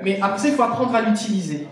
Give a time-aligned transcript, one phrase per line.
[0.00, 1.66] Mais après ça, il faut apprendre à l'utiliser.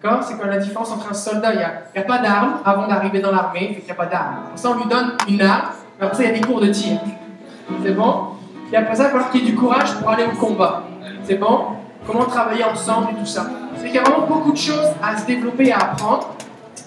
[0.00, 0.22] D'accord?
[0.22, 3.32] C'est comme la différence entre un soldat, il n'y a, pas d'arme avant d'arriver dans
[3.32, 4.36] l'armée, il n'y a pas d'arme.
[4.50, 6.60] Pour ça, on lui donne une arme, mais après ça, il y a des cours
[6.60, 7.00] de tir.
[7.82, 8.26] C'est bon?
[8.72, 10.84] Et après ça, il va falloir qu'il y ait du courage pour aller au combat.
[11.24, 11.62] C'est bon?
[12.06, 13.50] Comment travailler ensemble et tout ça.
[13.76, 16.28] C'est qu'il y a vraiment beaucoup de choses à se développer et à apprendre.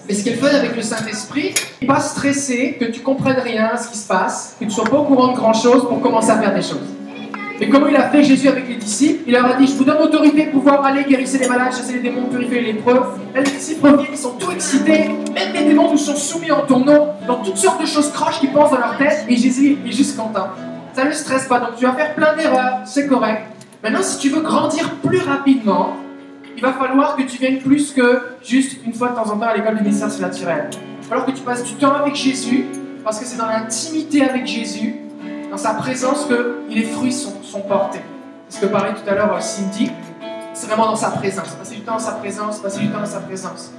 [0.08, 1.54] Mais ce qu'elle fait avec le Saint-Esprit,
[1.86, 4.96] pas stressé que tu comprennes rien à ce qui se passe, que tu sois pas
[4.96, 6.93] au courant de grand-chose pour commencer à faire des choses.
[7.60, 9.84] Et comme il a fait Jésus avec les disciples, il leur a dit, je vous
[9.84, 13.00] donne l'autorité de pouvoir aller guérir les malades, chasser les démons, purifier les lépreux.
[13.34, 15.10] Les disciples reviennent, ils sont tout excités.
[15.32, 18.40] Même les démons nous sont soumis en ton nom, dans toutes sortes de choses croches
[18.40, 20.48] qui pensent dans leur tête, et Jésus est juste content.
[20.94, 23.42] Ça ne le stresse pas, donc tu vas faire plein d'erreurs, c'est correct.
[23.82, 25.96] Maintenant, si tu veux grandir plus rapidement,
[26.56, 29.46] il va falloir que tu viennes plus que juste une fois de temps en temps
[29.46, 30.70] à l'école du ministère surnaturel.
[30.72, 32.64] Il va falloir que tu passes du temps avec Jésus,
[33.04, 34.94] parce que c'est dans l'intimité avec Jésus,
[35.54, 38.00] dans sa présence, que les fruits sont, portés.
[38.48, 39.88] C'est ce que parlait tout à l'heure euh, Cindy.
[40.52, 41.50] C'est vraiment dans sa présence.
[41.50, 43.70] Passer du temps dans sa présence, passer du temps dans sa présence.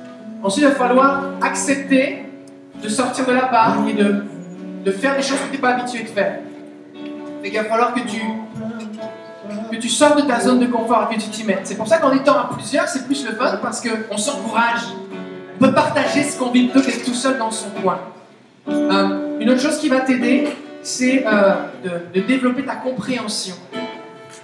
[0.41, 2.30] Ensuite, il va falloir accepter
[2.81, 4.23] de sortir de la barre et de,
[4.85, 6.39] de faire des choses que tu n'es pas habitué de faire.
[7.44, 8.22] Il va falloir que tu,
[9.69, 11.61] que tu sors de ta zone de confort et que tu t'y mettes.
[11.66, 14.85] C'est pour ça qu'en étant à plusieurs, c'est plus le fun parce qu'on s'encourage.
[15.59, 18.00] On peut partager ce qu'on vit plutôt qu'être tout seul dans son coin.
[18.69, 20.47] Euh, une autre chose qui va t'aider,
[20.86, 21.55] c'est euh,
[22.14, 23.55] de, développer ta compréhension.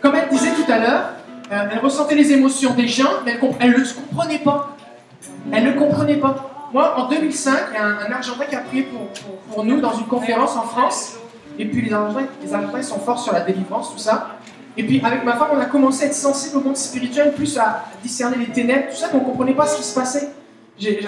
[0.02, 1.04] Comme elle disait tout à l'heure,
[1.52, 4.76] euh, elle ressentait les émotions des gens, mais elle ne le comprenait pas.
[5.52, 6.70] Elle ne comprenait pas.
[6.74, 9.08] Moi, en 2005, il y a un, Argentin qui a prié pour,
[9.52, 11.18] pour, nous dans une conférence en France.
[11.60, 14.38] Et puis les Argentins, les Argentins sont forts sur la délivrance, tout ça.
[14.78, 17.58] Et puis avec ma femme, on a commencé à être sensible au monde spirituel, plus
[17.60, 20.30] à discerner les ténèbres, tout ça, donc on ne comprenait pas ce qui se passait.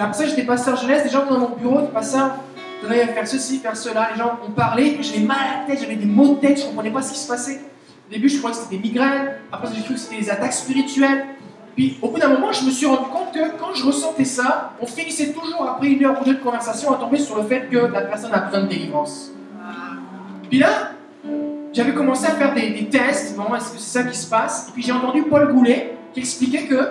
[0.00, 2.36] Après ça, j'étais pasteur jeunesse, des gens dans mon bureau, des pasteurs,
[2.84, 5.96] devraient faire ceci, faire cela, les gens ont parlé, j'avais mal à la tête, j'avais
[5.96, 7.60] des maux de tête, je ne comprenais pas ce qui se passait.
[8.08, 10.52] Au début, je croyais que c'était des migraines, après j'ai cru que c'était des attaques
[10.52, 11.26] spirituelles.
[11.74, 14.72] Puis au bout d'un moment, je me suis rendu compte que quand je ressentais ça,
[14.80, 17.68] on finissait toujours après une heure ou deux de conversation à tomber sur le fait
[17.68, 19.32] que la personne a besoin de délivrance.
[20.48, 20.92] Puis là,
[21.72, 24.68] j'avais commencé à faire des, des tests, bon, est-ce que c'est ça qui se passe?
[24.68, 26.90] Et puis j'ai entendu Paul Goulet qui expliquait que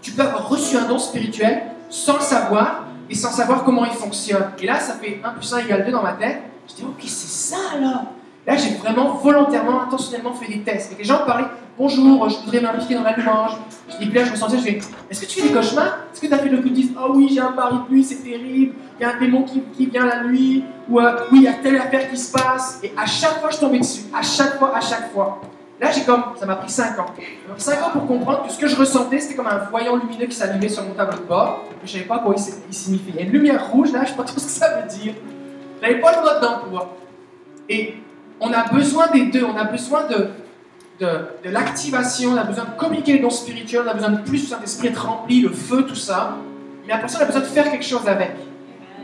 [0.00, 3.92] tu peux avoir reçu un don spirituel sans le savoir et sans savoir comment il
[3.92, 4.50] fonctionne.
[4.60, 6.42] Et là, ça fait 1 plus 1 égale 2 dans ma tête.
[6.68, 8.04] Je dis, ok, c'est ça alors
[8.48, 10.92] Là, j'ai vraiment volontairement, intentionnellement fait des tests.
[10.92, 13.52] Et les gens parlaient, bonjour, je voudrais m'impliquer dans la louange.
[14.00, 14.78] Et puis là, je me sentais, je fais,
[15.10, 15.98] est-ce que tu fais des cauchemars?
[16.10, 17.94] Est-ce que tu as fait le coup de dire, oh oui, j'ai un mari de
[17.94, 21.12] nuit, c'est terrible, il y a un démon qui, qui vient la nuit, ou euh,
[21.30, 22.80] oui, il y a telle affaire qui se passe.
[22.82, 24.04] Et à chaque fois, je tombais dessus.
[24.18, 25.42] À chaque fois, à chaque fois.
[25.80, 27.06] Là, j'ai comme, ça m'a pris 5 ans.
[27.56, 30.34] 5 ans pour comprendre que ce que je ressentais, c'était comme un voyant lumineux qui
[30.34, 31.66] s'allumait sur mon tableau de bord.
[31.70, 33.12] Mais je savais pas quoi il signifiait.
[33.14, 34.80] Il y a une lumière rouge, là, je ne sais pas trop ce que ça
[34.80, 35.14] veut dire.
[35.80, 36.96] Je n'avais pas le mode d'emploi.
[37.68, 37.94] Et
[38.40, 39.44] on a besoin des deux.
[39.44, 40.30] On a besoin de,
[40.98, 41.06] de,
[41.44, 44.40] de l'activation, on a besoin de communiquer les dons spirituels, on a besoin de plus
[44.40, 46.36] du Saint-Esprit être rempli, le feu, tout ça.
[46.82, 48.32] Mais la personne a besoin de faire quelque chose avec.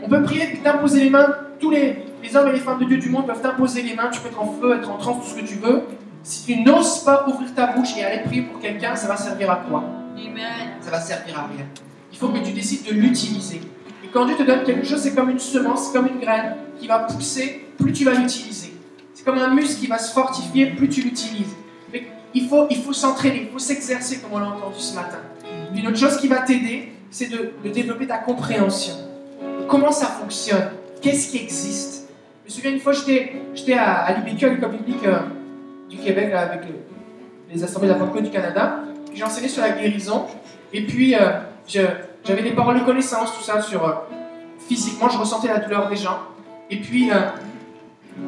[0.03, 1.33] On peut prier, t'imposer les mains.
[1.57, 4.09] Tous les, les hommes et les femmes de Dieu du monde peuvent t'imposer les mains.
[4.11, 5.83] Tu peux être en feu, être en transe, tout ce que tu veux.
[6.25, 9.51] Si tu n'oses pas ouvrir ta bouche et aller prier pour quelqu'un, ça va servir
[9.51, 9.83] à quoi?
[10.17, 10.71] Amen.
[10.81, 11.67] Ça va servir à rien.
[12.11, 13.61] Il faut que tu décides de l'utiliser.
[14.03, 16.87] Et quand Dieu te donne quelque chose, c'est comme une semence, comme une graine qui
[16.87, 18.73] va pousser, plus tu vas l'utiliser.
[19.13, 21.55] C'est comme un muscle qui va se fortifier, plus tu l'utilises.
[21.93, 25.19] Mais il faut, il faut s'entraîner, il faut s'exercer, comme on l'a entendu ce matin.
[25.75, 28.95] Une autre chose qui va t'aider, c'est de, de, développer ta compréhension.
[29.67, 30.71] Comment ça fonctionne?
[31.03, 32.09] Qu'est-ce qui existe?
[32.45, 35.19] Je me souviens une fois, j'étais à, à l'IBQ, à l'école biblique euh,
[35.89, 36.75] du Québec, là, avec le,
[37.53, 38.79] les assemblées d'apôtres du Canada.
[39.13, 40.25] J'ai enseigné sur la guérison.
[40.73, 43.93] Et puis, euh, j'avais des paroles de connaissance, tout ça, sur euh,
[44.67, 46.19] physiquement, je ressentais la douleur des gens.
[46.69, 47.15] Et puis, euh,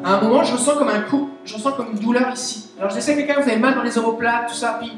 [0.04, 2.72] à un moment, je ressens comme un coup, je ressens comme une douleur ici.
[2.80, 4.78] Alors, je sais que quelqu'un, vous avez mal dans les omoplates, tout ça.
[4.80, 4.92] Puis,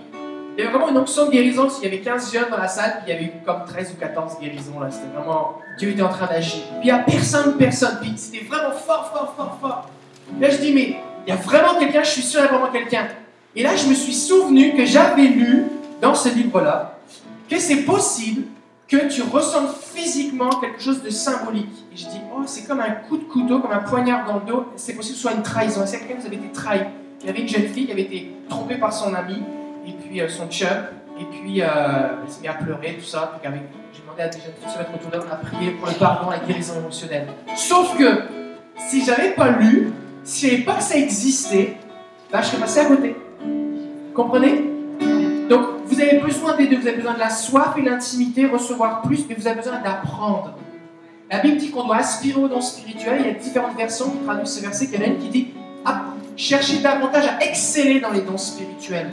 [0.57, 1.67] il y avait vraiment une onction de guérison.
[1.81, 3.99] Il y avait 15 jeunes dans la salle, puis il y avait comme 13 ou
[3.99, 4.79] 14 guérisons.
[4.79, 4.91] là.
[4.91, 5.57] C'était vraiment.
[5.77, 6.63] Dieu était en train d'agir.
[6.81, 7.97] Puis, il n'y a personne, personne.
[8.01, 9.89] Puis, c'était vraiment fort, fort, fort, fort.
[10.39, 10.97] Là, je dis, mais
[11.29, 13.07] il y a vraiment quelqu'un, je suis sûr, il y a vraiment quelqu'un.
[13.55, 15.65] Et là, je me suis souvenu que j'avais lu
[16.01, 16.97] dans ce livre-là
[17.47, 18.47] que c'est possible
[18.87, 21.69] que tu ressentes physiquement quelque chose de symbolique.
[21.93, 24.45] Et je dis, oh, c'est comme un coup de couteau, comme un poignard dans le
[24.47, 24.65] dos.
[24.75, 25.81] C'est possible que ce soit une trahison.
[25.85, 26.81] C'est quelqu'un qui avait été trahi.
[27.21, 29.43] Il y avait une jeune fille qui avait été trompée par son ami,
[29.85, 30.67] et puis euh, son chum,
[31.19, 31.67] et puis euh,
[32.23, 33.39] elle s'est mise à pleurer, tout ça.
[33.39, 33.51] Puis
[33.93, 35.87] j'ai demandé à des jeunes filles de se mettre autour d'elle, on a prié pour
[35.87, 37.27] le pardon, la guérison émotionnelle.
[37.55, 38.23] Sauf que,
[38.89, 39.91] si j'avais pas lu,
[40.29, 41.75] si je pas que ça existait,
[42.31, 43.15] là, je serais passé à côté.
[44.13, 44.63] Comprenez?
[45.49, 46.77] Donc, vous avez besoin des deux.
[46.77, 50.53] Vous avez besoin de la soif et l'intimité, recevoir plus, mais vous avez besoin d'apprendre.
[51.31, 53.21] La Bible dit qu'on doit aspirer au don spirituel.
[53.21, 54.89] Il y a différentes versions qui traduisent ce verset.
[54.93, 55.47] Il y en a une qui dit
[55.83, 56.03] ah,
[56.37, 59.11] cherchez davantage à exceller dans les dons spirituels.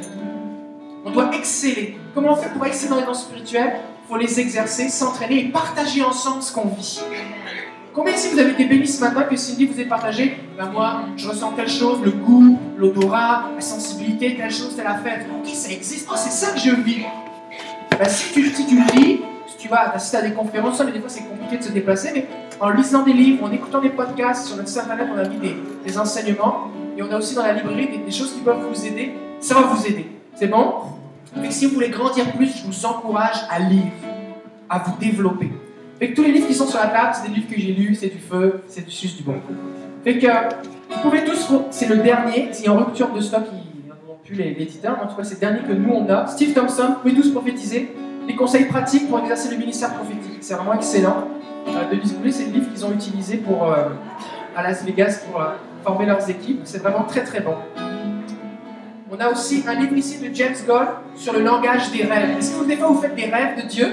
[1.05, 1.99] On doit exceller.
[2.15, 3.81] Comment on fait pour exceller dans les dons spirituels?
[4.05, 7.01] Il faut les exercer, s'entraîner et partager ensemble ce qu'on vit.
[7.97, 11.01] Combien ici vous avez été bénis ce matin que Cindy vous ait partagé ben Moi,
[11.17, 15.25] je ressens telle chose, le goût, l'odorat, la sensibilité, telle chose, telle affaire.
[15.41, 16.07] Ok, ça existe.
[16.11, 17.07] Oh, c'est ça que je vis.
[17.99, 20.93] Ben, si, tu, si tu le vis, si tu vas assister à des conférences, mais
[20.93, 22.27] des fois c'est compliqué de se déplacer, mais
[22.61, 25.55] en lisant des livres, en écoutant des podcasts, sur notre site internet, on a mis
[25.87, 29.15] des, enseignements, et on a aussi dans la librairie des, choses qui peuvent vous aider.
[29.41, 30.05] Ça va vous aider.
[30.35, 30.75] C'est bon?
[31.43, 33.91] Et si vous voulez grandir plus, je vous encourage à lire,
[34.69, 35.51] à vous développer.
[35.99, 37.73] Fait que tous les livres qui sont sur la table, c'est des livres que j'ai
[37.73, 39.37] lus, c'est du feu, c'est du sus, du bon.
[40.05, 44.19] Fait que vous pouvez tous, c'est le dernier, a en rupture de stock, ils n'ont
[44.25, 46.27] plus l'éditeur, en tout cas c'est le dernier que nous on a.
[46.27, 47.95] Steve Thompson, vous pouvez tous prophétiser,
[48.27, 50.39] des conseils pratiques pour exercer le ministère prophétique.
[50.41, 51.29] C'est vraiment excellent
[51.69, 53.89] euh, de disponible, c'est le livre qu'ils ont utilisé pour, euh,
[54.55, 55.47] à Las Vegas pour euh,
[55.83, 56.61] former leurs équipes.
[56.65, 57.55] C'est vraiment très très bon.
[59.11, 62.37] On a aussi un livre ici de James Gold sur le langage des rêves.
[62.39, 63.87] Est-ce que vous, des fois vous faites des rêves de Dieu?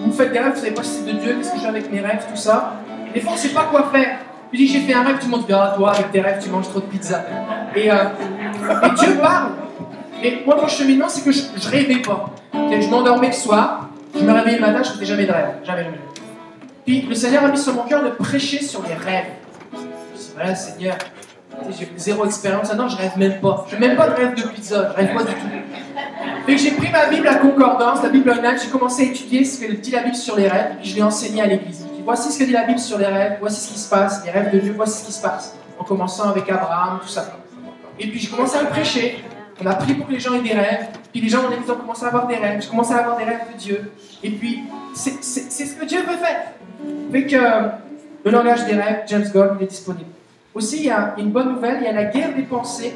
[0.00, 1.68] Vous faites des rêves, vous savez pas si c'est de Dieu, qu'est-ce que je fais
[1.68, 2.74] avec mes rêves, tout ça.
[3.12, 4.18] des fois, on sait pas quoi faire.
[4.50, 6.42] Tu dis, j'ai fait un rêve, tout le monde dit, ah, toi, avec tes rêves,
[6.42, 7.24] tu manges trop de pizza.
[7.74, 7.96] Et, euh,
[8.84, 9.50] et Dieu parle.
[10.22, 12.30] Mais moi, mon cheminement, c'est que je, je rêvais pas.
[12.54, 15.50] Je m'endormais le soir, je me réveillais le matin, je faisais jamais de rêve.
[15.64, 15.98] Jamais, jamais.
[16.84, 19.26] Puis le Seigneur a mis sur mon cœur de prêcher sur les rêves.
[19.72, 19.78] Je
[20.18, 20.96] dis, voilà, Seigneur,
[21.70, 22.68] j'ai zéro expérience.
[22.70, 23.66] Ah non, je rêve même pas.
[23.70, 25.48] Je même pas de rêve de pizza, je rêve pas du tout.
[26.48, 29.60] Et j'ai pris ma Bible à concordance, la Bible online, j'ai commencé à étudier ce
[29.60, 31.86] que dit la Bible sur les rêves, et je l'ai enseigné à l'église.
[32.04, 34.30] Voici ce que dit la Bible sur les rêves, voici ce qui se passe, les
[34.30, 35.54] rêves de Dieu, voici ce qui se passe.
[35.78, 37.38] En commençant avec Abraham, tout ça.
[37.98, 39.22] Et puis j'ai commencé à le prêcher.
[39.60, 40.88] On a prié pour que les gens aient des rêves.
[41.12, 42.62] Puis les gens ont commencé à avoir des rêves.
[42.62, 43.92] J'ai commencé à avoir des rêves de Dieu.
[44.22, 44.62] Et puis,
[44.94, 46.52] c'est ce que Dieu veut faire.
[47.12, 47.36] Fait que
[48.24, 50.10] le langage des rêves, James Gold, est disponible.
[50.58, 52.92] Aussi, il y a une bonne nouvelle, il y a la guerre des pensées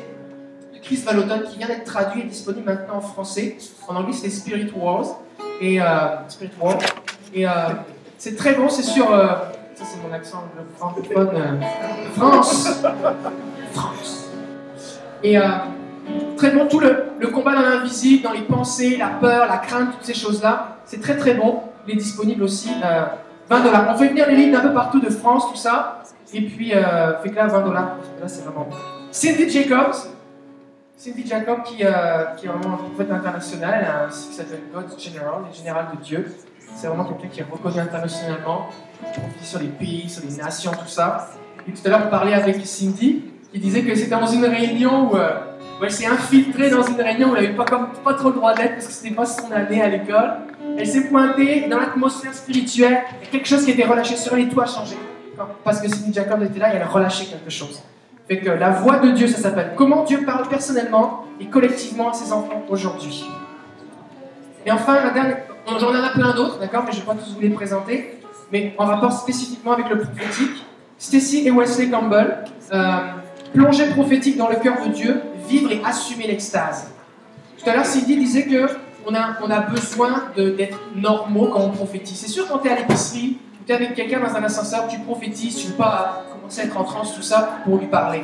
[0.83, 3.57] Chris Vallotton qui vient d'être traduit et disponible maintenant en français.
[3.87, 5.21] En anglais, c'est Spirit Wars.
[5.61, 5.85] Et, euh,
[6.27, 6.79] Spirit Wars.
[7.33, 7.51] Et euh,
[8.19, 9.15] c'est très bon, c'est sur.
[9.15, 9.29] Euh,
[9.77, 10.43] ça, c'est mon accent
[10.77, 11.61] francophone.
[12.17, 12.83] France
[13.73, 14.29] France
[15.23, 15.39] Et
[16.37, 19.93] très bon, tout le, le combat dans l'invisible, dans les pensées, la peur, la crainte,
[19.93, 20.79] toutes ces choses-là.
[20.85, 21.61] C'est très très bon.
[21.87, 22.73] Il est disponible aussi.
[23.49, 23.87] 20 dollars.
[23.89, 26.03] On fait venir les livres d'un peu partout de France, tout ça.
[26.35, 27.97] Et puis, fait que là, 20 dollars.
[28.21, 28.77] Là, c'est vraiment bon.
[29.11, 29.95] Cindy Jacobs,
[31.03, 35.43] Cindy Jacob, qui, euh, est vraiment un prophète international, un site qui s'appelle God General,
[35.49, 36.33] le général de Dieu.
[36.77, 38.69] C'est vraiment quelqu'un qui est reconnu internationalement,
[39.13, 41.31] qui prophétise sur les pays, sur les nations, tout ça.
[41.67, 45.11] Et tout à l'heure, on parlait avec Cindy, qui disait que c'était dans une réunion
[45.11, 45.41] où, euh,
[45.83, 48.75] elle s'est infiltrée dans une réunion où elle n'avait pas, pas trop le droit d'être
[48.75, 50.35] parce que c'était pas son année à l'école.
[50.79, 54.49] Elle s'est pointée dans l'atmosphère spirituelle, et quelque chose qui était relâché sur elle et
[54.49, 54.97] tout a changé.
[55.65, 57.83] Parce que Cindy Jacob était là, et elle a relâché quelque chose.
[58.29, 62.33] Fait la voix de Dieu, ça s'appelle comment Dieu parle personnellement et collectivement à ses
[62.33, 63.25] enfants aujourd'hui.
[64.65, 65.39] Et enfin, la dernière,
[65.79, 68.19] j'en ai plein d'autres, d'accord, mais je ne vais pas tous vous les présenter,
[68.53, 70.65] mais en rapport spécifiquement avec le prophétique,
[70.99, 72.99] Stacy et Wesley Campbell, euh,
[73.53, 76.93] plongée prophétique dans le cœur de Dieu, vivre et assumer l'extase.
[77.59, 78.69] Tout à l'heure, Cindy disait que
[79.05, 79.15] on
[79.51, 82.19] a besoin d'être normaux quand on prophétise.
[82.19, 84.99] C'est sûr, quand tu es à l'épicerie, tu es avec quelqu'un dans un ascenseur, tu
[85.01, 88.23] prophétises, tu ne pas commencer à être en transe, tout ça, pour lui parler.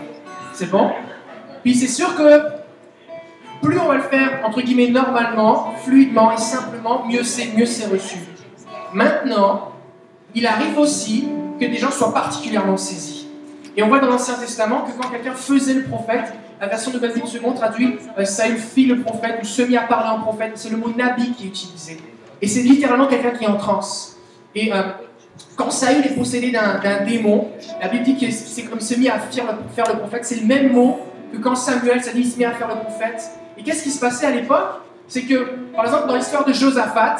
[0.53, 0.91] C'est bon?
[1.63, 2.43] Puis c'est sûr que
[3.63, 7.87] plus on va le faire, entre guillemets, normalement, fluidement et simplement, mieux c'est, mieux c'est
[7.87, 8.19] reçu.
[8.93, 9.73] Maintenant,
[10.35, 11.29] il arrive aussi
[11.61, 13.29] que des gens soient particulièrement saisis.
[13.77, 16.99] Et on voit dans l'Ancien Testament que quand quelqu'un faisait le prophète, la version de
[16.99, 20.21] Basile II traduit euh, ça une fit le prophète ou se mit à parler en
[20.21, 20.53] prophète.
[20.57, 21.99] C'est le mot nabi qui est utilisé.
[22.43, 24.17] Et c'est littéralement quelqu'un qui est en transe.
[24.55, 24.83] Et euh,
[25.57, 27.49] quand Saül est possédé d'un démon,
[27.81, 29.47] la Bible dit que c'est comme se mit à faire
[29.93, 30.25] le, prophète.
[30.25, 31.01] C'est le même mot
[31.33, 33.31] que quand Samuel s'est dit se à faire le prophète.
[33.57, 34.83] Et qu'est-ce qui se passait à l'époque?
[35.09, 37.17] C'est que, par exemple, dans l'histoire de Josaphat,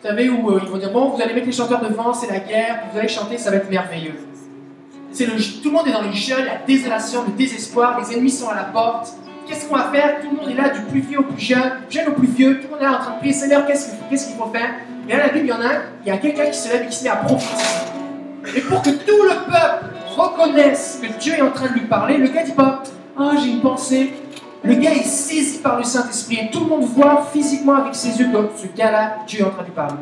[0.00, 2.30] vous savez, où euh, ils vont dire Bon, vous allez mettre les chanteurs devant, c'est
[2.30, 4.16] la guerre, vous allez chanter, ça va être merveilleux.
[5.18, 8.48] Le, tout le monde est dans les jeunes, la désolation, le désespoir, les ennemis sont
[8.48, 9.14] à la porte.
[9.46, 10.20] Qu'est-ce qu'on va faire?
[10.20, 12.60] Tout le monde est là, du plus vieux au plus jeune, jeune au plus vieux,
[12.60, 14.74] tout le monde est là en train de prier Seigneur, qu'est-ce qu'il faut faire?
[15.08, 16.68] Et là, la Bible, il y en a un, il y a quelqu'un qui se
[16.68, 17.88] lève et qui se met à prophétiser.
[18.56, 19.86] Et pour que tout le peuple
[20.16, 22.82] reconnaisse que Dieu est en train de lui parler, le gars dit pas
[23.18, 24.12] Ah, j'ai une pensée.
[24.62, 28.18] Le gars est saisi par le Saint-Esprit et tout le monde voit physiquement avec ses
[28.18, 29.94] yeux que ce gars-là, Dieu est en train de lui parler.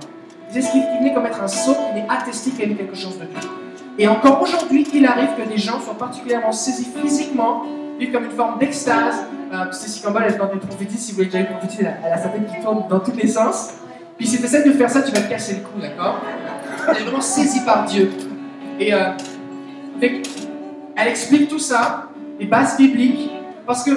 [0.51, 2.97] C'est ce qu'il venait comme être un saut, il est attesté qu'il y avait quelque
[2.97, 3.51] chose de Dieu.
[3.99, 7.65] Et encore aujourd'hui, il arrive que des gens soient particulièrement saisis physiquement,
[7.99, 9.25] vivent comme une forme d'extase.
[9.53, 12.13] Euh, Cécile Campbell, elle est dans des prophéties, si vous voulez déjà une prophétie, elle
[12.13, 13.75] a sa tête qui tourne dans tous les sens.
[14.17, 16.23] Puis si tu essaies de faire ça, tu vas te casser le cou, d'accord?
[16.89, 18.11] Elle est vraiment saisie par Dieu.
[18.79, 19.11] Et euh,
[20.01, 22.09] elle explique tout ça,
[22.39, 23.31] les bases bibliques,
[23.67, 23.91] parce que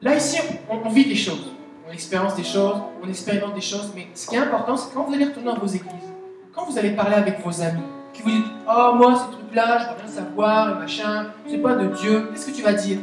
[0.00, 0.38] là, ici,
[0.70, 1.52] on, vit des choses.
[1.88, 5.04] on expérience des choses, on expérimente des choses, mais ce qui est important, c'est quand
[5.04, 6.12] vous allez retourner dans vos églises,
[6.54, 9.84] quand vous allez parler avec vos amis, qui vous dites Oh, moi, ces trucs-là, je
[9.84, 12.98] veux rien savoir, et machin, c'est pas de Dieu, qu'est-ce que tu vas dire?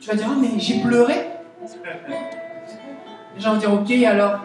[0.00, 1.14] Tu vas dire Oh, mais j'ai pleuré
[3.34, 4.40] Les gens vont dire Ok, alors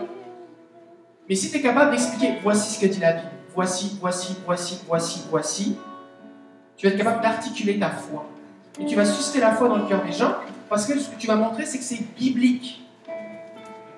[1.29, 4.79] Mais si tu es capable d'expliquer Voici ce que dit la Bible, voici, voici, voici,
[4.87, 5.77] voici, voici,
[6.77, 8.25] tu vas être capable d'articuler ta foi.
[8.79, 10.35] Et tu vas susciter la foi dans le cœur des gens,
[10.69, 12.83] parce que ce que tu vas montrer, c'est que c'est biblique.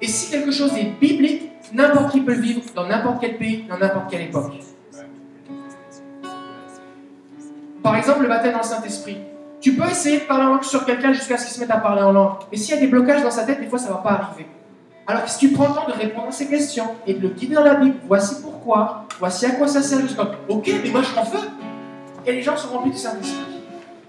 [0.01, 3.65] Et si quelque chose est biblique, n'importe qui peut le vivre dans n'importe quel pays,
[3.67, 4.53] dans n'importe quelle époque.
[7.83, 9.17] Par exemple, le baptême dans le Saint-Esprit.
[9.61, 11.77] Tu peux essayer de parler en langue sur quelqu'un jusqu'à ce qu'il se mette à
[11.77, 12.37] parler en langue.
[12.49, 14.11] Mais s'il y a des blocages dans sa tête, des fois, ça ne va pas
[14.11, 14.47] arriver.
[15.09, 17.55] Alors si tu prends le temps de répondre à ces questions et de le guider
[17.55, 21.01] dans la Bible, voici pourquoi, voici à quoi ça sert, juste comme, ok, mais moi
[21.01, 21.39] je m'en feu.
[22.27, 23.63] Et les gens sont remplis du Saint-Esprit.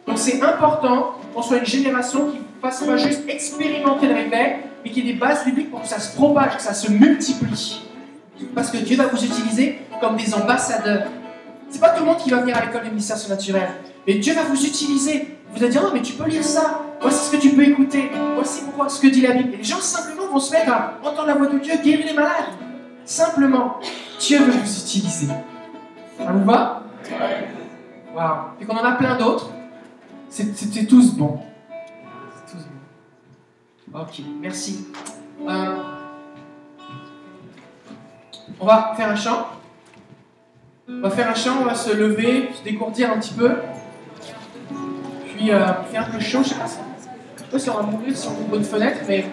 [0.07, 4.57] Donc c'est important qu'on soit une génération qui ne fasse pas juste expérimenter le réveil,
[4.85, 7.81] mais qui ait des bases bibliques pour que ça se propage, que ça se multiplie.
[8.55, 11.07] Parce que Dieu va vous utiliser comme des ambassadeurs.
[11.71, 13.71] C'est pas tout le monde qui va venir à l'école des ministères surnaturels.
[14.07, 15.39] Mais Dieu va vous utiliser.
[15.53, 16.83] Vous allez dire, non, mais tu peux lire ça.
[17.01, 18.11] Voici ce que tu peux écouter.
[18.35, 19.55] Voici pourquoi ce que dit la Bible.
[19.55, 22.13] Et les gens simplement vont se mettre à entendre la voix de Dieu, guérir les
[22.13, 22.47] malades.
[23.05, 23.79] Simplement,
[24.21, 25.29] Dieu veut vous utiliser.
[26.19, 26.83] Ça vous va?
[28.15, 28.37] Waouh.
[28.61, 29.51] Et qu'on en a plein d'autres.
[30.29, 30.59] C'est tous.
[30.73, 31.41] C'est tous bons.
[33.93, 34.87] Ok, merci.
[35.49, 35.77] Euh,
[38.61, 39.49] on va faire un chant.
[40.89, 43.51] On va faire un chant, on va se lever, se décourdir un petit peu.
[45.41, 45.59] Puis euh,
[45.91, 48.49] faire peu chaud, je sais pas, je sais pas si on va mourir sur une
[48.49, 49.25] bonne fenêtre, mais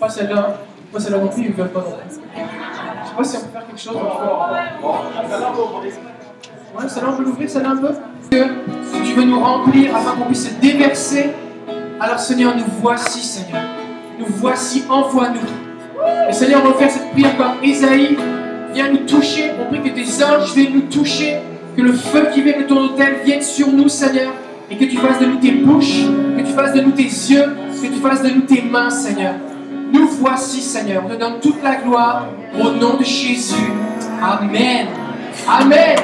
[0.00, 0.56] pas celle-là.
[0.90, 2.14] Pas celle-là non plus, ils veulent pas non plus.
[2.14, 3.94] Je sais pas si on peut faire quelque chose.
[6.74, 7.90] Ouais, celle-là on peut l'ouvrir, celle-là un peu.
[8.30, 8.44] Que
[9.04, 11.34] tu veux nous remplir afin qu'on puisse se déverser.
[12.00, 13.64] Alors Seigneur, nous voici, Seigneur.
[14.18, 16.30] Nous voici, envoie-nous.
[16.30, 18.16] Et Seigneur, on va faire cette prière comme Isaïe
[18.72, 19.50] viens nous toucher.
[19.60, 21.36] On prie que tes anges viennent nous toucher.
[21.76, 24.32] Que le feu qui vient de ton hôtel vienne sur nous, Seigneur.
[24.70, 26.06] Et que tu fasses de nous tes bouches,
[26.36, 29.34] que tu fasses de nous tes yeux, que tu fasses de nous tes mains, Seigneur.
[29.92, 31.04] Nous voici, Seigneur.
[31.06, 32.26] On te donne toute la gloire
[32.58, 33.54] au nom de Jésus.
[34.20, 34.88] Amen.
[35.48, 35.96] Amen.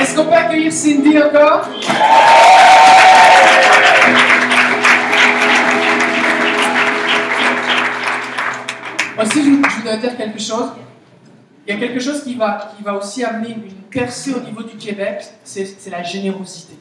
[0.00, 1.68] Est-ce qu'on peut accueillir Cindy encore?
[9.20, 10.72] Aussi, je, voudrais dire quelque chose.
[11.70, 14.64] Il y a quelque chose qui va, qui va aussi amener une percée au niveau
[14.64, 16.76] du Québec, c'est la générosité.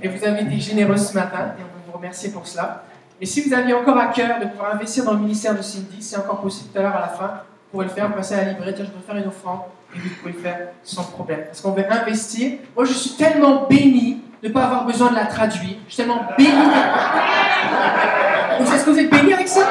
[0.00, 2.84] Et vous avez été généreux ce matin, et on veut vous remercier pour cela.
[3.20, 6.00] Et si vous aviez encore à cœur de pouvoir investir dans le ministère de Cindy,
[6.00, 8.32] c'est encore possible tout à l'heure à la fin, vous pouvez le faire, vous passez
[8.32, 9.60] à la librairie, je dois faire une offrande,
[9.94, 11.40] et vous pouvez le faire sans problème.
[11.44, 12.52] Parce qu'on veut investir.
[12.74, 15.76] Moi, je suis tellement béni de ne pas avoir besoin de la traduire.
[15.86, 16.48] Je suis tellement béni.
[18.72, 19.68] Est-ce que vous êtes béni avec ça?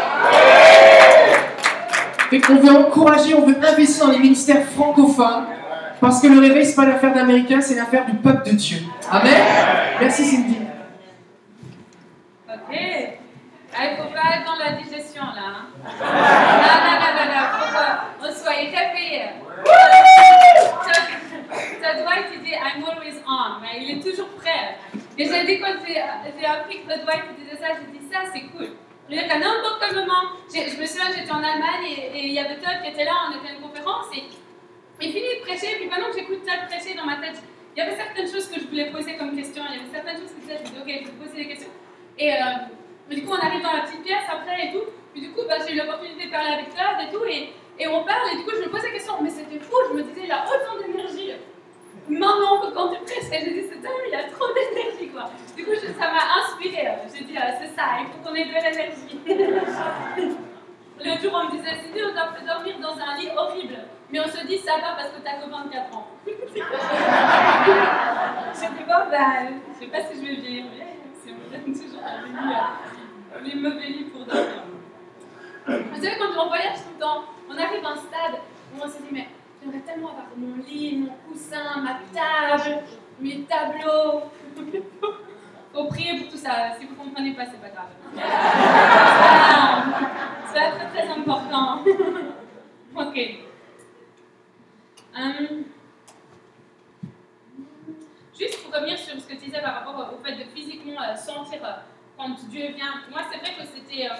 [2.50, 5.46] On veut encourager, on veut investir dans les ministères francophones.
[6.00, 8.78] Parce que le réveil, ce n'est pas l'affaire d'Américains, c'est l'affaire du peuple de Dieu.
[9.10, 9.34] Amen.
[10.00, 10.58] Merci Cindy.
[12.48, 12.72] Ok.
[13.80, 15.48] Il ne faut pas être dans la digestion là.
[15.48, 15.66] Hein.
[15.84, 16.06] Non,
[16.84, 17.48] non, non, non, non.
[18.20, 19.24] Qu'on soit réveillé.
[21.82, 23.62] Ça doit il dit I'm always on.
[23.62, 24.78] Mais il est toujours prêt.
[25.18, 26.00] Et j'ai dit quand j'ai
[26.46, 28.70] appris que Dwight disait ça, j'ai dit ça, c'est cool.
[29.10, 30.36] N'importe quel moment.
[30.54, 33.40] Je me souviens, j'étais en Allemagne et, il y avait Todd qui était là, on
[33.40, 34.24] était à une conférence et
[35.00, 35.76] il finit de prêcher.
[35.76, 37.40] Et puis pendant que j'écoute Todd prêcher dans ma tête,
[37.76, 39.64] il y avait certaines choses que je voulais poser comme question.
[39.70, 41.48] Il y avait certaines choses que je disais, je dis, ok, je vais poser des
[41.48, 41.72] questions.
[42.20, 42.68] Et euh,
[43.10, 44.84] du coup, on arrive dans la petite pièce après et tout.
[45.14, 47.24] Puis du coup, bah, j'ai eu l'opportunité de parler avec Todd et tout.
[47.24, 49.16] Et, et on parle et du coup, je me pose des questions.
[49.22, 51.32] Mais c'était fou, je me disais, il a autant d'énergie
[52.10, 55.30] Maman, quand tu prêches, j'ai dit, c'est il y a trop d'énergie, quoi.
[55.56, 56.88] Du coup, ça m'a inspiré.
[57.14, 59.20] J'ai dit, euh, c'est ça, il faut qu'on ait de l'énergie.
[61.00, 63.78] Le jour, on me disait, c'est on doit dormir dans un lit horrible.
[64.10, 66.08] Mais on se dit, ça va parce que t'as que 24 ans.
[66.26, 66.34] Dit,
[68.88, 69.34] bon, bah,
[69.74, 70.86] je sais pas si je vais vieillir, mais
[71.24, 71.34] c'est
[71.84, 74.64] toujours euh, les mauvais lits pour dormir.
[75.68, 78.40] Vous savez, quand on voyage tout le temps, on arrive à un stade
[78.74, 79.28] où on se dit, mais
[79.68, 82.84] J'aimerais tellement avoir mon lit, mon coussin, ma table,
[83.20, 84.24] mes tableaux.
[85.74, 86.74] Faut prier pour tout ça.
[86.80, 87.90] Si vous ne comprenez pas, c'est pas grave.
[90.54, 91.84] C'est très très important.
[92.96, 93.20] ok.
[95.14, 95.66] Um,
[98.40, 101.16] juste pour revenir sur ce que tu disais par rapport au fait de physiquement euh,
[101.16, 101.74] sentir euh,
[102.18, 103.02] quand Dieu vient.
[103.12, 104.16] Moi, c'est vrai que c'était euh,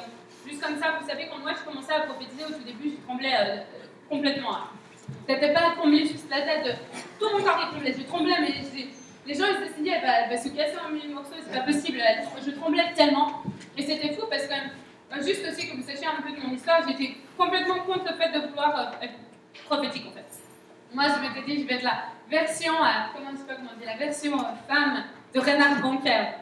[0.46, 0.98] juste comme ça.
[1.00, 3.66] Vous savez, quand moi je commençais à prophétiser au tout début, je tremblais
[4.10, 4.58] complètement.
[5.28, 6.78] C'était pas trembler juste la tête.
[7.20, 7.96] Tout mon corps qui tremblait.
[7.98, 8.54] Je tremblais, mais
[9.26, 11.66] les gens ils se sont dit, elle va, se casser en mille morceaux, c'est pas
[11.66, 12.02] possible.
[12.46, 13.44] Je tremblais tellement.
[13.78, 16.54] Et c'était fou parce que, euh, juste aussi que vous sachiez un peu de mon
[16.54, 19.14] histoire, j'étais complètement contre le fait de vouloir euh, être
[19.66, 20.26] prophétique en fait.
[20.94, 23.86] Moi, je m'étais dit, je vais être la version, euh, comment pas comment on dit,
[23.86, 26.36] la version euh, femme de Renard Bancaire.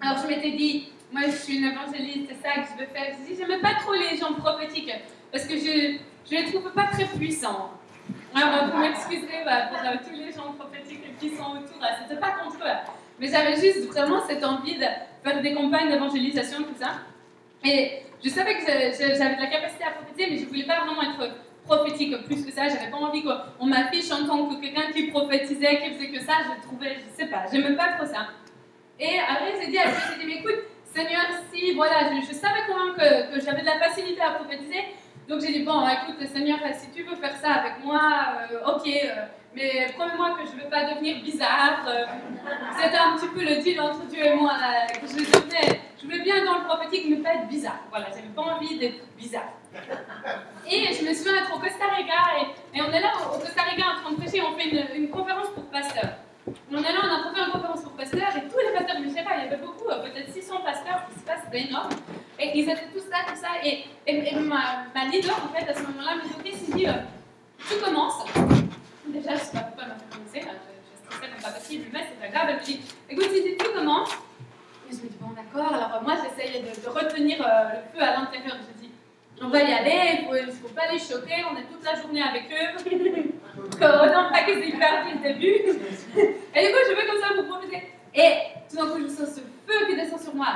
[0.00, 3.14] Alors je m'étais dit, moi je suis une évangéliste, c'est ça que je veux faire.
[3.14, 4.92] Je me dis, j'aimais pas trop les gens prophétiques
[5.32, 5.98] parce que je,
[6.28, 7.70] je les trouve pas très puissants.
[8.36, 12.20] Alors vous m'excuserez bah, pour euh, tous les gens prophétiques qui sont autour, euh, c'était
[12.20, 12.92] pas contre eux.
[13.18, 14.84] Mais j'avais juste vraiment cette envie de
[15.24, 16.98] faire des campagnes d'évangélisation, tout ça.
[17.64, 21.00] Et je savais que j'avais de la capacité à prophétiser, mais je voulais pas vraiment
[21.02, 21.32] être
[21.64, 22.68] prophétique plus que ça.
[22.68, 26.34] J'avais pas envie qu'on m'affiche en tant que quelqu'un qui prophétisait, qui faisait que ça.
[26.44, 28.28] Je trouvais, je sais pas, j'aimais pas trop ça.
[29.00, 32.84] Et après, j'ai dit à j'ai dit, mais écoute, Seigneur, si, voilà, je, savais quand
[32.84, 34.84] même que j'avais de la facilité à prophétiser.
[35.28, 38.00] Donc j'ai dit, bon, écoute, Seigneur, si tu veux faire ça avec moi,
[38.52, 41.84] euh, ok, euh, mais promets-moi que je ne vais pas devenir bizarre.
[41.88, 42.04] euh.
[42.80, 46.44] C'était un petit peu le deal entre Dieu et moi, là, que je voulais bien
[46.44, 47.80] dans le prophétique, mais pas être bizarre.
[47.90, 49.50] Voilà, j'avais pas envie d'être bizarre.
[50.70, 52.14] Et je me souviens être au Costa Rica,
[52.74, 55.48] et, on est là au, Costa Rica en train de prêcher, on fait une, conférence
[55.54, 56.18] pour pasteurs.
[56.70, 59.08] On est là, on a fait une conférence pour pasteurs, et tous les pasteurs, je
[59.08, 61.68] ne sais pas, il y avait beaucoup, euh, peut-être 600 pasteurs qui se passent, c'était
[61.68, 61.90] énorme.
[62.38, 63.84] Et ils étaient tous là, tout ça, et,
[64.46, 66.92] ma, ma leader, en fait, à ce moment-là, me dit, ok, Cindy, euh,
[67.68, 68.24] tu commences.
[69.06, 71.42] Déjà, je ne sais pas pourquoi elle m'a fait commencer, là, je, je stressais comme
[71.42, 74.12] pas possible, mais c'est pas grave, elle me dit, écoute, Cindy, tu commences.
[74.88, 77.98] Et je me dis, bon, d'accord, alors euh, moi, j'essaye de, de retenir euh, le
[77.98, 78.90] feu à l'intérieur, je dis,
[79.42, 81.94] on va y aller, il ne faut, faut pas les choquer, on est toute la
[82.00, 82.94] journée avec eux.
[83.80, 85.80] non, pas qu'ils aient perdu le début.
[86.54, 87.82] Et du coup, je vais comme ça pour profiter.
[88.14, 88.32] Et
[88.70, 90.46] tout d'un coup, je sens ce feu qui descend sur moi.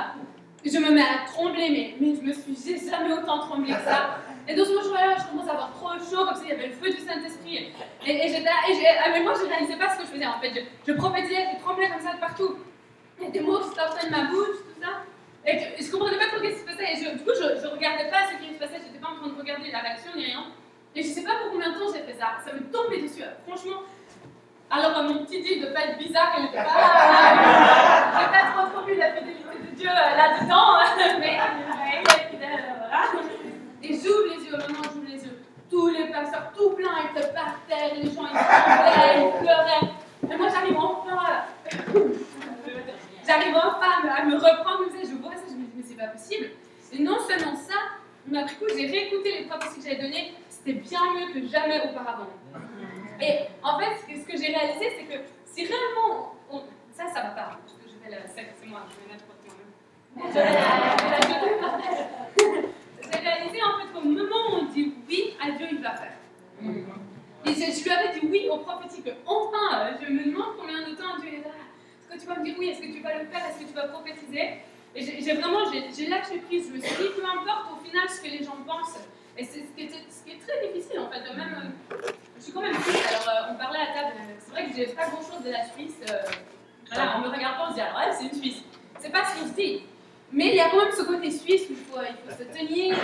[0.65, 4.17] Je me mets à trembler, mais, mais je me suis jamais autant tremblé que ça.
[4.47, 6.73] Et dans ce moment-là, je commence à avoir trop chaud, comme s'il y avait le
[6.73, 7.71] feu du Saint-Esprit.
[8.05, 10.39] Et, et j'étais ah, mais moi, je ne réalisais pas ce que je faisais en
[10.39, 10.51] fait.
[10.53, 12.57] Je, je prophétisais, je tremblais comme ça de partout.
[13.19, 15.03] Il y a des mots qui sortaient de ma bouche, tout ça.
[15.45, 16.89] Et que, je comprenais pas trop ce qui se passait.
[16.93, 19.15] Et je- du coup, je, je regardais pas ce qui se passait, j'étais pas en
[19.21, 20.45] train de regarder la réaction ni rien.
[20.95, 22.37] Et je sais pas pour combien de temps j'ai fait ça.
[22.43, 23.23] Ça me tombait dessus.
[23.47, 23.81] Franchement.
[24.73, 26.63] Alors, mon petit dit de pas être bizarre, elle n'était pas.
[28.19, 30.79] J'ai pas trop vu la fidélité de Dieu euh, là-dedans,
[31.19, 31.39] mais
[31.77, 33.03] mais il est fidèle, euh, voilà.
[33.83, 35.41] Et j'ouvre les yeux, vraiment, j'ouvre les yeux.
[35.69, 40.33] Tous les pasteurs, tout plein, ils étaient par terre, les gens, ils tremblaient, ils pleuraient.
[40.33, 41.43] Et moi, j'arrive enfin.
[43.27, 46.07] J'arrive enfin à me, me reprendre, je vois ça, je me dis, mais c'est pas
[46.07, 46.49] possible.
[46.91, 47.75] Et non seulement ça,
[48.25, 51.81] mais après coup, j'ai réécouté les prophéties que j'avais données, c'était bien mieux que jamais
[51.81, 52.27] auparavant.
[53.21, 56.35] Et en fait, ce que, j'ai réalisé, c'est que si réellement.
[56.51, 58.27] on- ça, ça va pas, parce que je vais la.
[58.27, 60.27] C'est moi, je vais mettre contre moi-même.
[60.27, 62.67] Je vais la- je vais la.
[63.13, 66.13] J'ai réalisé en fait qu'au moment où on dit oui à Dieu, il va faire.
[66.63, 69.09] Et je, je lui avais dit oui au prophétique.
[69.25, 71.55] Enfin, je me demande combien de temps Dieu est là.
[71.99, 72.69] Est-ce que tu vas me dire oui?
[72.69, 73.41] Est-ce que tu vas le faire?
[73.49, 74.61] Est-ce que tu vas prophétiser?
[74.95, 76.67] Et j'ai vraiment, j'ai lâché prise.
[76.69, 78.99] Je me suis dit, peu importe au final ce que les gens pensent.
[79.41, 81.21] Et c'est ce, qui est très difficile en fait.
[81.35, 81.71] Même,
[82.37, 83.07] je suis quand même suisse.
[83.09, 84.13] Alors, euh, on parlait à table.
[84.37, 85.97] C'est vrai que j'ai pas grand chose de la Suisse.
[86.11, 86.21] euh,
[86.93, 88.61] voilà, en me regardant, on se dit, alors elle, c'est une Suisse.
[88.99, 89.81] C'est pas ce qu'on se dit.
[90.31, 92.43] Mais il y a quand même ce côté suisse où il faut, il faut se
[92.55, 92.95] tenir,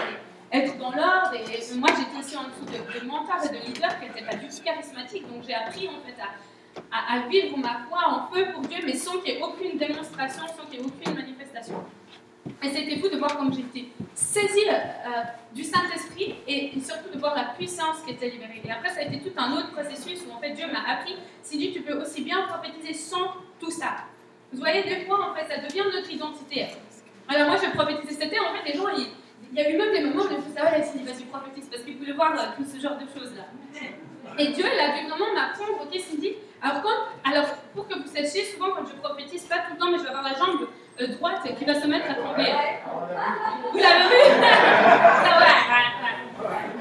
[0.52, 1.34] être dans l'ordre.
[1.34, 4.36] Et, moi, j'étais aussi en dessous de, de mentors et de leaders qui n'étaient pas
[4.36, 5.28] du tout charismatiques.
[5.28, 6.36] Donc, j'ai appris en fait à,
[6.95, 9.80] à, à vivre ma foi en feu pour Dieu, mais sans qu'il y ait aucune
[9.80, 11.84] démonstration, sans qu'il y ait aucune manifestation.
[12.63, 17.36] Et c'était fou de voir comme j'étais saisie euh, du Saint-Esprit et, surtout de voir
[17.36, 18.62] la puissance qui était libérée.
[18.65, 21.15] Et après, ça a été tout un autre processus où en fait Dieu m'a appris,
[21.43, 24.05] si Dieu, tu peux aussi bien prophétiser sans tout ça.
[24.51, 26.67] Vous voyez, des fois, en fait, ça devient notre identité.
[27.27, 30.01] Alors moi, je prophétisais, c'était en fait les gens, il y a eu même des
[30.01, 32.33] moments où je me suis dit, ah ouais, Cindy, vas-y, prophétise, parce qu'ils voulaient voir
[32.33, 33.43] euh, tout ce genre de choses-là.
[34.39, 38.07] Et Dieu, il a dû vraiment m'apprendre, ok, Cindy, alors, quand, alors pour que vous
[38.07, 40.67] sachiez, souvent quand je prophétise, pas tout le temps, mais je vais avoir la jambe
[41.05, 42.53] droite qui va se mettre à trembler.
[43.71, 44.21] Vous l'avez vu?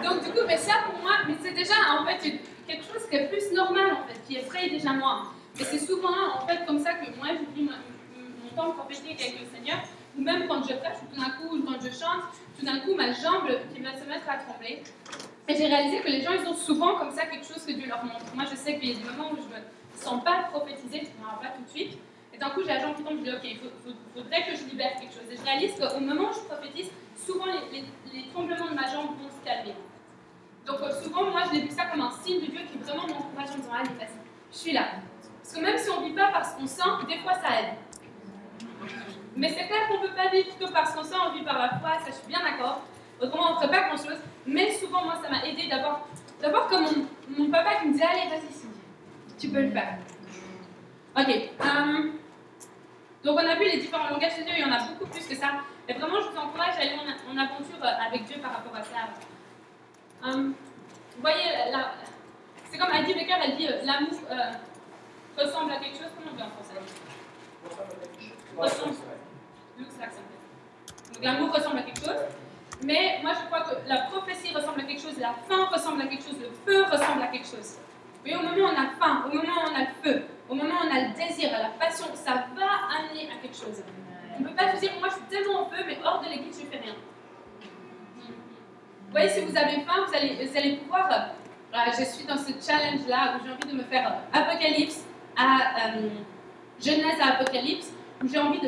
[0.04, 3.16] Donc du coup, mais ça pour moi, mais c'est déjà en fait quelque chose qui
[3.16, 5.32] est plus normal en fait, qui effraie déjà moi.
[5.58, 7.72] Et c'est souvent en fait comme ça que moi je vis mon,
[8.54, 9.78] temps prophétique avec le Seigneur,
[10.16, 12.24] ou même quand je prêche, ou tout d'un coup, ou quand je chante,
[12.58, 14.82] tout d'un coup ma jambe qui va se mettre à trembler.
[15.48, 17.86] Et j'ai réalisé que les gens, ils ont souvent comme ça quelque chose que Dieu
[17.86, 18.34] leur montre.
[18.34, 19.62] Moi, je sais qu'il y a des moments où je me
[19.94, 21.98] sens pas prophétiser, je ne pas tout de suite.
[22.36, 23.58] Et d'un coup, j'ai la jambe qui tombe, je dis, ok, il
[24.14, 25.24] faudrait que je libère quelque chose.
[25.32, 29.30] Et je réalise qu'au moment où je prophétise, souvent les, tremblements de ma jambe vont
[29.30, 29.74] se calmer.
[30.66, 33.06] Donc euh, souvent, moi, je l'ai vu ça comme un signe de Dieu qui vraiment
[33.06, 34.20] m'encourage en disant, allez, vas-y,
[34.52, 34.84] je suis là.
[35.42, 37.74] Parce que même si on ne vit pas parce qu'on sent, des fois, ça aide.
[39.34, 41.58] Mais c'est clair qu'on ne peut pas vivre que parce qu'on sent, on vit par
[41.58, 42.82] la foi, ça je suis bien d'accord.
[43.18, 44.20] Autrement, on ne ferait pas grand-chose.
[44.46, 46.06] Mais souvent, moi, ça m'a aidé d'avoir,
[46.42, 46.84] d'avoir comme
[47.30, 49.96] mon, papa qui me disait, allez, vas-y, tu peux le faire.
[51.16, 51.28] Ok.
[51.30, 52.10] euh,
[53.26, 55.26] donc on a vu les différents langages de Dieu, il y en a beaucoup plus
[55.26, 55.48] que ça.
[55.88, 58.74] Et vraiment, je vous encourage à aller en, en aventure euh, avec Dieu par rapport
[58.74, 59.02] à ça.
[60.26, 60.32] Euh,
[61.16, 61.92] vous voyez, la-
[62.70, 66.10] c'est comme Heidi Becker, elle dit euh, l'amour euh, ressemble à quelque chose.
[66.16, 66.80] Comment on dit en français?
[68.56, 68.96] Ressemble.
[71.14, 72.20] Donc l'amour ressemble à quelque chose.
[72.84, 76.06] Mais moi, je crois que la prophétie ressemble à quelque chose, la faim ressemble à
[76.06, 77.76] quelque chose, le feu ressemble à quelque chose.
[78.24, 80.54] Mais au moment où on a faim, au moment où on a le feu, au
[80.54, 83.82] moment où on a le désir, la passion, ça va amener à quelque chose.
[84.36, 86.28] On ne peut pas se dire, moi je suis tellement en feu, mais hors de
[86.28, 86.94] l'église, je ne fais rien.
[89.06, 91.08] Vous voyez, si vous avez faim, vous allez, pouvoir.
[91.10, 95.04] euh, je suis dans ce challenge-là où j'ai envie de me faire euh, Apocalypse
[95.36, 96.08] à euh,
[96.80, 98.60] Genèse à Apocalypse, où j'ai envie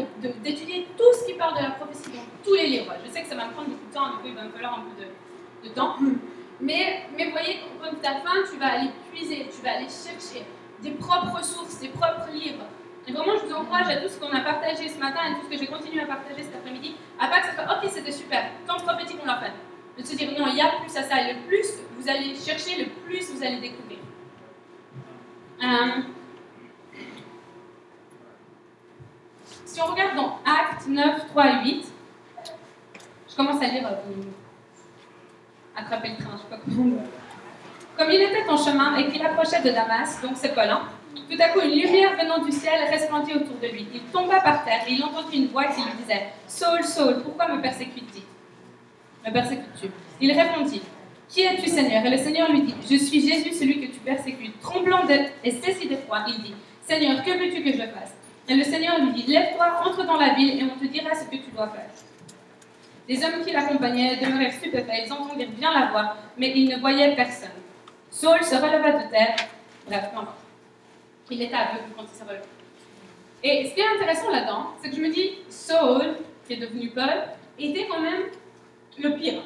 [0.43, 2.95] d'étudier tout ce qui parle de la prophétie dans tous les livres.
[3.05, 4.51] Je sais que ça va me prendre beaucoup de temps, du coup il va me
[4.51, 5.97] falloir un peu de, temps.
[6.61, 10.45] Mais, mais voyez, quand tu as faim, tu vas aller puiser, tu vas aller chercher
[10.83, 12.65] des propres sources, des propres livres.
[13.07, 15.47] Et vraiment, je vous encourage à tout ce qu'on a partagé ce matin et tout
[15.47, 18.13] ce que j'ai continué à partager cet après-midi, à pas que ça soit ok, c'était
[18.13, 19.53] super, tant prophétique on l'a fait.
[20.01, 21.67] De se dire non, il y a plus à ça, et le plus
[21.99, 23.99] vous allez chercher, le plus vous allez découvrir.
[25.63, 26.03] Euh,
[29.65, 31.93] si on regarde dans Actes 9, 3 et 8,
[33.29, 33.89] je commence à lire.
[33.89, 34.23] euh,
[35.79, 37.03] attraper le train, je sais pas comment.
[37.99, 40.83] Comme il était en chemin et qu'il approchait de Damas, donc c'est Paul, hein,
[41.29, 43.89] tout à coup une lumière venant du ciel resplendit autour de lui.
[43.93, 47.49] Il tomba par terre et il entendit une voix qui lui disait Saul, Saul, pourquoi
[47.49, 48.21] me persécutes-tu?
[49.27, 49.89] Me persécutes-tu?
[50.21, 50.81] Il répondit
[51.29, 52.07] Qui es-tu, Seigneur?
[52.07, 54.61] Et le Seigneur lui dit Je suis Jésus, celui que tu persécutes.
[54.61, 56.55] Tremblant d'être et saisi d'effroi, il dit
[56.87, 58.15] Seigneur, que veux-tu que je fasse?
[58.49, 61.25] Et le Seigneur lui dit Lève-toi, entre dans la ville et on te dira ce
[61.25, 61.91] que tu dois faire.
[63.09, 65.05] Les hommes qui l'accompagnaient demeurèrent stupéfaits.
[65.05, 67.51] Ils entendirent bien la voix, mais ils ne voyaient personne.
[68.19, 69.37] Saul se releva de terre.
[69.87, 70.39] Peu importe.
[71.31, 72.43] Il était aveugle quand il s'est relevé.
[73.45, 76.91] Et ce qui est intéressant là-dedans, c'est que je me dis, Saul, qui est devenu
[76.91, 78.23] Paul, était quand même
[78.99, 79.43] le pire.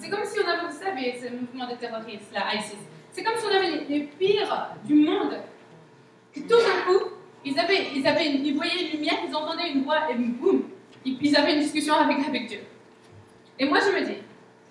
[0.00, 2.74] C'est comme si on avait, vous savez, ce mouvement de terroristes, la ISIS.
[3.12, 5.36] C'est comme si on avait les, les pires du monde.
[6.34, 7.04] Que tout d'un coup,
[7.44, 10.64] ils, avaient, ils, avaient ils voyaient une lumière, ils entendaient une voix, et boum,
[11.04, 12.62] ils, avaient une discussion avec, avec Dieu.
[13.60, 14.18] Et moi, je me dis,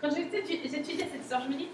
[0.02, 1.70] quand j'étudiais cette histoire, je me dis,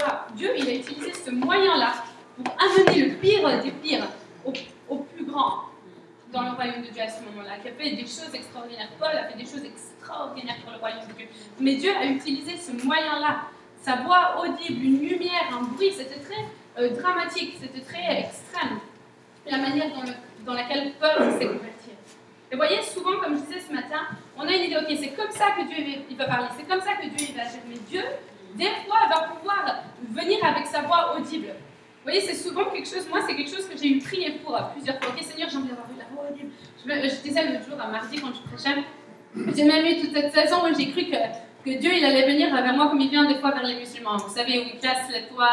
[0.00, 1.92] waouh, Dieu, il a utilisé ce moyen-là
[2.36, 4.06] pour amener le pire des pires
[4.44, 5.64] au, plus grand
[6.32, 8.88] dans le royaume de Dieu à ce moment-là, qui a fait des choses extraordinaires.
[8.98, 11.26] Paul a fait des choses extraordinaires pour le royaume de Dieu.
[11.60, 13.42] Mais Dieu a utilisé ce moyen-là.
[13.82, 16.44] Sa voix audible, une lumière, un bruit, c'était très
[16.78, 18.78] euh, dramatique, c'était très extrême.
[19.46, 21.90] La manière dans, le- dans laquelle Paul s'est converti.
[22.50, 24.06] Et vous voyez, souvent, comme je disais ce matin,
[24.36, 26.80] on a une idée, ok, c'est comme ça que Dieu il va parler, c'est comme
[26.80, 27.60] ça que Dieu il va agir.
[27.68, 28.02] Mais Dieu,
[28.58, 31.48] des fois, va pouvoir venir avec sa voix audible.
[31.48, 34.58] Vous voyez, c'est souvent quelque chose, moi, c'est quelque chose que j'ai eu prié pour
[34.74, 35.12] plusieurs fois.
[35.14, 36.50] Ok, Seigneur, j'ai envie d'avoir la voix audible.
[36.84, 38.82] Je, je disais l'autre jour, à mardi, quand je prêchais,
[39.54, 41.16] j'ai même eu toute cette saison où j'ai cru que,
[41.64, 44.16] que Dieu, il allait venir vers moi comme il vient des fois vers les musulmans.
[44.16, 45.48] Vous savez, où il casse les toits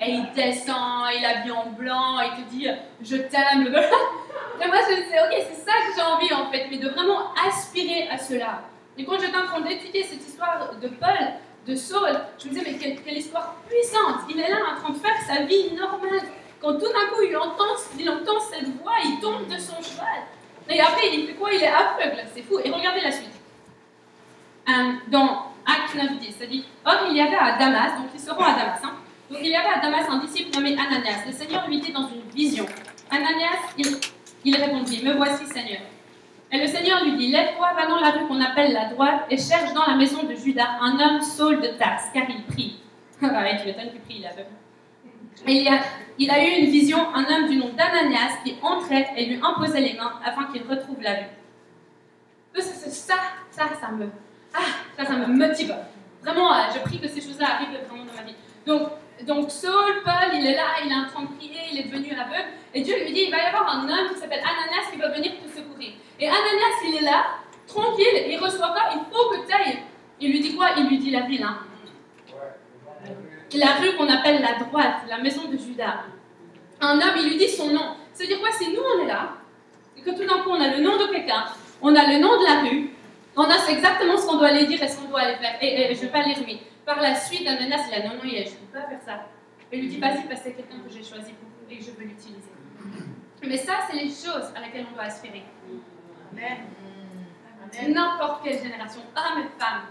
[0.00, 2.68] et, il descend, il est habillé en blanc, il te dit,
[3.00, 3.66] je t'aime.
[4.62, 6.88] Et moi, je me disais, ok, c'est ça que j'ai envie en fait, mais de
[6.88, 8.62] vraiment aspirer à cela.
[8.98, 11.32] Et quand j'étais en train d'étudier cette histoire de Paul,
[11.66, 14.98] de Saul, je me disais, mais quelle, histoire puissante Il est là en train de
[14.98, 16.22] faire sa vie normale.
[16.60, 20.22] Quand tout d'un coup, il entend, il entend cette voix, il tombe de son cheval.
[20.68, 22.58] Et après, il fait quoi Il est aveugle, c'est fou.
[22.64, 23.30] Et regardez la suite.
[24.68, 28.20] Euh, dans Acte 9, 10, ça dit Or, il y avait à Damas, donc ils
[28.20, 28.94] seront à Damas, hein.
[29.30, 31.24] donc il y avait à Damas un disciple nommé Ananias.
[31.26, 32.66] Le Seigneur lui dit dans une vision
[33.10, 33.74] Ananias,
[34.44, 35.80] il répondit Me voici, Seigneur.
[36.56, 39.36] Et le Seigneur lui dit Lève-toi, va dans la rue qu'on appelle la droite et
[39.36, 42.80] cherche dans la maison de Judas un homme Saul de Tarse, car il prie.
[43.22, 44.48] Ah ouais, tu m'étonnes qu'il prie, il est aveugle.
[45.46, 45.66] Et
[46.18, 49.40] il, a, a eu une vision, un homme du nom d'Ananias qui entrait et lui
[49.42, 51.26] imposait les mains afin qu'il retrouve la vue.
[52.54, 53.14] Ça, ça,
[53.50, 54.08] ça, ça me,
[54.54, 54.58] ah,
[54.96, 55.74] ça, ça me motive.
[56.22, 58.36] Vraiment, euh, je prie que ces choses-là arrivent vraiment dans ma vie.
[58.66, 61.84] Donc, donc Saul, Paul, il est là, il est en train de prier, il est
[61.84, 64.90] devenu aveugle, et Dieu lui dit, il va y avoir un homme qui s'appelle Ananias
[64.92, 65.92] qui va venir te secourir.
[66.20, 67.24] Et Ananias, il est là,
[67.66, 69.78] tranquille, il reçoit pas, il faut que tu ailles.
[70.20, 70.68] Il lui dit quoi?
[70.76, 71.58] Il lui dit la ville, hein.
[73.54, 76.04] La rue qu'on appelle la droite, la maison de Judas.
[76.80, 77.94] Un homme, il lui dit son nom.
[78.12, 78.50] Ça veut dire quoi?
[78.50, 79.34] Si nous, on est là,
[79.96, 81.44] et que tout d'un coup, on a le nom de quelqu'un,
[81.80, 82.90] on a le nom de la rue,
[83.36, 85.56] on a exactement ce qu'on doit aller dire et ce qu'on doit aller faire.
[85.60, 88.20] Et, je ne vais pas lire, mais par la suite, Ananas, il a non, non,
[88.22, 89.26] je ne peux pas faire ça.
[89.72, 91.84] Il lui dit, vas-y, parce que c'est quelqu'un que j'ai choisi pour vous et que
[91.84, 92.52] je veux l'utiliser.
[93.42, 95.42] Mais ça, c'est les choses à laquelle on doit aspirer.
[97.88, 99.88] N'importe quelle génération, hommes et femmes.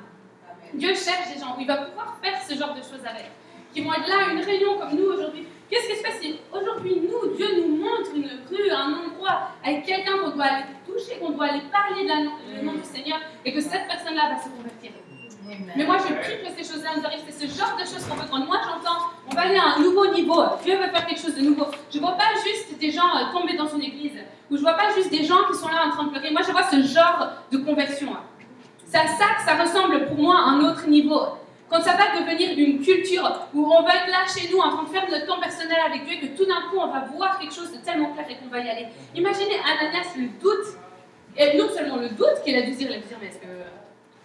[0.73, 3.29] Dieu cherche des gens où il va pouvoir faire ce genre de choses avec.
[3.73, 6.39] Qui vont être là à une réunion comme nous aujourd'hui, Qu'est-ce qui se passe si
[6.53, 11.19] aujourd'hui, nous, Dieu nous montre une rue, un endroit, avec quelqu'un qu'on doit aller toucher,
[11.19, 12.15] qu'on doit aller parler de la,
[12.55, 14.91] le nom du Seigneur, et que cette personne-là va se convertir?
[15.75, 17.21] Mais moi, je prie que ces choses-là nous arrivent.
[17.27, 18.27] C'est ce genre de choses qu'on veut.
[18.29, 20.43] Quand moi, j'entends, on va aller à un nouveau niveau.
[20.63, 21.65] Dieu veut faire quelque chose de nouveau.
[21.91, 24.19] Je ne vois pas juste des gens euh, tomber dans une église.
[24.49, 26.31] Ou je ne vois pas juste des gens qui sont là en train de pleurer.
[26.31, 28.15] Moi, je vois ce genre de conversion.
[28.85, 31.21] C'est ça que ça ressemble pour moi à un autre niveau.
[31.69, 34.83] Quand ça va devenir une culture où on va être là chez nous en train
[34.83, 37.39] de faire notre temps personnel avec Dieu et que tout d'un coup on va voir
[37.39, 38.85] quelque chose de tellement clair et qu'on va y aller.
[39.15, 40.77] Imaginez Ananias le doute,
[41.35, 43.47] et non seulement le doute qu'il a dû dire, dire, mais est-ce que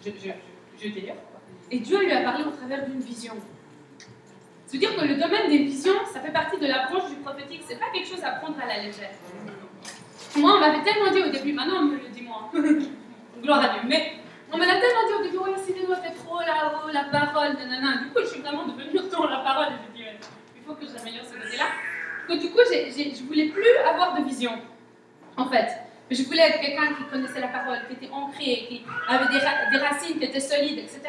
[0.05, 0.50] je, je, je,
[0.81, 1.15] je délire
[1.69, 3.33] Et Dieu lui a parlé au travers d'une vision.
[4.65, 7.79] C'est-à-dire que le domaine des visions, ça fait partie de la branche du prophétique, c'est
[7.79, 9.11] pas quelque chose à prendre à la légère.
[10.37, 12.49] Moi, on m'avait tellement dit au début, maintenant on me le dit moi,
[13.43, 14.13] gloire à Dieu, mais
[14.51, 17.57] on me l'a tellement dit au début, ouais, c'est toi, t'es trop là-haut, la parole,
[17.57, 18.03] nanana.
[18.03, 20.19] Du coup, je suis vraiment devenue dans la parole et je dis, ouais,
[20.55, 21.65] il faut que j'améliore ce côté-là.
[22.27, 24.53] Que du coup, j'ai, j'ai, je voulais plus avoir de vision,
[25.35, 25.67] en fait.
[26.11, 29.69] Je voulais être quelqu'un qui connaissait la parole, qui était ancré, qui avait des, ra-
[29.71, 30.99] des racines qui étaient solides, etc.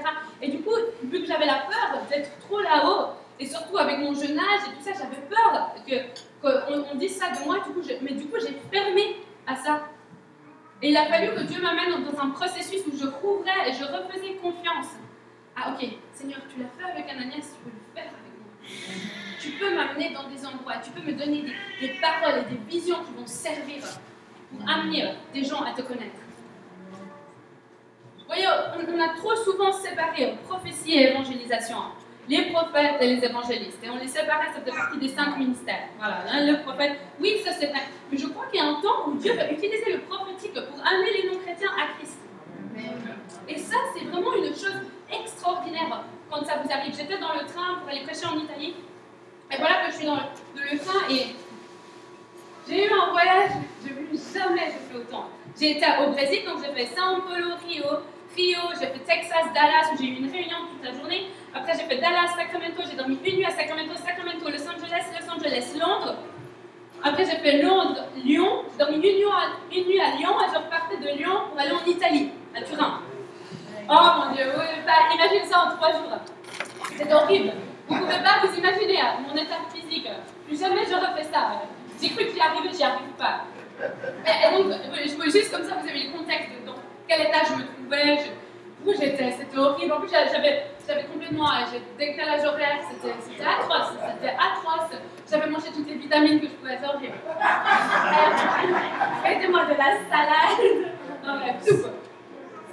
[0.41, 3.09] Et du coup, vu que j'avais la peur d'être trop là-haut,
[3.41, 5.97] et surtout avec mon jeune âge et tout ça, j'avais peur que,
[6.41, 9.89] qu'on on dise ça de moi, du coup, mais du coup, j'ai fermé à ça.
[10.81, 13.85] Et il a fallu que Dieu m'amène dans un processus où je rouvrais et je
[13.85, 14.87] refaisais confiance.
[15.57, 18.53] Ah ok, Seigneur, tu l'as fait avec Ananias, tu peux le faire avec moi.
[19.41, 21.45] Tu peux m'amener dans des endroits, tu peux me donner
[21.81, 23.83] des paroles et des visions qui vont servir
[24.53, 26.23] pour amener des gens à te connaître.
[28.27, 31.77] Voyez, on, a trop souvent séparé prophétie et évangélisation.
[32.29, 33.85] Les prophètes et les évangélistes.
[33.85, 35.89] Et on les séparait, ça faisait partie des cinq ministères.
[35.99, 37.83] Voilà, hein, le prophète, oui, ça c'est vrai.
[38.11, 40.87] Mais je crois qu'il y a un temps où Dieu va utiliser le prophétique pour
[40.87, 42.21] amener les non-chrétiens à Christ.
[43.49, 44.81] Et ça, c'est vraiment une chose
[45.13, 46.95] extraordinaire quand ça vous arrive.
[46.97, 48.77] J'étais dans le train pour aller prêcher en Italie.
[49.51, 51.37] Et voilà que je suis dans le, dans le train et
[52.69, 53.51] j'ai eu un voyage,
[53.85, 55.29] je n'ai jamais fait autant.
[55.59, 57.85] J'ai été au Brésil, donc j'ai fait São Paulo, Rio,
[58.37, 61.29] Rio, j'ai fait Texas, Dallas, où j'ai eu une réunion toute la journée.
[61.55, 65.31] Après, j'ai fait Dallas, Sacramento, j'ai dormi une nuit à Sacramento, Sacramento, Los Angeles, Los
[65.31, 66.17] Angeles, Londres.
[67.05, 68.63] Après, j'ai fait Londres, Lyon.
[68.73, 71.61] J'ai dormi une nuit, à, une nuit à Lyon et je repartais de Lyon pour
[71.61, 73.01] aller en Italie, à Turin.
[73.91, 74.47] Oh mon Dieu,
[74.87, 76.17] bah, imagine ça en trois jours.
[76.97, 77.53] C'est horrible.
[77.89, 80.09] Vous ne pouvez pas vous imaginer mon état physique.
[80.47, 81.63] Plus jamais je refais ça.
[82.03, 83.45] J'ai cru que j'y arrivais, j'y arrive pas.
[83.81, 84.67] Et, donc,
[85.17, 86.75] veux juste comme ça, vous avez le contexte dans
[87.09, 89.93] quel état je me trouvais, je- j'étais, c'était horrible.
[89.93, 90.67] En plus, j'avais,
[91.05, 94.91] complètement euh, décalage horaire, c'était, c'était atroce, c'était atroce.
[95.31, 97.01] J'avais mangé toutes les vitamines que je pouvais avoir.
[97.01, 97.13] j'ai-
[99.23, 100.93] Mettez-moi de la salade,
[101.25, 101.87] non, mais tout.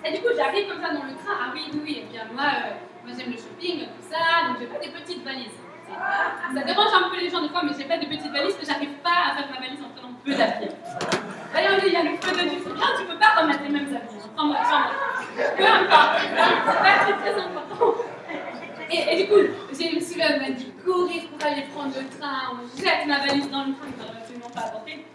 [0.05, 1.37] Et du coup, j'arrive comme ça dans le train.
[1.39, 2.03] Ah oui, oui, oui.
[2.03, 2.73] Et bien, moi, euh,
[3.05, 4.47] moi j'aime le shopping, tout ça.
[4.47, 5.57] Donc, j'ai pas des petites valises.
[6.53, 8.65] Ça dérange un peu les gens des fois, mais j'ai pas des petites valises que
[8.65, 10.75] j'arrive pas à faire ma valise en prenant peu d'habits.
[11.53, 12.59] D'ailleurs, il y a le feu de Dieu.
[12.63, 14.29] C'est tu peux pas remettre les mêmes habits.
[14.35, 14.91] Prends-moi, prends-moi.
[15.57, 16.21] Peu importe.
[16.21, 17.95] C'est pas très, très important.
[18.91, 19.39] Et, du coup,
[19.77, 22.53] j'ai une sueur, elle m'a dit courir pour aller prendre le train.
[22.53, 25.05] On jette ma valise dans le train que j'aurais absolument pas apporté.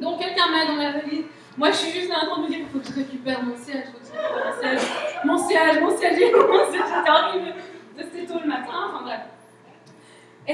[0.00, 1.24] Donc quelqu'un met dans la valise.
[1.56, 3.42] Moi, je suis juste là en train de me dire, il faut que je récupère
[3.42, 4.88] mon siège, faut que je récupère mon siège.
[5.24, 6.84] Mon siège, mon siège, mon siège.
[6.86, 7.54] J'étais horrible.
[7.96, 9.20] C'était tôt le matin, enfin bref.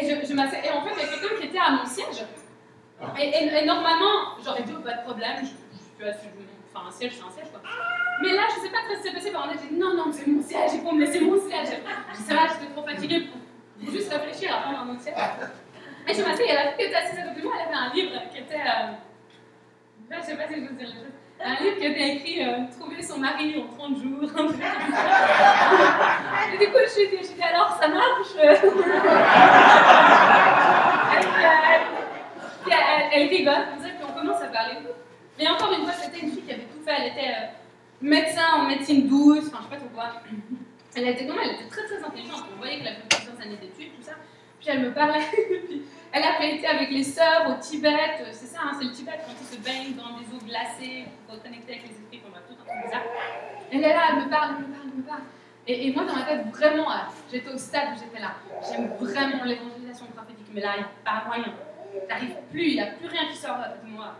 [0.00, 0.60] Et je, je m'assieds.
[0.64, 2.24] Et en fait, il y a quelqu'un qui était à mon siège.
[3.18, 6.26] Et, et- et normalement, j'aurais dit, oh, pas de problème, je, je suis assis.
[6.74, 7.60] Enfin, un siège, c'est un siège, quoi.
[8.22, 9.30] Mais là, je sais pas ce qui s'est passé.
[9.32, 11.68] Par j'ai dit, non, non, c'est mon siège, il faut me laisser mon siège.
[12.12, 15.14] Je sais pas, j'étais trop fatiguée pour, juste réfléchir à prendre un autre siège.
[16.08, 17.84] Et je m'assieds, et la fille qui était assise à côté de moi, elle avait
[17.86, 18.54] un livre qui était.
[18.54, 18.92] euh,
[20.10, 21.12] Là, je sais pas si je veux dire les choses.
[21.44, 24.22] Un livre qui était écrit euh, Trouver son mari en 30 jours.
[26.52, 28.34] et du coup, je suis dit, alors ça marche?
[32.70, 34.74] Euh, elle, rigole comme ça, puis on commence à parler.
[35.38, 36.92] Et encore une fois, c'était une fille qui avait tout fait.
[36.98, 37.46] Elle était euh,
[38.02, 40.12] médecin en médecine douce, enfin, je sais pas trop quoi.
[40.94, 42.44] Elle était, non, elle était très très intelligente.
[42.54, 44.12] On voyait qu'elle avait plusieurs années d'études, tout ça.
[44.60, 45.20] Puis elle me parlait.
[46.12, 48.20] elle a été avec les sœurs au Tibet.
[48.20, 51.04] euh, C'est ça, hein, c'est le Tibet quand ils se baignent dans des eaux glacées
[51.26, 52.22] pour reconnecter avec les esprits.
[52.30, 52.98] Bref, tout un truc comme ça.
[53.70, 55.20] Elle est là, elle me parle, elle me parle, elle me parle.
[55.66, 56.94] Et, moi, dans ma tête, vraiment, euh,
[57.30, 58.32] j'étais au stade où j'étais là.
[58.66, 61.52] J'aime vraiment l'évangélisation prophétique, mais là, il n'y a pas moyen.
[62.08, 64.14] J'arrive plus, il n'y a plus rien qui sort de moi.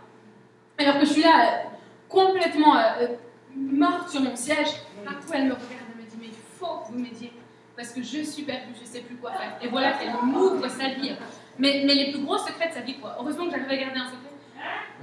[0.77, 1.67] Alors que je suis là, euh,
[2.07, 3.07] complètement euh, euh,
[3.55, 4.67] morte sur mon siège.
[5.05, 7.33] Coup, elle me regarde, elle me dit Mais il faut que vous m'aidiez.
[7.75, 9.57] Parce que je suis perdue, je ne sais plus quoi faire.
[9.61, 11.15] Et voilà qu'elle m'ouvre sa vie.
[11.59, 13.15] Mais, les plus gros secrets de sa vie, quoi.
[13.19, 14.29] Heureusement que j'arrive à garder un secret.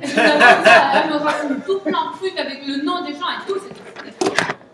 [0.01, 3.57] Et elle me raconte tout plein de trucs avec le nom des gens et tout.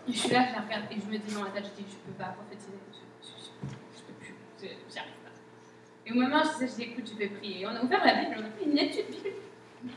[0.08, 1.88] Et je suis là, je la regarde et je me dis la tête, je dis
[1.90, 2.78] Je peux pas prophétiser.
[3.22, 4.34] Je, je, peux plus.
[4.60, 5.30] J'y arrive pas.
[6.06, 7.62] Et au moment où je dis, écoute, je vais prier.
[7.62, 9.42] Et on a ouvert la Bible, on a fait une étude biblique.
[9.82, 9.92] je ne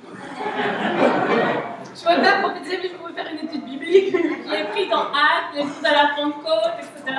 [2.03, 4.11] pouvais pas prophétiser, mais je pouvais faire une étude biblique.
[4.11, 7.17] Je l'ai pris dans Actes, les de la Pentecôte, etc.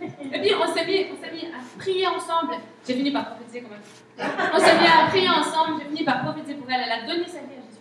[0.00, 2.54] Et puis on s'est mis, on s'est mis à prier ensemble.
[2.86, 4.30] J'ai fini par prophétiser quand même.
[4.54, 6.82] On s'est mis à prier ensemble, j'ai fini par prophétiser pour elle.
[6.84, 7.78] Elle a donné sa vie à Jésus.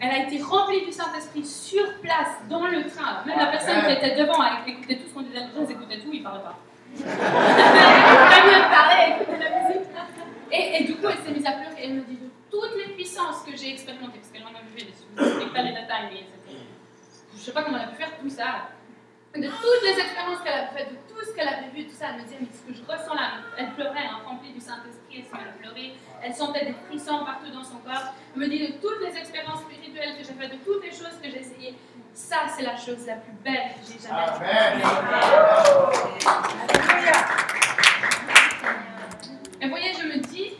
[0.00, 3.24] Elle a été remplie du Saint-Esprit sur place, dans le train.
[3.24, 5.38] Même la personne qui était devant, elle écoutait tout ce qu'on disait.
[5.38, 6.58] Les gens écoutaient tout, ils ne parlaient pas.
[6.98, 9.88] Elle mieux de parler, écouter la musique.
[10.50, 11.80] Et, et, du coup, elle s'est mise à pleurer.
[11.82, 14.84] Elle me dit de toutes les puissances que j'ai expérimentées, parce qu'elle en a vu,
[15.16, 16.26] je ne pas les détails, mais
[17.32, 18.68] je ne sais pas comment elle a pu faire tout ça
[19.40, 22.08] de toutes les expériences qu'elle a faites, de tout ce qu'elle avait vu, tout ça,
[22.10, 25.16] elle me disait, mais ce que je ressens là, elle pleurait, hein, remplie du Saint-Esprit,
[25.16, 28.12] elle s'est mise à pleurer, elle sentait des frissons partout dans son corps.
[28.34, 31.18] Elle me dit, de toutes les expériences spirituelles que j'ai faites, de toutes les choses
[31.22, 31.78] que j'ai essayées,
[32.12, 34.74] ça, c'est la chose la plus belle que j'ai jamais faite.
[39.62, 40.52] Et vous voyez, je me dis,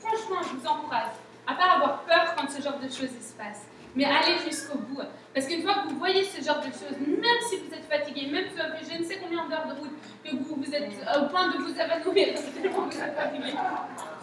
[0.00, 1.12] franchement, je vous encourage,
[1.46, 5.00] à pas avoir peur quand ce genre de choses se passe mais allez jusqu'au bout.
[5.34, 8.28] Parce qu'une fois que vous voyez ce genre de choses, même si vous êtes fatigué,
[8.30, 9.90] même si vous avez je ne sais combien d'heures de route,
[10.24, 13.52] que vous, êtes au point de vous évanouir vous êtes fatigué,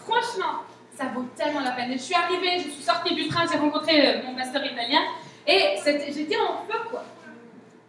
[0.06, 0.62] franchement,
[0.96, 1.92] ça vaut tellement la peine.
[1.92, 5.02] Et je suis arrivée, je suis sortie du train, j'ai rencontré euh, mon pasteur italien,
[5.48, 7.04] et j'étais en feu, quoi.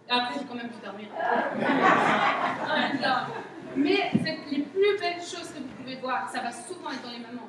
[0.09, 1.09] Après, j'ai quand même pu dormir.
[3.75, 4.11] Mais
[4.51, 7.49] les plus belles choses que vous pouvez voir, ça va souvent être dans les moments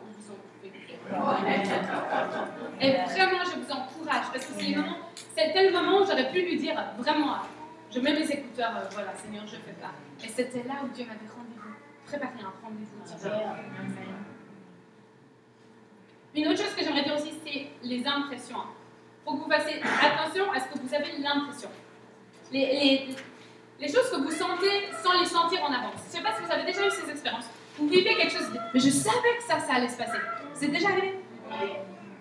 [2.81, 6.75] et vraiment, je vous encourage parce que c'était le moment où j'aurais pu lui dire
[6.97, 7.37] vraiment,
[7.93, 9.91] je mets mes écouteurs, euh, voilà, Seigneur, je fais pas.
[10.23, 13.03] Et c'était là où Dieu m'avait rendez-vous, préparé un rendez-vous.
[16.35, 18.57] Une autre chose que j'aimerais dire aussi, c'est les impressions.
[18.57, 21.69] Il faut que vous fassiez attention à ce que vous avez l'impression.
[22.51, 23.15] Les,
[23.81, 26.01] choses que vous sentez sans les sentir en avance.
[26.01, 27.45] Je ne sais pas si vous avez déjà eu ces expériences.
[27.77, 30.17] Vous vivez quelque chose, mais je savais que ça, ça allait se passer.
[30.63, 31.19] C'est déjà arrivé.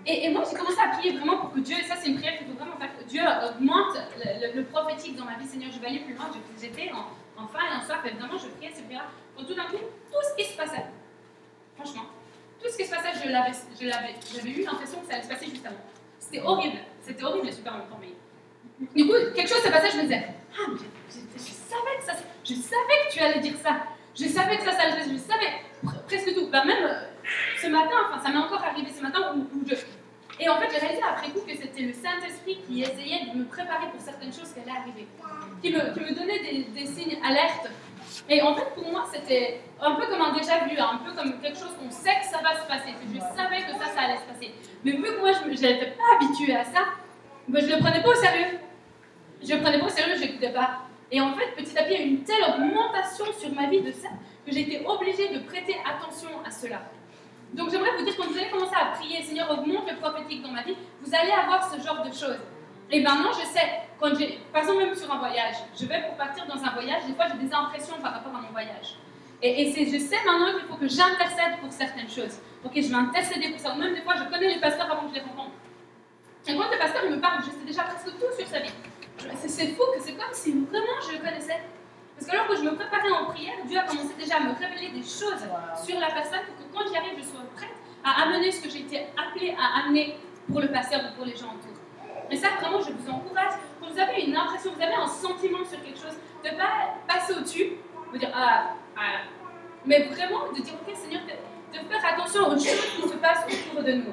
[0.04, 2.36] Et, moi, j'ai commencé à prier vraiment pour que Dieu, et ça c'est une prière
[2.36, 5.46] qu'il faut vraiment faire, que Dieu augmente le, prophétique dans ma vie.
[5.46, 6.26] Seigneur, je vais aller plus loin.
[6.60, 7.06] J'étais en,
[7.40, 9.06] en faim et en soif, vraiment, je priais prières.
[9.36, 10.86] Quand tout d'un coup, tout ce qui se passait,
[11.76, 12.02] franchement,
[12.60, 15.46] tout ce qui se passait, je l'avais, j'avais eu l'impression que ça allait se passer
[15.46, 15.76] juste avant.
[16.18, 16.78] C'était horrible.
[17.00, 18.10] C'était horrible les super longtemps, mais.
[18.96, 20.78] Du coup, quelque chose s'est passé, je me disais, ah, mais
[21.08, 22.12] je, savais que ça,
[22.44, 23.76] je savais que tu allais dire ça.
[24.16, 25.62] Je savais que ça, ça je savais
[26.08, 26.50] presque tout.
[26.50, 27.11] Bah, même euh,
[27.60, 29.74] ce matin, enfin, ça m'est encore arrivé ce matin où, je.
[30.40, 33.44] Et en fait, j'ai réalisé après coup que c'était le Saint-Esprit qui essayait de me
[33.44, 35.06] préparer pour certaines choses qui allaient arriver,
[35.62, 37.68] qui me, qui me donnait des, des signes alertes.
[38.28, 41.58] Et en fait, pour moi, c'était un peu comme un déjà-vu, un peu comme quelque
[41.58, 44.18] chose qu'on sait que ça va se passer, que je savais que ça, ça allait
[44.18, 44.54] se passer.
[44.84, 46.84] Mais vu que moi, je n'étais pas habituée à ça,
[47.48, 48.58] je ne le prenais pas au sérieux.
[49.42, 50.82] Je ne le prenais pas au sérieux, je n'écoutais pas.
[51.10, 53.68] Et en fait, petit à petit, il y a eu une telle augmentation sur ma
[53.68, 54.08] vie de ça
[54.46, 56.82] que été obligée de prêter attention à cela.
[57.52, 60.50] Donc j'aimerais vous dire, quand vous allez commencer à prier, Seigneur, augmente le prophétique dans
[60.50, 62.40] ma vie, vous allez avoir ce genre de choses.
[62.90, 66.16] Et maintenant, je sais, quand j'ai, par exemple, même sur un voyage, je vais pour
[66.16, 68.96] partir dans un voyage, des fois j'ai des impressions par rapport à mon voyage.
[69.42, 72.38] Et, et je sais maintenant qu'il faut que j'intercède pour certaines choses.
[72.64, 73.74] Ok, je vais intercéder pour ça.
[73.74, 75.50] Même des fois, je connais les pasteurs avant que je les rencontre.
[76.46, 78.70] Et quand le pasteur me parle, je sais déjà presque tout sur sa vie.
[79.46, 81.60] C'est fou que c'est comme si vraiment je le connaissais.
[82.22, 84.52] Parce que alors que je me préparais en prière, Dieu a commencé déjà à me
[84.54, 85.42] révéler des choses
[85.84, 88.70] sur la personne pour que quand j'y arrive, je sois prête à amener ce que
[88.70, 91.74] j'ai été appelée à amener pour le pasteur ou pour les gens autour.
[92.30, 93.54] Et ça, vraiment, je vous encourage.
[93.80, 96.94] Quand vous avez une impression, vous avez un sentiment sur quelque chose, de ne pas
[97.08, 97.72] passer au-dessus,
[98.12, 99.26] de dire ah, ah,
[99.84, 103.46] mais vraiment de dire ok, Seigneur, de, de faire attention aux choses qui se passent
[103.50, 104.12] autour de nous.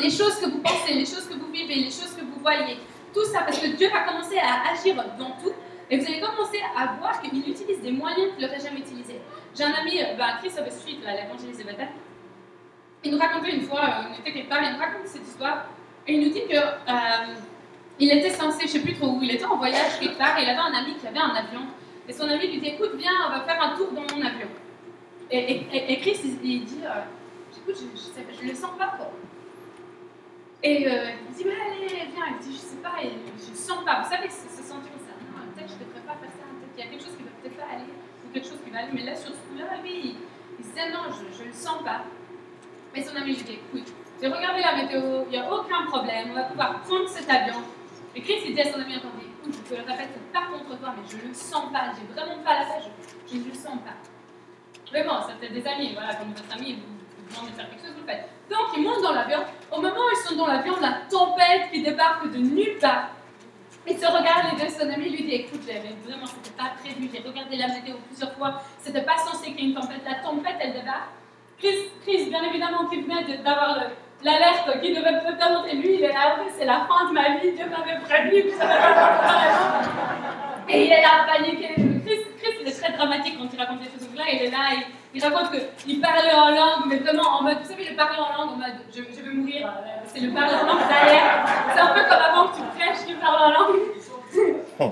[0.00, 2.78] Les choses que vous pensez, les choses que vous vivez, les choses que vous voyez,
[3.12, 5.52] tout ça, parce que Dieu va commencer à agir dans tout.
[5.90, 9.20] Et vous allez commencer à voir qu'il utilise des moyens qu'il n'aurait jamais utilisés.
[9.54, 11.88] J'ai un ami, bah, Chris Overstreet, l'évangéliste de Bethel,
[13.04, 15.66] il nous racontait une fois, euh, on était quelque part, il nous raconte cette histoire,
[16.06, 17.34] et il nous dit que euh,
[17.98, 20.36] il était censé, je ne sais plus trop où, il était en voyage quelque part,
[20.38, 21.60] et il avait un ami qui avait un avion,
[22.08, 24.48] et son ami lui dit, écoute, viens, on va faire un tour dans mon avion.
[25.30, 27.02] Et, Chris, il, dit, euh,
[27.56, 29.12] écoute, je ne le sens pas, quoi.
[30.62, 32.26] Et euh, il dit, mais allez, viens.
[32.40, 34.02] Il dit, je sais pas, je ne sens pas.
[34.02, 34.95] Vous savez, ce sentiment,
[35.66, 36.46] je ne devrais pas faire ça.
[36.74, 38.70] Qu'il y a quelque chose qui ne va peut-être pas aller, ou quelque chose qui
[38.70, 38.92] va aller.
[38.94, 42.04] Mais là, sur ce coup-là, lui, il, disait, non, je ne le sens pas.
[42.94, 46.30] Mais son ami lui dit, écoute, j'ai regardé la météo, il n'y a aucun problème,
[46.30, 47.60] on va pouvoir prendre cet avion.
[48.14, 50.78] Et Chris, il dit à son ami, attendez, écoute, je te le répète pas contre
[50.78, 51.92] toi, mais je ne le sens pas.
[51.92, 52.88] J'ai vraiment pas la tête,
[53.28, 53.96] je, ne le sens pas.
[54.92, 57.82] Mais bon, c'était des amis, voilà, comme votre ami, vous, vous demandez de faire quelque
[57.82, 58.28] chose, vous le faites.
[58.48, 59.40] Donc, ils montent dans l'avion.
[59.70, 63.10] Au moment où ils sont dans l'avion, la tempête qui débarque de nulle part.
[63.88, 67.08] Ils se regardent de son ami lui dit Écoute, vraiment, c'était pas prévu.
[67.12, 68.62] J'ai regardé la météo plusieurs fois.
[68.80, 70.02] C'était pas censé qu'il y ait une tempête.
[70.04, 71.10] La tempête, elle débarque.
[71.58, 73.78] Chris, Chris bien évidemment, qui venait d'avoir
[74.22, 77.52] l'alerte, qui devait peut-être montrer lui, il est là, c'est la fin de ma vie,
[77.52, 78.50] Dieu m'avait prévenu
[80.68, 81.74] Et il est là, paniqué.
[82.04, 84.24] Chris, Chris, il est très dramatique quand il raconte ces choses-là.
[84.32, 84.84] Il est là, il,
[85.16, 88.36] il raconte qu'il parlait en langue, mais vraiment en mode, vous savez, il parlait en
[88.36, 89.72] langue en mode, je, je vais mourir,
[90.04, 91.46] c'est le parler en langue derrière.
[91.72, 93.76] C'est un peu comme avant que tu prêches, tu parles en langue.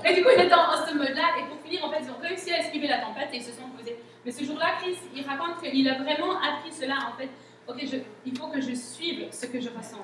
[0.03, 2.17] Et du coup, il était en, ce mode-là, et pour finir, en fait, ils ont
[2.19, 3.99] réussi à esquiver la tempête et ils se sont posés.
[4.25, 7.29] Mais ce jour-là, Chris, il raconte qu'il a vraiment appris cela, en fait.
[7.67, 7.83] Ok,
[8.25, 10.01] il faut que je suive ce que je ressens.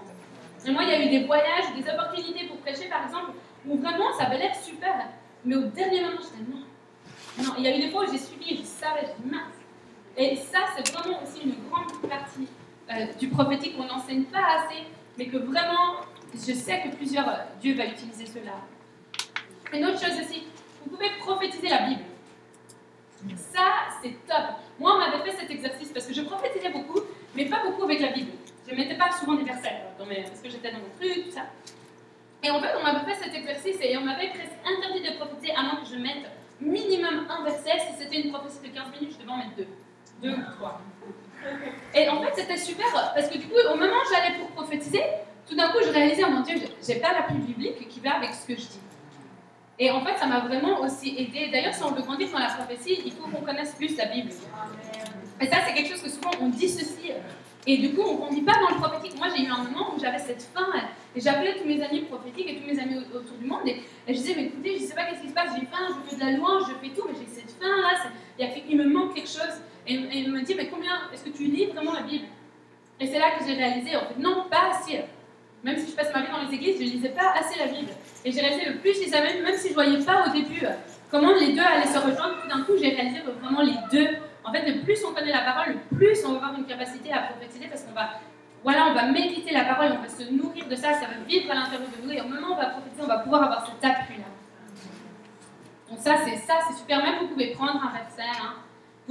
[0.68, 3.32] Et moi, il y a eu des voyages, des opportunités pour prêcher, par exemple,
[3.68, 4.94] où vraiment ça avait l'air super,
[5.44, 6.62] mais au dernier moment, je disais non.
[7.40, 9.61] Non, il y a eu des fois où j'ai suivi, je savais, mince.
[10.18, 12.48] Et ça, c'est vraiment aussi une grande partie
[12.92, 14.84] euh, du prophétique qu'on n'enseigne pas assez,
[15.18, 16.02] mais que vraiment,
[16.34, 18.54] je sais que plusieurs, euh, Dieu va utiliser cela.
[19.74, 20.44] Une autre chose aussi,
[20.84, 22.02] vous pouvez prophétiser la Bible.
[23.38, 24.56] Ça, c'est top.
[24.80, 27.02] Moi, on m'avait fait cet exercice parce que je prophétisais beaucoup,
[27.36, 28.32] mais pas beaucoup avec la Bible.
[28.68, 29.82] Je ne mettais pas souvent des versets
[30.20, 31.46] parce que j'étais dans mon truc, tout ça.
[32.44, 35.54] Et en fait, on m'avait fait cet exercice et on m'avait presque interdit de prophétiser
[35.54, 36.26] à moins que je mette
[36.60, 37.80] minimum un verset.
[37.80, 39.68] Si c'était une prophétie de 15 minutes, je devais en mettre deux.
[40.22, 40.82] Deux ou trois.
[41.94, 45.04] Et en fait, c'était super parce que du coup, au moment où j'allais pour prophétiser,
[45.48, 46.56] tout d'un coup, je réalisais, oh mon Dieu,
[46.86, 48.80] j'ai pas la Bible biblique qui va avec ce que je dis.
[49.80, 51.50] Et en fait, ça m'a vraiment aussi aidé.
[51.52, 54.30] D'ailleurs, si on veut grandir dans la prophétie, il faut qu'on connaisse plus la Bible.
[55.42, 57.14] Et ça, c'est quelque chose que souvent on dissocie.
[57.66, 59.18] Et du coup, on ne dit pas dans le prophétique.
[59.18, 60.68] Moi, j'ai eu un moment où j'avais cette faim.
[61.16, 63.62] Et j'appelais tous mes amis prophétiques et tous mes amis autour du monde.
[63.66, 65.50] Et, je disais, mais écoutez, je ne sais pas qu'est-ce qui se passe.
[65.56, 68.48] J'ai faim, je fais de la louange, je fais tout, mais j'ai cette faim là.
[68.70, 69.62] Il me manque quelque chose.
[69.92, 72.26] Et, il me dit, mais combien est-ce que tu lis vraiment la Bible?
[73.00, 75.02] Et c'est là que j'ai réalisé, en fait, non, pas assez.
[75.64, 77.68] Même si je passe ma vie dans les églises, je ne lisais pas assez la
[77.68, 77.92] Bible.
[78.26, 80.66] Et j'ai réalisé le plus je lisais, même, si je ne voyais pas au début
[81.10, 84.08] comment les deux allaient se rejoindre, tout d'un coup, j'ai réalisé vraiment les deux
[84.44, 87.12] en fait, le plus on connaît la parole, le plus on va avoir une capacité
[87.14, 88.10] à prophétiser parce qu'on va,
[88.64, 91.52] voilà, on va méditer la parole, on va se nourrir de ça, ça va vivre
[91.52, 93.66] à l'intérieur de nous et au moment où on va prophétiser, on va pouvoir avoir
[93.66, 94.26] cet appui-là.
[95.90, 97.04] Donc ça, c'est ça, c'est super.
[97.04, 98.56] Même vous pouvez prendre un verset, hein.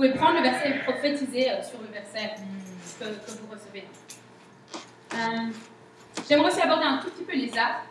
[0.00, 2.34] Pouvez prendre le verset et prophétiser euh, sur le verset
[2.98, 3.84] que, vous recevez.
[5.12, 5.52] Euh,
[6.26, 7.82] j'aimerais aussi aborder un tout petit peu les arts.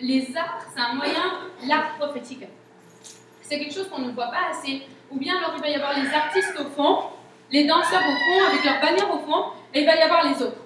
[0.00, 1.22] Les arts, c'est un moyen,
[1.68, 2.42] l'art prophétique.
[3.40, 5.96] C'est quelque chose qu'on ne voit pas assez ou bien alors il va y avoir
[5.96, 7.10] les artistes au fond,
[7.52, 10.42] les danseurs au fond, avec leur bannière au fond, et il va y avoir les
[10.42, 10.58] autres.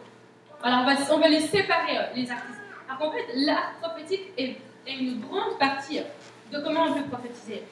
[0.63, 2.61] Alors on va, les séparer, euh, les artistes.
[2.89, 6.01] Alors en fait, l'art prophétique est, une grande partie
[6.51, 7.65] de comment on peut prophétiser.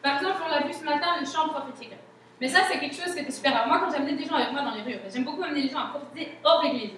[0.00, 1.92] Par exemple, on l'a vu ce matin, le chant prophétique.
[2.42, 3.54] Mais ça, c'est quelque chose qui était super.
[3.54, 5.68] Alors moi, quand j'amenais des gens avec moi dans les rues, j'aime beaucoup amener les
[5.68, 6.90] gens à prophétiser hors église.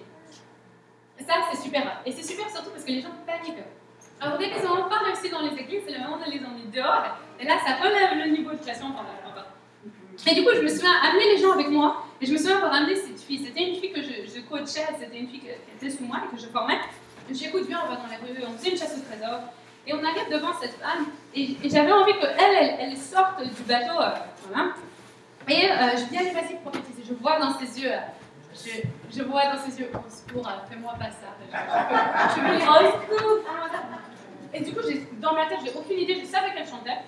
[1.21, 2.01] Ça, c'est super.
[2.07, 3.63] Et c'est super surtout parce que les gens paniquent.
[4.23, 6.65] Alors dès qu'ils ont enfin réussi dans les églises, c'est le moment de les emmener
[6.73, 7.05] dehors.
[7.39, 9.05] Et là, ça relève le niveau de pression encore.
[10.27, 12.07] Et du coup, je me souviens amener les gens avec moi.
[12.23, 13.45] Et je me souviens avoir amené cette fille.
[13.45, 16.41] C'était une fille que je, coachais, c'était une fille qui était sous moi et que
[16.41, 16.79] je formais.
[17.29, 19.41] Je dis, écoute, viens, on va dans les rues, on faisait une chasse au trésor.
[19.87, 21.05] Et on arrive devant cette femme.
[21.35, 24.01] Et, j'avais envie qu'elle, elle, elle, sorte du bateau.
[24.01, 24.15] Euh,
[24.49, 24.73] voilà.
[25.49, 27.03] Et euh, je dis, allez, vas-y, prophétiser.
[27.07, 27.93] Je vois dans ses yeux.
[28.55, 31.35] Je, je, vois dans ses yeux, au secours, fais-moi pas ça.
[31.41, 33.45] Je, je me dis, au secours,
[34.55, 34.81] et du coup,
[35.21, 36.99] dans ma tête, j'ai aucune idée, je savais qu'elle chantait.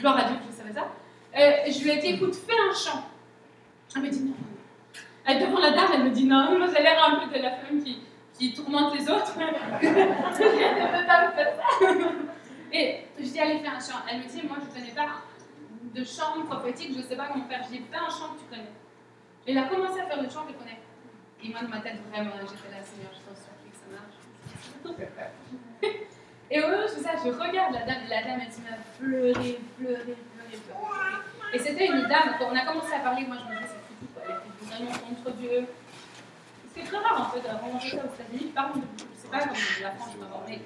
[0.00, 0.88] Gloire à Dieu que je savais ça.
[1.36, 3.02] Euh, je lui ai dit, écoute, fais un chant.
[3.96, 4.34] Elle me dit non.
[5.24, 6.58] Elle, devant la dame, elle me dit non.
[6.58, 8.00] Moi, j'ai l'air un peu de la femme qui,
[8.38, 9.34] qui tourmente les autres.
[9.80, 11.86] je ne pas faire ça.
[12.70, 14.02] Et je dis, allez, fais un chant.
[14.10, 15.06] Elle me dit, moi, je ne connais pas
[15.94, 17.62] de chant prophétique, je ne sais pas comment faire.
[17.64, 18.72] Je dis, fais un chant que tu connais.
[19.46, 20.80] Et elle a commencé à faire le chant qu'elle connaît.
[21.42, 24.18] Et moi, dans ma tête, vraiment, j'étais là, Seigneur, je t'en supplie que ça marche.
[26.50, 28.60] Et au moment où je ça, je regarde la dame, et la dame, elle se
[28.60, 31.54] met à pleurer, pleurer, pleurer, pleurer.
[31.54, 33.82] Et c'était une dame, quand on a commencé à parler, moi je me disais, c'est
[33.88, 34.22] foutu, quoi.
[34.28, 35.66] Elle était vraiment contre Dieu.
[36.74, 38.52] C'est très rare en fait, d'avoir ça aux États-Unis.
[38.54, 40.60] Par contre, je sais pas comment la France m'a mais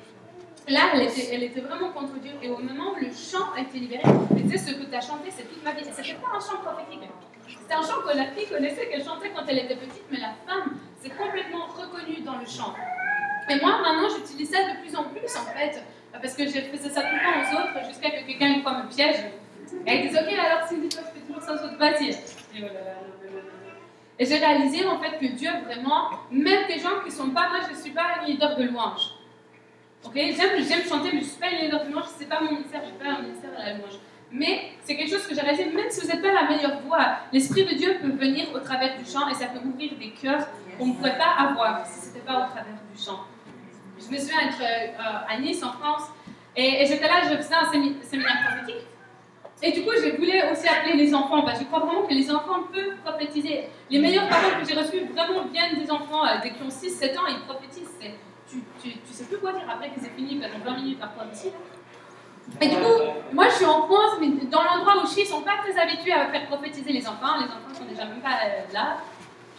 [0.69, 2.33] là, elle était, vraiment contre Dieu.
[2.43, 5.01] Et au moment où le chant a été libéré, elle disait, ce que tu as
[5.01, 5.83] chanté, c'est toute ma vie.
[5.83, 7.09] Et c'était pas un chant prophétique.
[7.47, 10.35] C'était un chant que la fille connaissait, qu'elle chantait quand elle était petite, mais la
[10.47, 12.75] femme s'est complètement reconnue dans le chant.
[13.51, 16.77] Et moi, maintenant, j'utilise ça de plus en plus, en fait, parce que j'ai fait
[16.77, 19.25] ça tout le temps aux autres, jusqu'à que quelqu'un, une fois, me piège.
[19.87, 22.15] Et elle dit, ok, alors Cindy, toi, tu fais toujours ça sur te bâtir.
[24.19, 27.49] Et j'ai réalisé, en fait, que Dieu, vraiment, même des gens qui ne sont pas,
[27.49, 29.18] moi, je ne suis pas un leader de louange.
[30.05, 32.53] Ok, j'aime chanter, mais je suis pas une leader de louange, ce n'est pas mon
[32.53, 33.99] ministère, suis pas un ministère de la louange.
[34.31, 37.17] Mais c'est quelque chose que j'ai réalisé, même si vous n'êtes pas la meilleure voix,
[37.33, 40.47] l'Esprit de Dieu peut venir au travers du chant et ça peut ouvrir des cœurs
[40.79, 43.21] qu'on ne pourrait pas avoir si ce n'était pas au travers du chant.
[43.99, 46.05] Je me souviens être euh, à Nice, en France,
[46.57, 48.87] Et, j'étais là, je faisais un sémi- séminaire prophétique.
[49.63, 52.15] Et du coup, je voulais aussi appeler les enfants, parce que je crois vraiment que
[52.15, 53.65] les enfants peuvent prophétiser.
[53.91, 57.19] Les meilleures paroles que j'ai reçues vraiment viennent des enfants, euh, dès qu'ils ont 6-7
[57.19, 57.89] ans, ils prophétisent.
[58.49, 60.99] C'est- Tu, tu, tu sais plus quoi dire après que c'est fini, pendant 20 minutes
[60.99, 61.53] par ici.
[62.61, 62.99] Et du coup,
[63.35, 65.79] moi je suis en France, mais dans l'endroit où je suis, ils sont pas très
[65.79, 67.37] habitués à faire prophétiser les enfants.
[67.39, 68.97] Les enfants sont déjà même pas euh, là.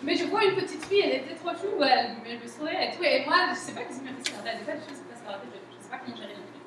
[0.02, 2.96] Mais je vois une petite fille, elle était trop chou, elle, elle me souriait et
[2.96, 3.04] tout.
[3.04, 4.66] Et moi, je sais pas m'est passé dans la tête.
[4.66, 6.66] Des choses dans la tête, je, je sais pas comment gérer trucs.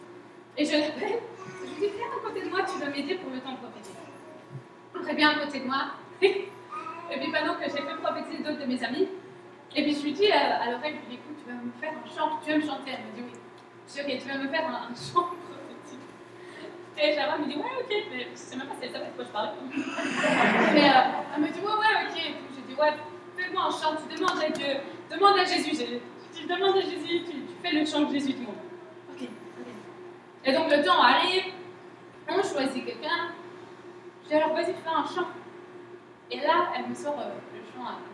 [0.59, 1.18] Et je l'appelle,
[1.64, 3.57] je lui dis Viens à côté de moi, tu vas m'aider pour le temps de
[3.59, 3.99] prophétiser.
[5.03, 5.99] Très bien à côté de moi.
[6.23, 9.09] et puis pendant que j'ai fait prophétiser d'autres de mes amis,
[9.75, 11.93] et puis je lui dis à l'oreille, je lui dis Écoute, tu vas me faire
[11.93, 12.93] un chant, tu vas me chanter.
[12.93, 13.39] Elle me dit Oui.
[13.89, 16.07] Je dis Ok, tu vas me faire un, un chant prophétique.
[16.99, 19.16] Et Sharon me dit Ouais, ok, mais je sais même pas si elle savait de
[19.16, 19.53] quoi je parlais.
[20.75, 22.18] Mais euh, elle me dit Ouais, ouais, ok.
[22.55, 22.93] Je dis Ouais,
[23.37, 24.77] fais-moi un chant, tu demandes à Dieu,
[25.11, 25.73] demande à Jésus.
[25.75, 28.57] Je, tu demandes à Jésus, tu, tu fais le chant de Jésus, tout le monde.
[29.11, 29.66] Ok, ok.
[30.45, 31.53] Et donc le temps arrive,
[32.29, 33.33] on choisit quelqu'un.
[34.25, 35.29] Je dis alors vas-y, fais un chant.
[36.31, 37.31] Et là, elle me sort euh,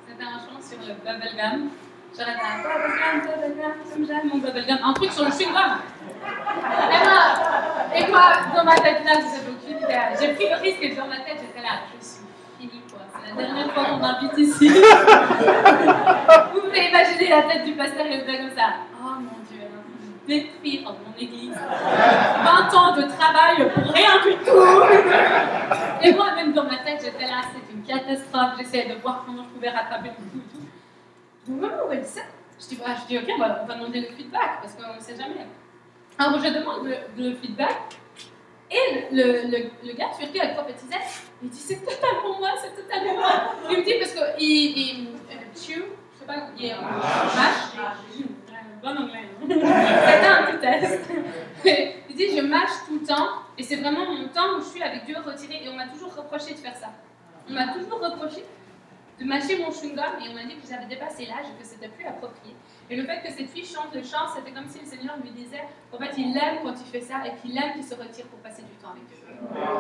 [0.09, 1.69] C'était un chant sur le bubblegum.
[2.17, 4.79] J'arrête à bubblegum, bubblegum, comme j'aime mon bubblegum.
[4.83, 5.73] Un truc sur le chewing-gum.
[6.89, 7.21] Et moi,
[7.95, 8.23] et moi,
[8.57, 10.01] dans ma tête là, avez aucune idée.
[10.21, 12.21] J'ai pris le risque et dans ma tête, j'étais là, je suis
[12.59, 13.01] finie quoi.
[13.13, 14.69] C'est la dernière fois qu'on m'invite ici.
[16.55, 18.69] vous pouvez imaginer la tête du pasteur gars comme ça.
[19.05, 19.69] Oh mon Dieu,
[20.27, 21.53] détruire mon église.
[21.53, 26.03] 20 ans de travail pour rien du tout.
[26.03, 28.53] Et moi, même dans ma tête, j'étais là, c'est catastrophe.
[28.59, 31.51] J'essayais de voir comment je pouvais rattraper le coup et tout.
[31.53, 32.21] Donc, maman, va dire ça.
[32.61, 34.95] Je dis, bah, je dis, ok, on va, on va demander le feedback parce qu'on
[34.95, 35.47] ne sait jamais.
[36.19, 37.99] Alors, je demande le, le feedback.
[38.71, 40.97] Et le, le, le gars sur qui elle prophétisait,
[41.43, 43.31] il dit c'est totalement moi, c'est totalement moi.
[43.71, 44.47] Il me dit parce qu'il
[44.79, 47.79] il, euh, chew, je sais pas, il est mâche.
[47.79, 48.25] Euh,
[48.83, 49.25] Bon anglais.
[49.25, 49.47] hein.
[49.49, 51.11] C'était un petit test.
[52.11, 54.83] Il dit je mâche tout le temps et c'est vraiment mon temps où je suis
[54.83, 56.89] avec Dieu retiré et on m'a toujours reproché de faire ça.
[57.51, 58.45] On m'a toujours reproché
[59.19, 61.89] de mâcher mon chewing-gum et on m'a dit que j'avais dépassé l'âge et que c'était
[61.89, 62.55] plus approprié.
[62.91, 65.31] Et le fait que cette fille chante le chant, c'était comme si le Seigneur lui
[65.31, 68.27] disait qu'en fait il aime quand il fait ça et qu'il aime qu'il se retire
[68.27, 69.17] pour passer du temps avec Dieu.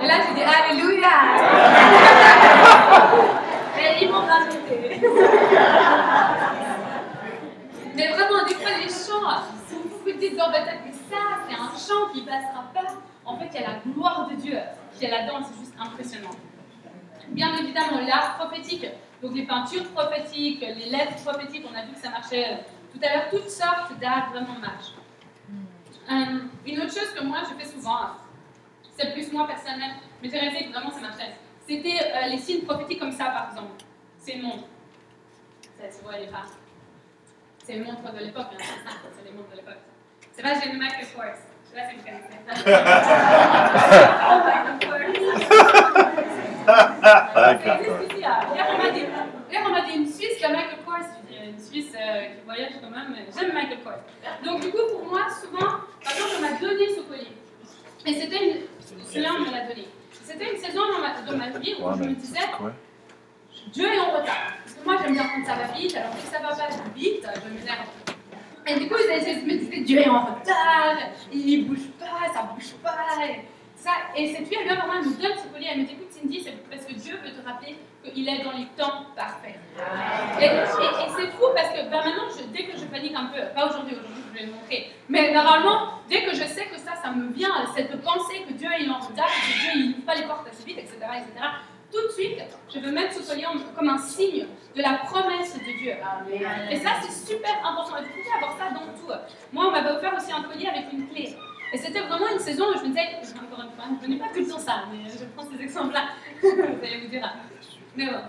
[0.00, 1.08] Et là j'ai dit Alléluia
[3.78, 5.00] Et ils m'ont rajouté.
[7.94, 11.54] Mais vraiment, des fois les chants, vous vous dites dans votre tête, mais ça c'est
[11.54, 12.94] un chant qui passera pas.
[13.24, 14.58] En fait, il y a la gloire de Dieu
[14.96, 16.30] qui est là-dedans, c'est juste impressionnant.
[17.30, 18.86] Bien évidemment, l'art prophétique,
[19.22, 22.56] donc les peintures prophétiques, les lettres prophétiques, on a vu que ça marchait euh,
[22.92, 24.94] tout à l'heure, toutes sortes d'art vraiment marchent.
[26.10, 28.12] Euh, une autre chose que moi je fais souvent,
[28.96, 29.90] c'est plus moi personnel,
[30.22, 31.36] mais j'ai réalisé que vraiment ça marchait.
[31.66, 33.84] C'était euh, les signes prophétiques comme ça par exemple.
[34.18, 34.64] C'est une montre.
[35.78, 36.46] Ça se voit, elle est pas.
[37.62, 39.82] C'est une montre de l'époque, hein, c'est ça, c'est les montres de l'époque.
[40.32, 41.24] C'est pas j'ai une Michael Kors.
[41.64, 42.38] Je sais pas si vous connaissez.
[44.30, 46.44] oh, Michael Kors.
[46.68, 48.40] Ici, là.
[49.64, 50.96] On m'a dit, une Suisse, la Michael Kors.
[51.30, 54.02] Une Suisse euh, qui voyage quand même, j'aime Michael Kors.
[54.44, 55.66] Donc, du coup, pour moi, souvent,
[56.02, 57.32] par exemple, on m'a donné ce collier.
[58.06, 58.56] Et c'était une.
[59.06, 59.88] Celui-là, on me l'a donné.
[60.12, 62.40] C'était une saison dans ma, vie où je me disais,
[63.72, 64.52] Dieu est en retard.
[64.62, 66.68] Parce que moi, j'aime bien quand ça va vite, alors dès que ça va pas
[66.94, 67.86] vite, je m'énerve.
[68.66, 70.98] Et du coup, je me disais, Dieu est en retard,
[71.32, 73.26] il bouge pas, ça bouge pas.
[73.26, 73.40] Et,
[73.74, 75.96] ça, et cette fille, elle vient vraiment, elle me donne ce collier, elle me dit,
[76.20, 77.76] Cindy, c'est parce que Dieu veut te rappeler
[78.14, 79.54] qu'il est dans les temps parfaits.
[80.40, 83.26] Et, et- et c'est fou parce que ben, maintenant, je- dès que je panique un
[83.26, 86.78] peu, pas aujourd'hui, aujourd'hui je vais le montrer, mais normalement, dès que je sais que
[86.78, 90.04] ça, ça me vient, cette pensée que Dieu est en retard, que Dieu il n'ouvre
[90.06, 91.46] pas les portes assez vite, etc., etc.,
[91.90, 92.38] tout de suite,
[92.74, 94.46] je veux mettre ce collier comme un signe
[94.76, 95.94] de la promesse de Dieu.
[96.70, 97.96] Et ça, c'est super important.
[97.96, 99.10] Et vous pouvez avoir ça dans tout.
[99.52, 101.34] Moi, on m'avait offert aussi un collier avec une clé.
[101.72, 103.00] Et c'était vraiment une saison où je me disais,
[103.36, 106.08] encore une fois, je n'ai pas tout le temps ça, mais je prends ces exemples-là.
[106.42, 107.34] vous allez vous dire.
[107.96, 108.20] Mais bon.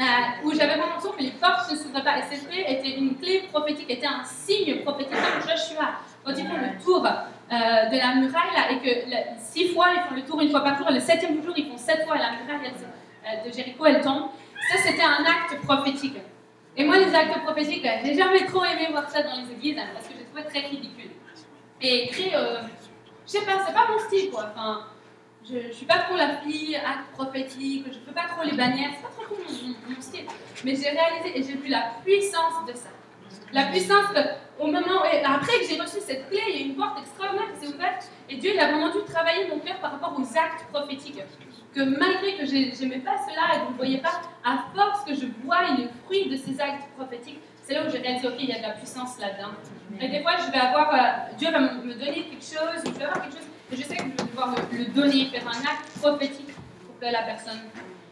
[0.00, 0.04] Euh,
[0.44, 2.18] où j'avais vraiment l'impression que les portes ne s'ouvraient pas.
[2.18, 6.00] Et cette clé était une clé prophétique, était un signe prophétique comme Joshua.
[6.24, 9.08] Quand ils font le tour euh, de la muraille, là, et que
[9.38, 11.68] six fois ils font le tour une fois par jour, et le septième jour ils
[11.68, 14.30] font sept fois, la muraille euh, de Jéricho elle tombe.
[14.70, 16.16] Ça, c'était un acte prophétique.
[16.76, 19.88] Et moi, les actes prophétiques, j'ai jamais trop aimé voir ça dans les églises, hein,
[19.92, 21.10] parce que j'ai trouvé très ridicule.
[21.82, 22.58] Et écrit, euh,
[23.26, 24.52] je sais pas, c'est pas mon style, quoi.
[24.54, 24.86] Enfin,
[25.44, 28.90] je, je suis pas trop la fille acte prophétique, je peux pas trop les bannières,
[28.96, 30.26] c'est pas trop mon, style.
[30.64, 32.88] Mais j'ai réalisé et j'ai vu la puissance de ça.
[33.52, 36.66] La puissance que, au moment, et après que j'ai reçu cette clé, il y a
[36.66, 39.78] une porte extraordinaire qui s'est ouverte et Dieu il a vraiment dû travailler mon cœur
[39.78, 41.18] par rapport aux actes prophétiques.
[41.74, 45.04] Que malgré que j'ai- j'aimais pas cela et que vous ne voyez pas, à force
[45.04, 48.34] que je vois le fruit de ces actes prophétiques, c'est là où j'ai réalisé, ok,
[48.38, 49.52] il y a de la puissance là-dedans.
[50.00, 52.98] Et des fois, je vais avoir, euh, Dieu va me donner quelque chose, ou je
[52.98, 55.60] vais avoir quelque chose, et je sais que je vais devoir le, donner, faire un
[55.60, 56.52] acte prophétique
[56.84, 57.60] pour que la personne.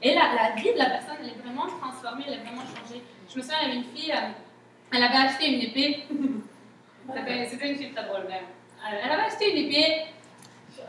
[0.02, 3.02] Et la, la vie de la personne, elle est vraiment transformée, elle est vraiment changée.
[3.28, 6.04] Je me souviens, il y avait une fille, euh, elle avait acheté une épée.
[7.50, 8.44] C'était une fille très drôle, même.
[8.88, 10.06] Elle avait acheté une épée,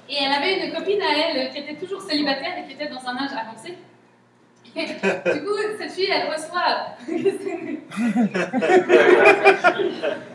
[0.09, 3.05] et elle avait une copine à elle qui était toujours célibataire et qui était dans
[3.07, 3.77] un âge avancé.
[4.75, 6.95] du coup, cette fille, elle reçoit.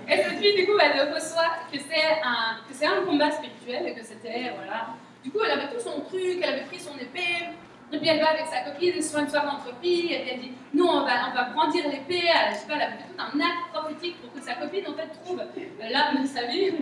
[0.09, 3.87] et cette fille, du coup, elle reçoit que c'est un, que c'est un combat spirituel
[3.89, 4.53] et que c'était.
[4.57, 4.89] Voilà.
[5.25, 7.49] Du coup, elle avait tout son truc, elle avait pris son épée.
[7.93, 10.41] Et puis elle va avec sa copine sur une soirée entre filles, et puis elle
[10.41, 12.25] dit Nous, on va, on va brandir l'épée.
[12.27, 14.85] Elle, je sais pas, elle a fait tout un acte prophétique pour que sa copine,
[14.89, 16.67] en fait, trouve l'âme de sa vie.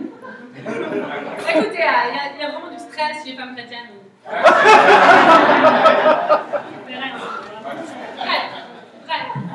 [0.57, 3.89] Écoutez, il y, a vraiment du stress chez les femmes chrétiennes.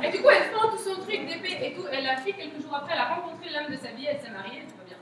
[0.03, 1.87] Et du coup, elle prend tout son truc d'épée et tout.
[1.93, 4.31] Elle a fait quelques jours après, elle a rencontré l'homme de sa vie, elle s'est
[4.31, 4.97] mariée, tout va bien.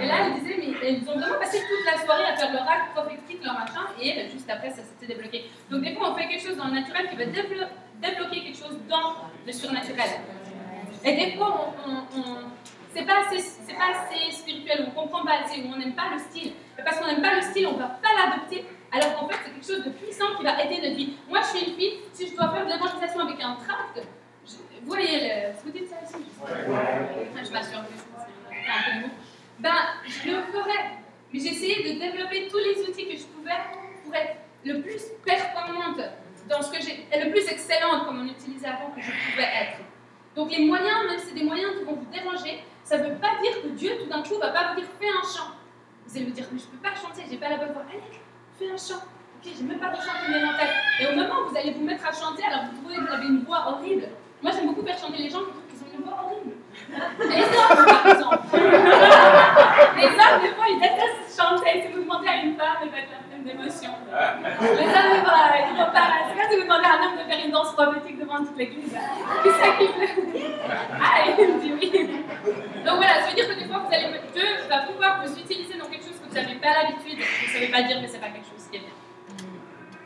[0.00, 2.62] Et là, elle disait, mais ils ont vraiment passé toute la soirée à faire leur
[2.62, 5.50] acte prophétique, leur machin, et juste après, ça s'était débloqué.
[5.70, 8.78] Donc, des fois, on fait quelque chose dans le naturel qui va débloquer quelque chose
[8.88, 10.10] dans le surnaturel.
[11.04, 12.36] Et des fois, on, on,
[12.94, 13.38] c'est pas, assez,
[13.74, 16.52] pas assez spirituel, on comprend pas assez, on n'aime pas le style.
[16.78, 19.50] Et parce qu'on n'aime pas le style, on va pas l'adopter alors qu'en fait, c'est
[19.52, 21.14] quelque chose de puissant qui va aider notre vie.
[21.28, 24.06] Moi, je suis une fille, si je dois faire de l'évangélisation avec un tract,
[24.82, 29.08] vous voyez, le, vous dites ça aussi Je, je m'assure que c'est un peu
[29.60, 29.74] Ben,
[30.04, 30.90] je le ferais.
[31.32, 33.62] Mais j'ai essayé de développer tous les outils que je pouvais
[34.04, 36.00] pour être le plus performante
[36.48, 39.44] dans ce que j'ai, et le plus excellente comme on utilisait avant que je pouvais
[39.44, 39.78] être.
[40.34, 43.16] Donc les moyens, même si c'est des moyens qui vont vous déranger, ça ne veut
[43.16, 45.52] pas dire que Dieu tout d'un coup va pas vous dire fais un chant.
[46.06, 47.84] Vous allez me dire mais je ne peux pas chanter, j'ai pas la bonne voix.
[47.88, 48.02] Allez,
[48.62, 49.02] fais un chant.
[49.02, 50.70] Ok, j'ai même pas de chant qui me en tête.
[51.00, 53.14] Et au moment où vous allez vous mettre à chanter, alors vous trouvez que vous
[53.14, 54.08] avez une voix horrible.
[54.42, 56.54] Moi, j'aime beaucoup faire chanter les gens qui trouvent qu'ils ont une voix horrible.
[57.18, 58.38] Les hommes, par exemple.
[59.98, 61.82] les hommes, des fois, ils détestent chanter.
[61.82, 63.90] Si vous demandez à une femme, elle va être la même d'émotion.
[64.10, 66.06] Les hommes, ils vont pas.
[66.26, 68.56] C'est comme si vous demandez à un homme de faire une danse prophétique devant toute
[68.56, 68.94] l'église.
[68.94, 70.10] Qui c'est qui veut
[71.02, 71.90] Ah, il me dit oui.
[72.86, 75.78] Donc voilà, ça veut dire que des fois, vous allez, Dieu va pouvoir vous utiliser
[75.78, 77.18] dans quelque chose vous n'avez pas l'habitude.
[77.18, 78.96] Vous ne savez pas dire que ce n'est pas quelque chose qui est bien.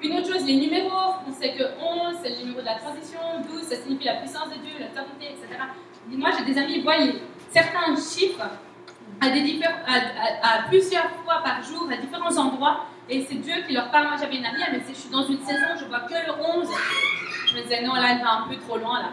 [0.02, 3.18] Une autre chose, les numéros, on sait que 11, c'est le numéro de la transition,
[3.48, 5.62] 12, ça signifie la puissance de Dieu, l'autorité, etc.
[6.10, 6.98] Moi, j'ai des amis, voient
[7.50, 8.44] certains chiffres
[9.20, 14.08] à, plusieurs fois par jour, à différents endroits, et c'est Dieu qui leur parle.
[14.08, 16.12] Moi, j'avais une amie, elle me disait, je suis dans une saison, je vois que
[16.12, 16.68] le 11.
[17.48, 19.10] Je me disais, non, là, elle va un peu trop loin, là.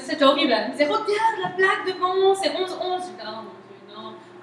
[0.00, 0.52] C'était horrible.
[0.52, 3.53] Elle me disait, regarde la plaque devant, c'est 11-11.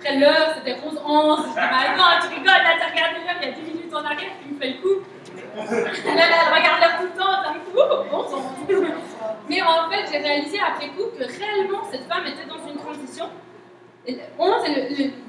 [0.01, 0.07] Je.
[0.07, 0.81] Après l'heure, c'était 11-11.
[0.81, 3.93] Je disais, bah, non, tu rigoles, là, tu regardes l'heure, il y a 10 minutes
[3.93, 5.01] en arrière, tu me fais le coup.
[5.55, 7.81] Là, elle regarde l'heure tout le temps, d'un coup,
[9.49, 13.29] Mais en fait, j'ai réalisé après coup que réellement, cette femme était dans une transition.
[14.39, 14.63] 11,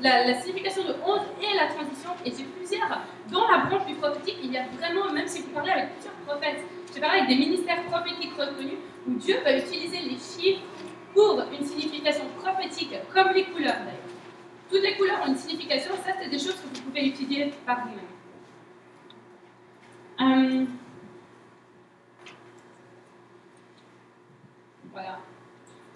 [0.01, 3.03] la, signification de 11 et la transition, et c'est plusieurs.
[3.31, 6.14] Dans la branche du prophétique, il y a vraiment, même si vous parlez avec plusieurs
[6.27, 6.64] prophètes,
[6.95, 10.62] j'ai parlé avec des ministères prophétiques reconnus, où Dieu va utiliser les chiffres
[11.12, 14.01] pour une signification prophétique, comme les couleurs d'ailleurs.
[14.73, 17.81] Toutes les couleurs ont une signification, ça c'est des choses que vous pouvez étudier par
[17.81, 17.99] vous-même.
[20.18, 20.66] Euh,
[24.91, 25.18] voilà.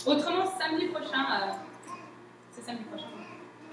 [0.05, 1.53] Autrement, samedi prochain, euh,
[2.51, 3.07] c'est samedi prochain.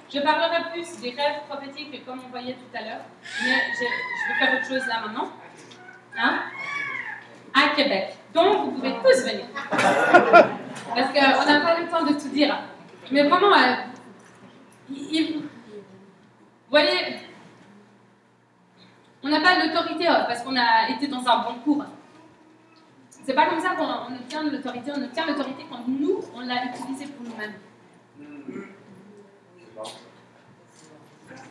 [0.09, 3.01] Je parlerai plus des rêves prophétiques comme on voyait tout à l'heure,
[3.43, 5.33] mais je, vais faire autre chose là maintenant.
[6.17, 6.43] Hein?
[7.53, 8.15] À Québec.
[8.33, 9.47] Donc, vous pouvez tous venir.
[9.69, 12.57] Parce qu'on n'a pas le temps de tout dire.
[13.11, 13.75] Mais vraiment, euh,
[14.89, 15.43] vous
[16.69, 17.19] voyez,
[19.23, 21.85] on n'a pas l'autorité euh, parce qu'on a été dans un bon cours.
[23.09, 24.91] C'est pas comme ça qu'on obtient l'autorité.
[24.93, 27.53] On obtient l'autorité quand nous, on l'a utilisée pour nous-mêmes.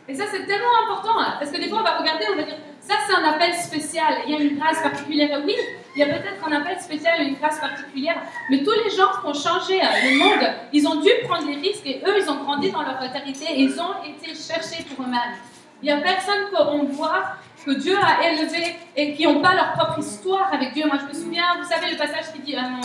[0.07, 2.43] Et ça, c'est tellement important, hein, parce que des fois, on va regarder, on va
[2.43, 2.57] dire,
[2.87, 5.41] ça, c'est un appel spécial, il y a une grâce particulière.
[5.45, 5.55] Oui,
[5.95, 9.25] il y a peut-être un appel spécial, une grâce particulière, mais tous les gens qui
[9.25, 12.43] ont changé euh, le monde, ils ont dû prendre des risques, et eux, ils ont
[12.43, 15.35] grandi dans leur autorité, et ils ont été cherchés pour eux-mêmes.
[15.81, 17.23] Il n'y a personne qu'on voit
[17.65, 20.85] que Dieu a élevé et qui n'ont pas leur propre histoire avec Dieu.
[20.85, 22.79] Moi, je me souviens, vous savez le passage qui dit um,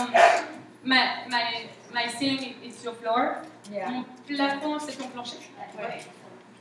[0.83, 0.97] my,
[1.29, 3.35] my, my ceiling is your floor.
[3.89, 5.37] Mon plafond, c'est ton plancher?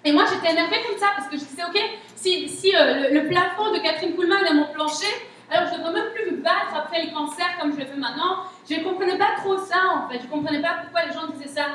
[0.04, 1.78] Et moi, j'étais énervée comme ça parce que je disais, OK,
[2.14, 5.12] si, si euh, le, plafond de Catherine Kuhlman est mon plancher,
[5.50, 7.96] alors je ne devrais même plus me battre après les cancers comme je le fais
[7.96, 8.44] maintenant.
[8.68, 10.18] Je ne comprenais pas trop ça, en fait.
[10.18, 11.66] Je ne comprenais pas pourquoi les gens disaient ça.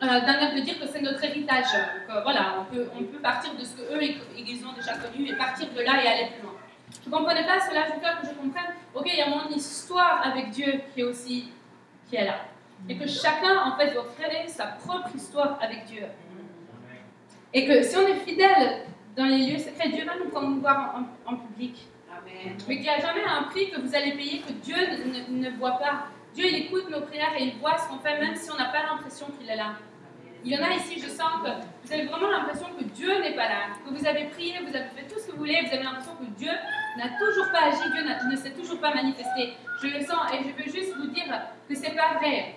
[0.00, 1.72] Euh, d'un air de dire que c'est notre héritage.
[1.72, 5.28] Donc euh, voilà, on peut, on peut partir de ce qu'eux, ils ont déjà connu
[5.28, 6.54] et partir de là et aller plus loin.
[7.04, 10.22] Je ne comprenais pas cela, veux que je comprenne, ok, il y a mon histoire
[10.24, 11.50] avec Dieu qui est aussi,
[12.08, 12.36] qui est là.
[12.88, 16.04] Et que chacun, en fait, doit créer sa propre histoire avec Dieu.
[17.54, 18.82] Et que si on est fidèle
[19.16, 20.94] dans les lieux secrets, Dieu va nous promouvoir
[21.26, 21.86] en, en, public.
[22.66, 25.50] Mais qu'il n'y a jamais un prix que vous allez payer que Dieu ne, ne,
[25.56, 26.06] voit pas.
[26.34, 28.66] Dieu, il écoute nos prières et il voit ce qu'on fait, même si on n'a
[28.66, 29.72] pas l'impression qu'il est là.
[30.44, 31.50] Il y en a ici, je sens que
[31.84, 34.88] vous avez vraiment l'impression que Dieu n'est pas là, que vous avez prié, vous avez
[34.94, 36.52] fait tout ce que vous voulez, vous avez l'impression que Dieu
[36.96, 39.54] n'a toujours pas agi, Dieu ne s'est toujours pas manifesté.
[39.82, 41.24] Je le sens et je veux juste vous dire
[41.68, 42.54] que c'est pas vrai.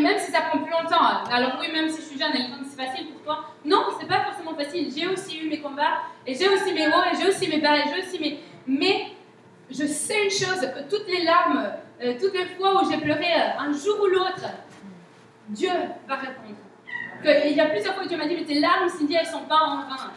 [0.00, 2.64] Même si ça prend plus longtemps, alors oui, même si je suis jeune et que
[2.68, 4.92] c'est facile pour toi, non, c'est pas forcément facile.
[4.94, 7.78] J'ai aussi eu mes combats, et j'ai aussi mes hauts, et j'ai aussi mes bas,
[7.78, 8.40] et j'ai aussi mes.
[8.66, 9.06] Mais
[9.70, 11.70] je sais une chose, toutes les larmes,
[12.02, 14.46] euh, toutes les fois où j'ai pleuré, euh, un jour ou l'autre,
[15.48, 15.70] Dieu
[16.08, 16.56] va répondre.
[17.24, 19.44] Il y a plusieurs fois que Dieu m'a dit, mais tes larmes, Cindy, elles sont
[19.44, 20.12] pas en vain.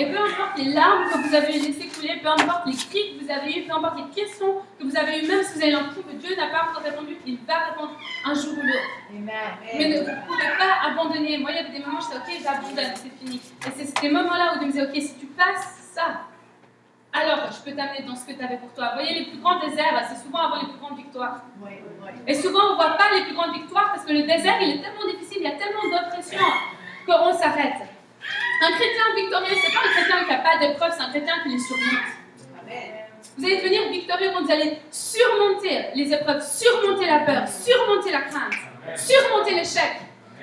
[0.00, 3.22] Et peu importe les larmes que vous avez laissées couler, peu importe les cris que
[3.22, 5.72] vous avez eus, peu importe les questions que vous avez eues, même si vous avez
[5.72, 7.92] l'impression que Dieu n'a pas encore répondu, il va répondre
[8.24, 8.90] un jour ou l'autre.
[9.12, 11.36] Mais ne, vous ne pouvez pas abandonner.
[11.36, 13.36] Moi, il y avait des moments où je disais, ok, j'abandonne, c'est fini.
[13.36, 16.24] Et c'est ces moments-là où Dieu me disait, ok, si tu passes ça,
[17.12, 18.94] alors je peux t'amener dans ce que tu avais pour toi.
[18.94, 21.42] Vous voyez, les plus grands déserts, c'est souvent avant les plus grandes victoires.
[22.26, 24.78] Et souvent, on ne voit pas les plus grandes victoires parce que le désert, il
[24.78, 26.40] est tellement difficile, il y a tellement d'oppression
[27.04, 27.89] qu'on s'arrête.
[28.62, 31.48] Un chrétien victorieux, c'est pas un chrétien qui n'a pas d'épreuve, c'est un chrétien qui
[31.50, 32.20] les surmonte.
[33.38, 38.20] Vous allez devenir victorieux quand vous allez surmonter les épreuves, surmonter la peur, surmonter la
[38.22, 38.52] crainte,
[38.96, 40.00] surmonter l'échec.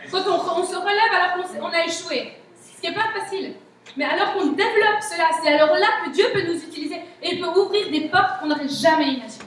[0.10, 3.54] Quand on, se relève alors qu'on a échoué, ce qui n'est pas facile.
[3.96, 7.42] Mais alors qu'on développe cela, c'est alors là que Dieu peut nous utiliser et il
[7.42, 9.46] peut ouvrir des portes qu'on n'aurait jamais imaginées.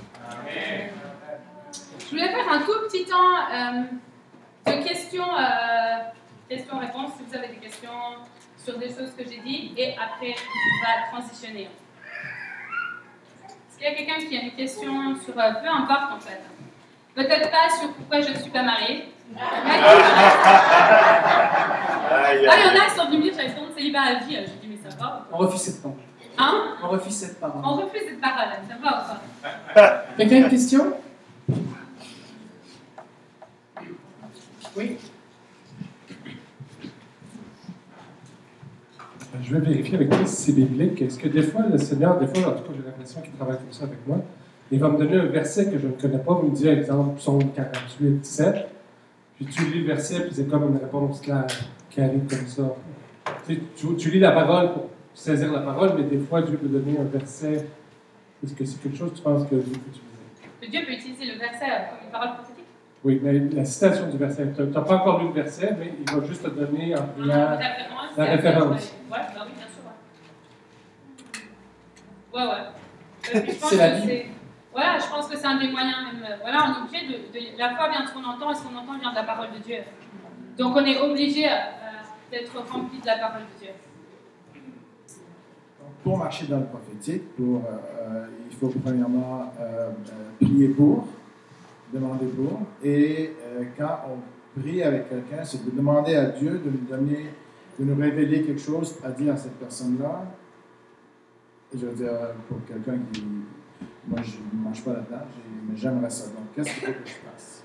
[1.98, 3.16] Je voulais faire un tout petit temps
[3.52, 3.82] euh,
[4.66, 4.82] de euh,
[6.48, 7.88] questions-réponses, si vous avez des questions
[8.64, 11.68] sur des choses que j'ai dit, et après, on va transitionner.
[13.46, 16.40] Est-ce qu'il y a quelqu'un qui a une question sur, euh, peu importe en fait,
[17.14, 19.08] peut-être pas sur pourquoi je ne suis pas mariée.
[19.38, 19.42] Ah,
[22.34, 24.36] il y en a qui sont venus me dire j'avais de célibat à vie.
[24.36, 25.26] Je dis, mais ça va.
[25.32, 25.98] On refuse cette parole.
[26.36, 26.76] Hein?
[26.82, 27.62] On refuse cette parole.
[27.64, 30.04] On refuse cette parole, ça va ou pas?
[30.16, 30.94] Quelqu'un a une question?
[34.76, 34.98] Oui
[39.42, 41.00] Je vais vérifier avec toi si c'est biblique.
[41.02, 43.58] Est-ce que des fois, le Seigneur, des fois, en tout cas, j'ai l'impression qu'il travaille
[43.58, 44.18] comme ça avec moi,
[44.72, 47.16] il va me donner un verset que je ne connais pas, vous me dire, exemple,
[47.16, 48.68] Psaume 48, 7,
[49.36, 51.46] puis tu lis le verset, puis c'est comme une réponse claire
[51.90, 52.74] qui arrive comme ça.
[53.46, 53.60] Tu,
[53.96, 57.04] tu, lis la parole pour saisir la parole, mais des fois, Dieu peut donner un
[57.04, 57.66] verset.
[58.44, 60.70] Est-ce que c'est quelque chose que tu penses que Dieu peut utiliser?
[60.70, 62.64] Dieu peut utiliser le verset comme une parole prophétique?
[63.02, 66.14] Oui, mais la citation du verset, tu n'as pas encore lu le verset, mais il
[66.14, 67.58] va juste te donner en prière
[68.16, 68.92] la référence.
[68.92, 69.84] Oui, bah oui, bien sûr.
[72.32, 72.66] Ouais, ouais.
[73.34, 74.30] Euh, c'est la Bible.
[74.72, 76.22] Voilà, je pense que c'est un des moyens même.
[76.22, 78.62] Euh, voilà, on est obligé de, La foi vient de ce qu'on entend et ce
[78.62, 79.78] qu'on entend vient de la parole de Dieu.
[80.56, 81.56] Donc on est obligé euh,
[82.30, 83.74] d'être rempli de la parole de Dieu.
[86.04, 87.62] Pour marcher dans le prophétique, pour,
[88.50, 89.52] il faut premièrement
[90.38, 91.06] prier pour
[91.92, 92.60] demander pour.
[92.82, 97.30] Et euh, quand on prie avec quelqu'un, c'est de demander à Dieu de nous donner,
[97.80, 100.26] de nous révéler quelque chose à dire à cette personne-là.
[101.72, 102.12] Et je veux dire,
[102.46, 103.24] pour quelqu'un qui.
[104.06, 105.24] Moi, je ne mange pas là-dedans,
[105.66, 106.26] mais j'aimerais ça.
[106.26, 107.64] Donc, qu'est-ce qu'il faut que je fasse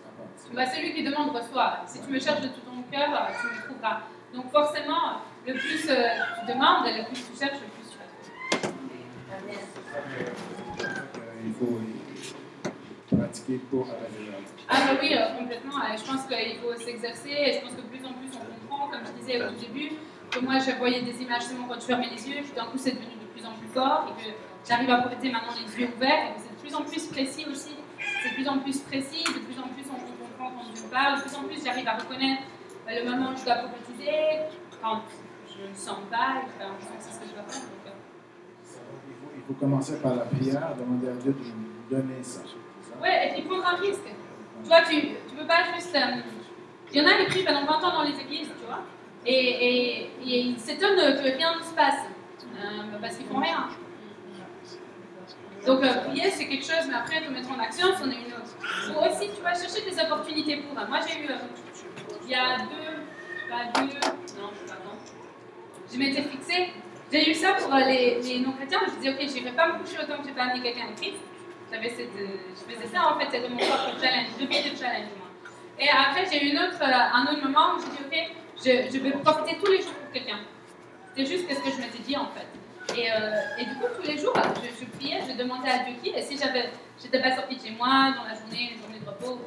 [0.54, 1.80] bah, Celui qui demande reçoit.
[1.86, 4.02] Si tu me cherches de tout ton cœur, tu me trouveras.
[4.34, 5.96] Donc, forcément, le plus euh,
[6.40, 8.08] tu demandes, le plus tu cherches, le plus tu vas
[8.62, 9.58] trouver.
[11.46, 11.80] Il faut
[13.54, 13.88] pour
[14.70, 15.74] Ah bah oui, euh, complètement.
[15.96, 18.88] je pense qu'il faut s'exercer et je pense que de plus en plus on comprend,
[18.90, 19.92] comme je disais au début,
[20.32, 22.92] que moi je voyais des images seulement quand je fermais les yeux, d'un coup c'est
[22.92, 24.30] devenu de plus en plus fort et que
[24.68, 27.46] j'arrive à profiter maintenant les yeux ouverts et que c'est de plus en plus précis
[27.50, 27.76] aussi.
[28.24, 31.18] C'est de plus en plus précis, de plus en plus on comprend quand je parle,
[31.18, 32.44] de plus en plus j'arrive à reconnaître
[32.90, 34.50] euh, le moment où je dois prophétiser,
[34.82, 35.02] quand
[35.48, 37.62] je ne sens pas et que je sens ce que je dois faire.
[37.86, 39.38] Euh.
[39.38, 42.42] il faut commencer par la prière, demander à Dieu de nous donner ça.
[43.06, 44.10] Ouais, et puis prendre un risque.
[44.64, 45.96] Tu vois, tu ne peux pas juste.
[45.96, 46.22] Euh,
[46.92, 48.82] il y en a qui prient pendant 20 ans dans les églises, tu vois,
[49.26, 52.06] et, et, et ils s'étonnent que rien ne se passe,
[52.58, 53.68] euh, parce qu'ils font rien.
[55.66, 58.34] Donc, euh, prier, c'est quelque chose, mais après, faut mettre en action, c'en est une
[58.34, 58.56] autre.
[58.90, 60.74] Ou aussi, tu vas chercher des opportunités pour.
[60.74, 61.30] Moi, j'ai eu,
[62.24, 63.04] il y a deux,
[63.50, 63.94] pas deux,
[64.40, 64.98] non, pas non.
[65.92, 66.74] Je m'étais fixée,
[67.12, 70.18] j'ai eu ça pour les, non-chrétiens, je disais, ok, je n'irai pas me coucher autant
[70.18, 71.20] que je n'ai pas amené quelqu'un à Christ.
[71.76, 75.12] J'avais je faisais ça en fait, c'était mon propre challenge, depuis le challenge.
[75.20, 75.28] Moi.
[75.78, 78.32] Et après, j'ai eu une autre, euh, un autre moment où j'ai dit, ok,
[78.64, 80.40] je, je, vais profiter tous les jours pour quelqu'un.
[81.10, 82.48] C'était juste ce que je m'étais dit en fait.
[82.98, 86.10] Et, euh, et, du coup, tous les jours, je, priais, je demandais à Dieu qui,
[86.12, 86.72] et si j'avais,
[87.02, 89.42] j'étais pas sortie de chez moi dans la journée, une journée de repos,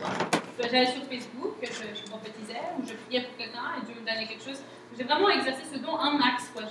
[0.60, 4.44] j'allais sur Facebook, je, prophétisais, ou je priais pour quelqu'un et Dieu me donnait quelque
[4.44, 4.60] chose.
[4.98, 6.50] J'ai vraiment exercé ce don un max.
[6.52, 6.64] Quoi.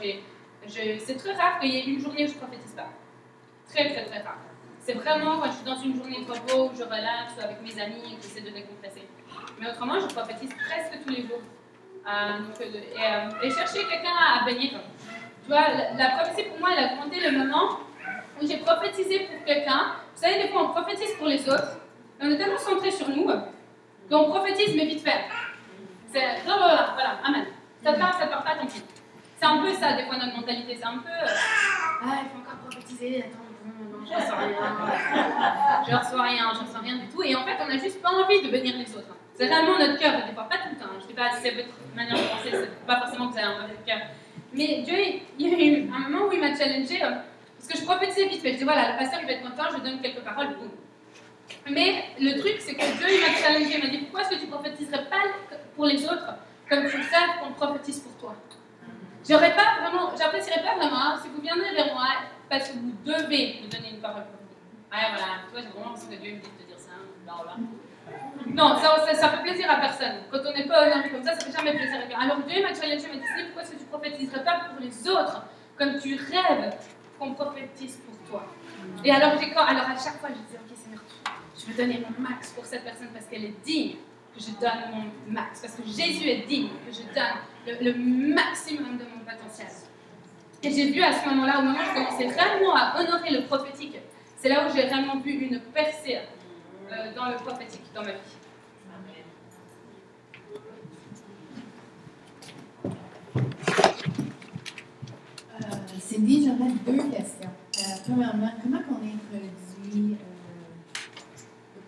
[0.67, 2.89] C'est très rare qu'il y ait une journée où je prophétise pas.
[3.69, 4.37] Très, très, très rare.
[4.87, 7.77] C'est vraiment quand je suis dans une journée de repos, où je relaxe, avec mes
[7.77, 9.05] amis, et que j'essaie de décompresser.
[9.59, 11.41] Mais autrement, je prophétise presque tous les jours.
[12.07, 14.79] Euh, euh, et, euh, et chercher quelqu'un à, bénir.
[15.43, 15.67] Tu vois,
[15.97, 17.79] la, prophétie pour moi, elle a augmenté le moment
[18.41, 19.91] où j'ai prophétisé pour quelqu'un.
[20.15, 21.79] Vous savez, des fois, on prophétise pour les autres.
[22.21, 23.29] on est tellement centré sur nous
[24.09, 25.25] qu'on prophétise, mais vite fait.
[26.13, 27.45] C'est, voilà, voilà, amen.
[27.83, 28.81] Ça te parle, ça te parle pas, tant pis.
[29.37, 30.77] C'est un peu ça, des fois, notre mentalité.
[30.77, 31.09] C'est un peu.
[31.09, 31.27] euh,
[32.03, 33.46] ah, il faut encore prophétiser, attends,
[34.09, 35.83] je reçois rien.
[35.87, 37.23] Je reçois rien, je reçois rien du tout.
[37.23, 39.15] Et en fait, on n'a juste pas envie de bénir les autres.
[39.33, 40.91] C'est réellement notre cœur, des fois, pas tout le temps.
[40.97, 43.37] Je ne sais pas si c'est votre manière de penser, c'est pas forcément que vous
[43.37, 43.99] avez un mauvais cœur.
[44.53, 44.95] Mais Dieu,
[45.37, 47.11] il y a eu un moment où il m'a challengé, euh,
[47.57, 48.41] parce que je prophétisais vite.
[48.43, 50.71] Je dis voilà, le pasteur, il va être content, je donne quelques paroles, boum.
[51.69, 54.41] Mais le truc, c'est que Dieu, il m'a challengé, il m'a dit pourquoi est-ce que
[54.41, 55.21] tu prophétiserais pas
[55.75, 56.33] pour les autres
[56.69, 58.35] comme tu rêves qu'on prophétise pour toi?
[59.27, 62.07] J'aurais pas vraiment, j'apprécierais pas vraiment hein, si vous viendrez vers moi
[62.49, 64.57] parce que vous devez me donner une parole prophétique.
[64.91, 66.91] Ouais, voilà, toi, j'ai vraiment l'impression que Dieu me dit de te dire ça,
[67.23, 67.55] bla.
[68.47, 70.23] Non, ça, ça, ça fait plaisir à personne.
[70.31, 72.19] Quand on n'est pas honoré comme ça, ça fait jamais plaisir à quelqu'un.
[72.19, 75.43] Alors Dieu m'a challengé, m'a dit pourquoi est-ce que tu prophétiserais pas pour les autres
[75.77, 76.73] comme tu rêves
[77.19, 78.47] qu'on prophétise pour toi?
[79.03, 81.01] Et alors, quand, alors à chaque fois, je disais, ok Seigneur,
[81.57, 83.97] je veux donner mon max pour cette personne parce qu'elle est digne
[84.33, 85.59] que je donne mon max.
[85.61, 87.37] Parce que Jésus est digne que je donne
[87.67, 89.67] le, le maximum de mon potentiel.
[90.63, 93.45] Et j'ai vu à ce moment-là, au moment où je commençais réellement à honorer le
[93.45, 93.97] prophétique,
[94.37, 96.19] c'est là où j'ai vraiment vu une percée
[96.91, 98.17] euh, dans le prophétique dans ma vie.
[105.61, 107.49] Euh, Cindy, j'aurais deux questions.
[107.79, 110.17] Euh, premièrement, comment on introduit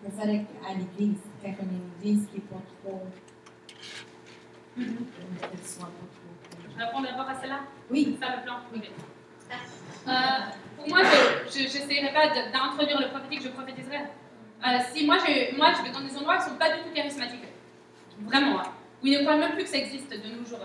[0.04, 1.18] le prophète à l'Église?
[1.42, 3.02] Quand on est une Église qui n'est pas trop.
[4.78, 4.86] Mhm.
[5.44, 6.19] euh,
[6.80, 7.60] réponds d'abord à celle-là?
[7.90, 8.92] Oui, C'est ça le plan Ok.
[10.08, 10.12] Euh,
[10.78, 11.00] pour moi,
[11.50, 13.98] je n'essayerai pas d'introduire le prophétique, je prophétiserai.
[13.98, 16.82] Euh, si moi je, moi, je vais dans des endroits qui ne sont pas du
[16.84, 17.44] tout charismatiques,
[18.22, 18.72] vraiment, hein,
[19.02, 20.60] où ils ne croient même plus que ça existe de nos jours.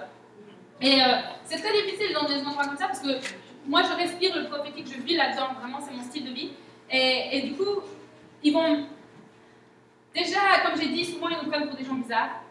[0.80, 1.04] Et euh,
[1.44, 3.08] c'est très difficile dans des endroits comme ça parce que
[3.66, 6.50] moi, je respire le prophétique, je vis là-dedans, vraiment, c'est mon style de vie.
[6.90, 7.82] Et, et du coup,
[8.42, 8.86] ils vont.
[10.14, 12.42] Déjà, comme j'ai dit, souvent ils nous prennent pour des gens bizarres.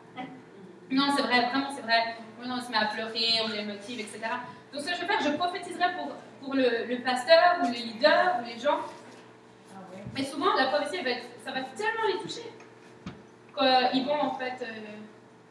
[0.89, 2.17] Non, c'est vrai, vraiment, c'est vrai.
[2.45, 4.19] On se met à pleurer, on les motive, etc.
[4.71, 8.37] Donc, ce que je vais faire, je prophétiserai pour, pour le, pasteur ou le leader
[8.41, 8.79] ou les gens.
[10.15, 12.51] Mais souvent, la prophétie, va être- ça va tellement les toucher
[13.91, 14.57] qu'ils vont en fait.
[14.61, 14.65] euh,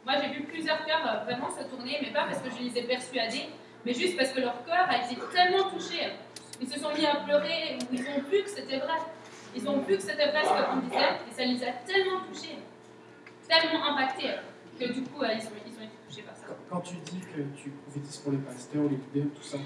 [0.05, 2.77] moi, j'ai vu plusieurs cœurs euh, vraiment se tourner, mais pas parce que je les
[2.77, 3.49] ai persuadés,
[3.85, 6.11] mais juste parce que leur cœur a été tellement touché.
[6.61, 8.97] Ils se sont mis à pleurer, ils ont vu que c'était vrai.
[9.55, 10.97] Ils ont vu que c'était vrai ce qu'on disait,
[11.29, 12.57] et ça les a tellement touchés,
[13.47, 14.31] tellement impactés,
[14.79, 15.51] que du coup, euh, ils, ont,
[16.69, 19.57] Quand, tu dis que tu prophétises pour les pasteurs, les leaders, tout ça,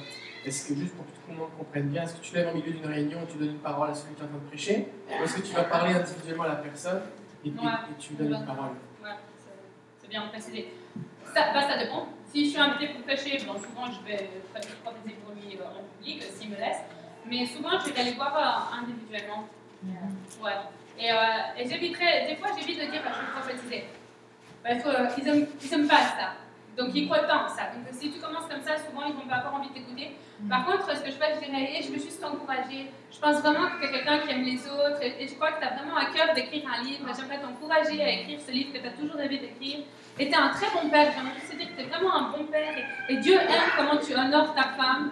[0.46, 2.58] est-ce que juste pour que tout le monde comprenne bien, est-ce que tu lèves au
[2.58, 4.48] milieu d'une réunion et tu donnes une parole à celui qui est en train de
[4.48, 7.02] prêcher Ou est-ce que tu vas parler individuellement à la personne
[7.46, 7.52] et, et
[8.00, 8.72] tu lui donnes une parole?
[9.04, 9.12] Ouais,
[10.02, 10.74] c'est- bien précisé.
[11.34, 12.08] Ça, bah, ça dépend.
[12.32, 14.30] Si je suis invitée pour prêcher, bon, souvent je vais
[14.84, 16.78] prophétiser pour lui euh, en public, euh, s'il me laisse.
[17.30, 19.48] Mais souvent, je vais aller voir euh, individuellement.
[20.42, 20.52] Ouais.
[21.00, 21.16] Et, euh,
[21.58, 23.84] et j'éviterai, des fois, j'évite de dire que je vais prophétiser.
[24.64, 26.34] Parce qu'ils n'aiment ils aiment pas ça.
[26.78, 27.64] Donc, ils croient pas en ça.
[27.74, 30.16] Donc, si tu commences comme ça, souvent, ils n'ont pas encore envie de t'écouter.
[30.48, 32.92] Par contre, ce que je dirais, Hey, je veux juste t'encourager.
[33.12, 35.60] Je pense vraiment que tu es quelqu'un qui aime les autres et, je crois que
[35.62, 37.06] tu as vraiment à cœur d'écrire un livre.
[37.18, 39.80] J'aimerais t'encourager à écrire ce livre que tu as toujours rêvé d'écrire.
[40.20, 41.12] Et tu es un très bon père.
[41.16, 43.70] J'aimerais juste te dire que tu es vraiment un bon père et, et Dieu aime
[43.76, 45.12] comment tu honores ta femme.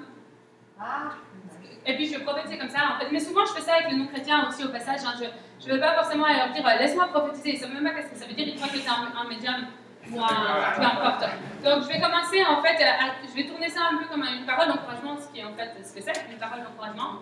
[1.88, 3.07] Et puis je prophétise comme ça en fait.
[3.11, 4.99] Mais souvent je fais ça avec les non-chrétiens aussi au passage.
[5.05, 5.13] hein.
[5.59, 7.49] Je ne vais pas forcément leur dire euh, laisse-moi prophétiser.
[7.51, 8.47] Ils ne savent même pas ce que ça veut dire.
[8.47, 9.66] Ils croient que c'est un, un médium
[10.13, 10.75] un.
[10.75, 11.23] peu importe.
[11.63, 14.45] Donc je vais commencer en fait, à- je vais tourner ça un peu comme une
[14.45, 17.19] parole d'encouragement, ce qui est en fait ce que c'est, une parole d'encouragement.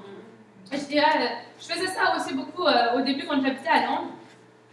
[0.71, 4.11] Et je dirais, je faisais ça aussi beaucoup euh, au début quand j'habitais à Londres.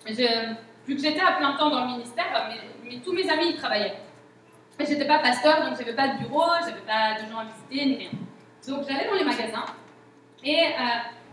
[0.07, 0.55] Je-
[0.87, 3.57] vu que j'étais à plein temps dans le ministère, mais, mais tous mes amis y
[3.57, 3.97] travaillaient.
[4.79, 7.87] Et j'étais pas pasteur, donc j'avais pas de bureau, j'avais pas de gens à visiter,
[7.87, 8.11] ni rien.
[8.67, 9.65] Donc j'allais dans les magasins
[10.43, 10.71] et euh,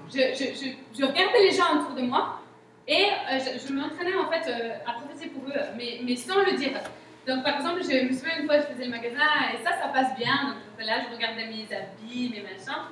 [0.09, 2.41] je, je, je, je regardais les gens autour de moi
[2.88, 6.56] et euh, je, je m'entraînais en fait euh, à prophétiser pour eux, mais, sans le
[6.56, 6.80] dire.
[7.28, 9.90] Donc par exemple, je me souviens une fois, je faisais le magasin et ça, ça
[9.90, 10.56] passe bien.
[10.56, 12.88] Donc là, je regardais mes habits, mes machins.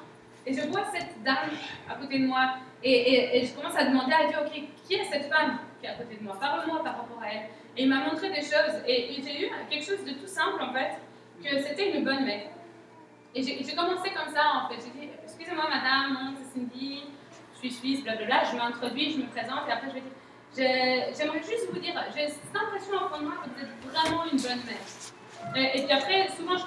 [0.46, 1.50] Et je vois cette dame
[1.90, 5.32] à côté de moi et, je commence à demander à Dieu, ok, qui est cette
[5.32, 6.38] femme qui est à côté de moi?
[6.40, 7.50] Parle-moi par rapport à elle.
[7.78, 10.62] Et il m'a montré des choses et, et j'ai eu quelque chose de tout simple
[10.62, 11.00] en fait,
[11.44, 12.50] que c'était une bonne mec.
[13.34, 14.76] Et j'ai commencé comme ça en fait.
[14.76, 17.06] J'ai dit, excusez-moi madame, nom c'est Cindy,
[17.70, 18.44] suis suisse, blablabla.
[18.52, 20.12] Je m'introduis, je me présente et après je vais dire,
[21.18, 24.24] j'aimerais juste vous dire, j'ai cette impression en fond de moi que vous êtes vraiment
[24.26, 25.06] une bonne mère.
[25.56, 26.64] Et, puis après, souvent, je,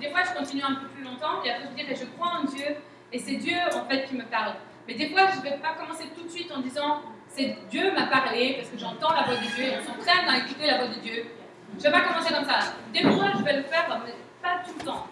[0.00, 2.44] des fois, je continue un peu plus longtemps, et après, je dirais, je crois en
[2.44, 2.66] Dieu,
[3.12, 4.54] et c'est Dieu, en fait, qui me parle.
[4.86, 7.92] Mais des fois, je ne vais pas commencer tout de suite en disant, c'est Dieu
[7.92, 10.78] m'a parlé, parce que j'entends la voix de Dieu, et on s'entraîne à écouter la
[10.78, 11.26] voix de Dieu.
[11.72, 12.58] Je ne vais pas commencer comme ça.
[12.92, 15.06] Des fois, je vais le faire, mais pas tout le temps.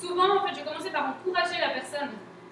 [0.00, 2.10] Souvent, en fait, je vais commencer par encourager la personne.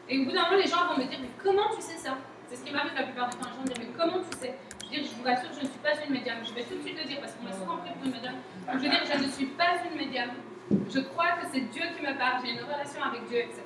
[0.09, 2.17] Et au bout d'un moment, les gens vont me dire, mais comment tu sais ça?
[2.49, 3.49] C'est ce qui m'arrive la plupart du temps.
[3.49, 4.55] Les gens me disent, mais comment tu sais?
[4.81, 6.37] Je veux dire, je vous rassure, je ne suis pas une médium.
[6.45, 8.35] Je vais tout de suite le dire parce qu'on m'a souvent pris pour une médium.
[8.69, 10.31] Je veux dire, je ne suis pas une médium.
[10.71, 12.45] Je crois que c'est Dieu qui me parle.
[12.45, 13.65] J'ai une relation avec Dieu, etc.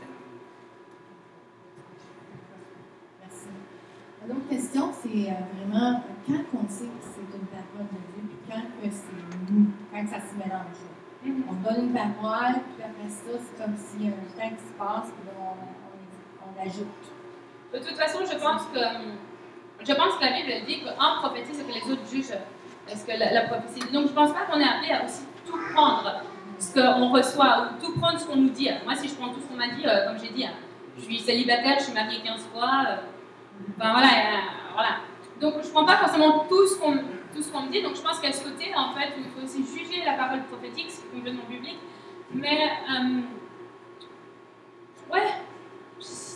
[3.21, 3.51] Merci.
[4.23, 8.23] La autre question, c'est euh, vraiment quand on sait que c'est une parole de Dieu,
[8.31, 10.79] puis quand c'est nous, quand ça se mélange?
[11.25, 11.51] Mm-hmm.
[11.51, 15.11] On donne une parole, puis après ça, c'est comme si un temps qui se passe,
[15.11, 15.78] puis on,
[16.65, 18.81] de toute façon, je pense que,
[19.87, 22.39] je pense que la Bible dit qu'un prophétise, c'est que les autres jugent
[22.91, 23.81] est-ce que la, prophétie.
[23.93, 26.23] Donc, je ne pense pas qu'on est appelé à aussi tout prendre
[26.59, 28.71] ce qu'on reçoit ou tout prendre ce qu'on nous dit.
[28.85, 30.55] Moi, si je prends tout ce qu'on m'a dit, euh, comme j'ai dit, hein,
[30.97, 32.99] je suis célibataire, je suis mariée 15 fois,
[33.77, 34.41] enfin voilà, euh,
[34.73, 34.89] voilà.
[35.41, 36.95] Donc, je ne prends pas forcément tout ce qu'on
[37.53, 37.83] qu'on me dit.
[37.83, 40.87] Donc, je pense qu'à ce côté, en fait, il faut aussi juger la parole prophétique,
[40.89, 41.79] c'est complètement public.
[42.33, 42.73] Mais,
[45.13, 45.29] ouais,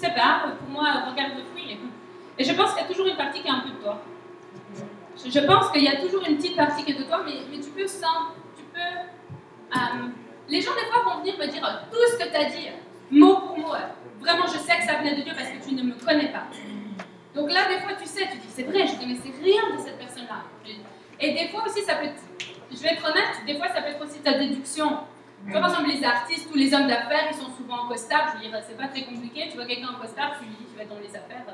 [0.02, 1.78] sais pas, pour moi, regarde le fruit.
[2.38, 4.02] Et je pense qu'il y a toujours une partie qui est un peu de toi.
[5.24, 7.70] Je pense qu'il y a toujours une petite partie qui est de toi, mais, tu
[7.70, 8.80] peux sans, tu peux.
[8.80, 10.08] Euh,
[10.48, 12.68] les gens des fois vont venir me dire tout ce que tu as dit,
[13.10, 13.74] mot pour mot.
[14.20, 16.46] Vraiment, je sais que ça venait de Dieu parce que tu ne me connais pas.
[17.34, 19.80] Donc là, des fois, tu sais, tu dis c'est vrai, je ne connaissais rien de
[19.80, 20.42] cette personne-là.
[21.20, 22.22] Et des fois aussi, ça peut être,
[22.70, 24.98] je vais être honnête, des fois, ça peut être aussi ta déduction
[25.50, 28.28] par exemple, les artistes ou les hommes d'affaires, ils sont souvent en costard.
[28.28, 29.48] Je veux dire, c'est pas très compliqué.
[29.50, 31.44] Tu vois quelqu'un en costard, tu lui dis, tu vas dans les affaires.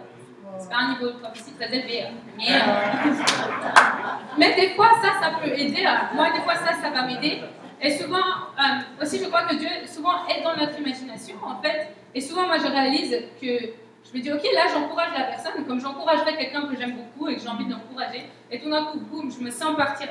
[0.58, 2.02] C'est pas un niveau de prophétie très élevé.
[2.02, 2.12] Hein.
[2.36, 2.58] Mais, euh,
[4.38, 5.86] mais, des fois, ça, ça peut aider.
[6.14, 7.42] Moi, des fois, ça, ça va m'aider.
[7.80, 11.94] Et souvent, euh, aussi, je crois que Dieu souvent aide dans notre imagination, en fait.
[12.14, 15.80] Et souvent, moi, je réalise que je me dis, ok, là, j'encourage la personne, comme
[15.80, 18.24] j'encouragerais quelqu'un que j'aime beaucoup et que j'ai envie d'encourager.
[18.50, 20.08] Et tout d'un coup, boum, je me sens partir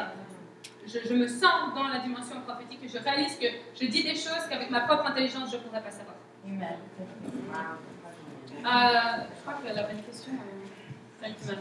[0.88, 3.48] je, me sens dans la dimension prophétique et je réalise que
[3.80, 6.16] je dis des choses qu'avec ma propre intelligence, je ne pourrais pas savoir.
[6.46, 6.78] Amen.
[8.52, 10.68] Euh, je crois que la bonne question, euh,
[11.22, 11.54] celle qui m'a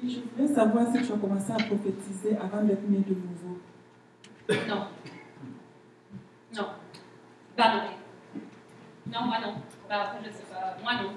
[0.00, 3.58] Oui, je voudrais savoir si tu as commencé à prophétiser avant d'être né de nouveau.
[4.68, 4.86] Non.
[6.56, 6.68] Non.
[7.56, 7.82] Bah non.
[9.12, 9.54] Non, moi non.
[9.88, 10.76] Bah après, je sais pas.
[10.82, 11.10] Moi non.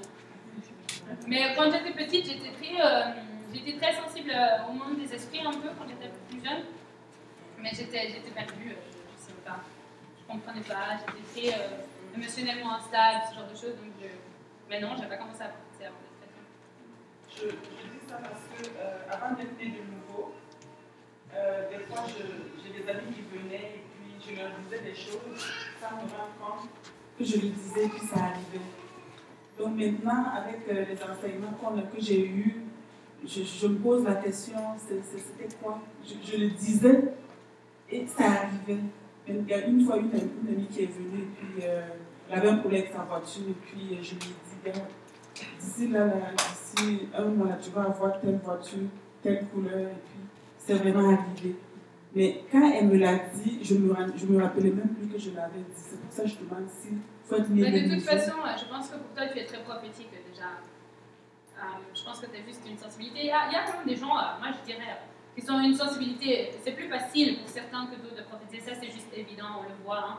[1.28, 5.52] Mais quand j'étais petite, j'étais très, euh, très sensible euh, au monde des esprits un
[5.52, 6.64] peu quand j'étais plus jeune.
[7.60, 9.60] Mais j'étais, perdue, euh, je ne sais pas.
[10.18, 11.70] Je ne comprenais pas, j'étais très
[12.16, 13.76] émotionnellement instable, ce genre de choses.
[13.78, 14.10] Donc
[14.70, 16.32] Mais non, je n'avais pas commencé à pratiquer avant d'être
[17.34, 18.68] je, je dis ça parce que
[19.10, 20.36] avant d'être née de nouveau,
[21.32, 25.46] des fois j'ai des amis qui venaient et puis je leur disais des choses
[25.80, 26.70] sans me rendre compte
[27.18, 28.81] que je lui disais puis ça arrivait.
[29.62, 31.53] Donc maintenant, avec euh, les enseignements
[31.93, 32.62] que j'ai eus,
[33.24, 35.80] je, me pose la question, c'était quoi?
[36.03, 37.14] Je, le disais
[37.91, 38.82] et ça arrivait.
[39.28, 41.84] Il y a une fois une, amie qui est venue, et puis euh,
[42.32, 44.34] elle avait un problème avec sa voiture, et puis euh, je lui
[44.66, 44.80] ai dit,
[45.59, 48.80] d'ici là, d'ici un mois, tu vas avoir telle voiture,
[49.22, 50.22] telle couleur, et puis
[50.57, 51.55] c'est vraiment arrivé.
[52.14, 55.18] Mais quand elle me l'a dit, je ne me, je me rappelais même plus que
[55.18, 55.74] je l'avais dit.
[55.76, 56.89] C'est pour ça que je demande si
[57.49, 60.59] mais de toute façon, je pense que pour toi, tu es très prophétique déjà.
[61.57, 63.20] Euh, je pense que tu as juste une sensibilité.
[63.22, 64.97] Il y, a, il y a quand même des gens, euh, moi je dirais,
[65.38, 66.51] qui ont une sensibilité.
[66.62, 68.62] C'est plus facile pour certains que d'autres de prophétiser.
[68.62, 70.03] Ça, c'est juste évident, on le voit.
[70.03, 70.18] Hein.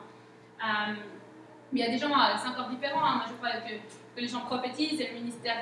[0.63, 0.95] Euh,
[1.73, 3.01] mais il y a des gens, c'est encore différent.
[3.03, 3.17] Hein.
[3.17, 5.57] Moi, je crois que, que les gens prophétisent, c'est le ministère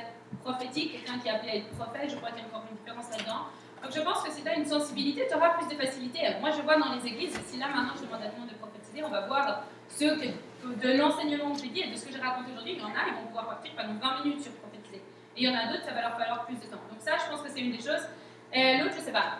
[0.44, 0.92] prophétique.
[0.92, 3.10] Quelqu'un qui est appelé à être prophète, je crois qu'il y a encore une différence
[3.10, 3.46] là-dedans.
[3.82, 6.20] Donc je pense que si tu as une sensibilité, tu auras plus de facilité.
[6.40, 8.50] Moi, je vois dans les églises, si là maintenant je demande à tout le monde
[8.50, 12.04] de prophétiser, on va voir ceux que de l'enseignement que j'ai dit et de ce
[12.04, 14.42] que j'ai raconté aujourd'hui, il y en a, ils vont pouvoir partir pendant 20 minutes
[14.42, 15.02] sur prophétiser.
[15.36, 16.82] Et il y en a d'autres, ça va leur falloir plus de temps.
[16.90, 18.04] Donc ça, je pense que c'est une des choses.
[18.52, 19.38] Et l'autre, je sais pas.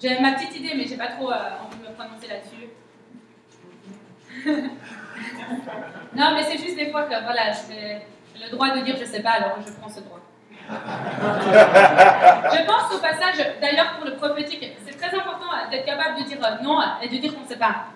[0.00, 2.68] J'ai ma petite idée, mais j'ai pas trop euh, envie de me prononcer là-dessus.
[6.14, 8.02] non, mais c'est juste des fois que voilà, j'ai
[8.38, 10.20] le droit de dire je sais pas, alors je prends ce droit.
[12.52, 16.38] Je pense au passage, d'ailleurs pour le prophétique, c'est très important d'être capable de dire
[16.62, 17.86] non et de dire qu'on ne sait pas.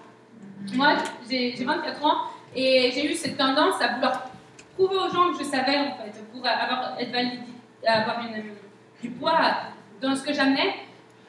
[0.75, 0.97] Moi,
[1.29, 2.17] j'ai 24 ans
[2.55, 4.31] et j'ai eu cette tendance à vouloir
[4.77, 7.15] prouver aux gens que je savais, en fait, pour avoir, être
[7.87, 8.21] avoir
[9.03, 9.41] du poids
[10.01, 10.75] dans ce que j'amenais.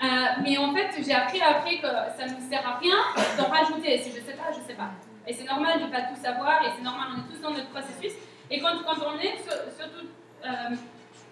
[0.04, 0.08] Euh,
[0.44, 2.96] mais en fait, j'ai appris après que ça ne sert à rien
[3.38, 4.00] d'en rajouter.
[4.00, 4.90] Si je ne sais pas, je ne sais pas.
[5.28, 7.52] Et c'est normal de ne pas tout savoir et c'est normal, on est tous dans
[7.52, 8.14] notre processus.
[8.50, 9.38] Et quand, quand on est,
[9.78, 10.08] surtout
[10.44, 10.76] euh,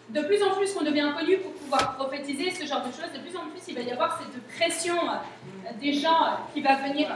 [0.10, 3.20] de plus en plus qu'on devient connu pour pouvoir prophétiser ce genre de choses, de
[3.20, 6.76] plus en plus il va y avoir cette pression euh, des gens euh, qui va
[6.76, 7.08] venir.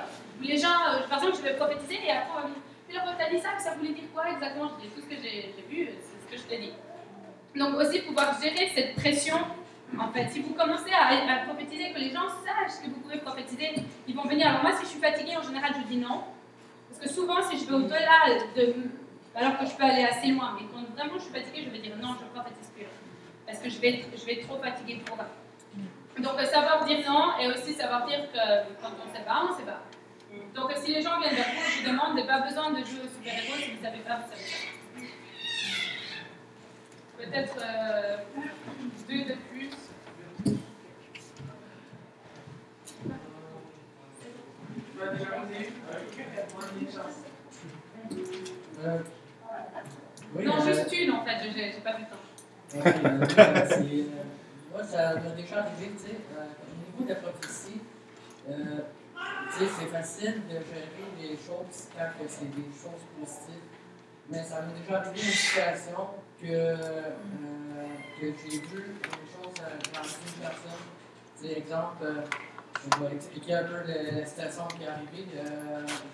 [0.41, 2.93] Les gens, euh, par exemple, je vais prophétiser et après on va me dire Mais
[2.95, 4.69] Laure, t'as dit ça, ça voulait dire quoi exactement?
[4.77, 6.73] Je dis tout ce que j'ai j'ai vu, c'est ce que je t'ai dit.
[7.55, 9.37] Donc aussi pouvoir gérer cette pression.
[9.99, 13.19] En fait, si vous commencez à, à prophétiser, que les gens sachent que vous pouvez
[13.19, 13.75] prophétiser,
[14.07, 14.47] ils vont venir.
[14.47, 16.23] Alors moi, si je suis fatiguée, en général, je dis non.
[16.89, 18.25] Parce que souvent, si je vais au-delà
[18.55, 18.73] de...
[19.35, 21.79] Alors que je peux aller assez loin, mais quand vraiment je suis fatiguée, je vais
[21.79, 22.85] dire non, je ne prophétise plus.
[23.45, 25.27] Parce que je vais, être, je vais trop fatiguée pour ça.
[26.19, 28.37] Donc savoir dire non et aussi savoir dire que
[28.81, 29.81] quand on ne sait pas, on ne sait pas.
[30.53, 33.01] Donc si les gens viennent vers vous, je vous demande, n'avez pas besoin de jouer
[33.03, 34.73] au super-héros, si vous ne savez pas, vous savez pas.
[37.17, 38.17] Peut-être euh,
[39.07, 39.69] deux de plus.
[48.85, 48.99] Euh,
[50.35, 52.85] oui, non, juste une en fait, j'ai pas vu le temps.
[52.85, 52.93] ouais,
[53.39, 54.23] euh,
[54.71, 57.81] moi, ça m'a déjà arrivé, tu sais, euh, au niveau de la prophétie,
[58.49, 58.53] euh,
[59.51, 63.61] tu sais, c'est facile de gérer les choses quand que c'est des choses positives.
[64.29, 66.07] Mais ça m'est déjà arrivé une situation
[66.41, 67.11] que, euh,
[68.19, 70.83] que j'ai vu une chose dans une personne.
[71.39, 72.05] Tu sais, exemple,
[72.83, 75.27] je vais expliquer un peu le- la situation qui est arrivée.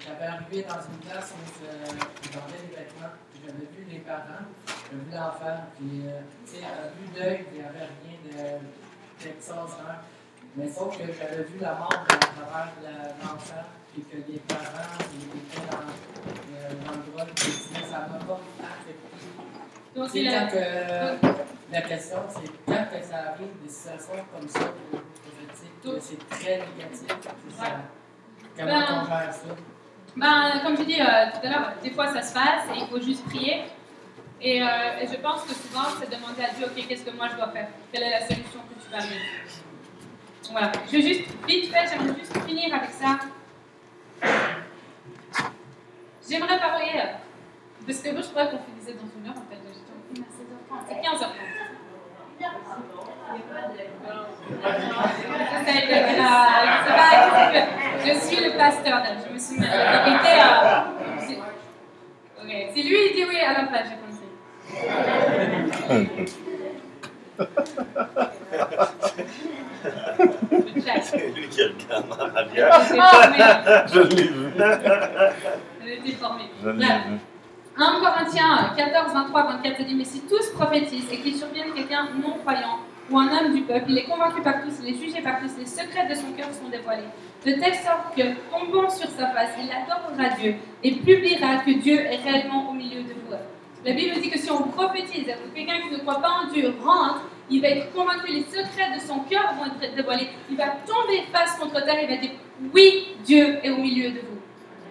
[0.06, 1.64] J'avais arrivé dans une place où
[2.34, 3.14] vendais des vêtements.
[3.50, 5.58] J'avais vu les parents, j'avais vu l'enfant.
[5.78, 10.02] Puis, euh, tu sais, à vue d'œil, il n'y avait rien de- d'extraordinaire.
[10.56, 14.98] Mais sauf que j'avais vu la mort à travers la- l'enfant, puis que les parents
[15.14, 17.26] ils étaient dans, euh, dans le droit.
[17.36, 19.18] Sais, ça m'a pas affecté.
[19.96, 20.42] Donc Tu sais, il a.
[20.42, 26.00] quand que- la question, c'est quand que ça arrive des situations comme ça, prophétique, que
[26.00, 27.72] c'est très négatif, c'est ça.
[28.58, 29.56] Comment Ben, on gère ça?
[30.20, 32.88] Ben, comme je dis euh, tout à l'heure, des fois ça se passe et il
[32.88, 33.64] faut juste prier.
[34.42, 34.68] Et, euh,
[35.02, 37.68] je pense que souvent, c'est demander à Dieu, ok, qu'est-ce que moi je dois faire?
[37.92, 39.22] Quelle est la solution que tu vas me donner
[40.52, 40.72] Voilà.
[40.88, 43.20] Je vais juste, vite fait, j'aimerais juste finir avec ça.
[46.30, 47.06] J'aimerais parler, euh,
[47.86, 49.60] parce que moi je croyais qu'on finissait dans une heure en fait.
[49.68, 51.34] J'étais en film à 16h30, c'est 15h30.
[55.50, 56.26] J'essaie de- euh,
[56.86, 60.34] c'est pas- Je suis le pasteur, je me suis répété.
[60.42, 60.82] Euh,
[61.20, 64.26] c'est- lui il dit oui, alors là j'ai compris.
[71.04, 72.06] C'est lui qui regarde
[72.82, 73.38] été formée.
[73.94, 74.46] Je l'ai vu.
[75.86, 76.50] J'ai été formée.
[76.64, 77.20] Je l'ai vu.
[77.78, 82.08] 1 Corinthiens 14, 23, 24 ça dit Mais si tous prophétisent et qu'il survienne quelqu'un
[82.22, 82.80] non-croyant
[83.12, 85.52] ou un homme du peuple, il est convaincu par tous, il est jugé par tous,
[85.60, 87.04] les secrets de son cœur sont dévoilés.
[87.46, 91.98] De telle sorte que, tombant sur sa face, il adorera Dieu et publiera que Dieu
[91.98, 93.36] est réellement au milieu de vous.
[93.86, 96.74] La Bible dit que si on prophétise, que quelqu'un qui ne croit pas en Dieu
[96.84, 100.28] rentre, il va être convaincu, les secrets de son cœur vont être dévoilés.
[100.50, 102.32] Il va tomber face contre terre et va dire
[102.74, 104.40] Oui, Dieu est au milieu de vous.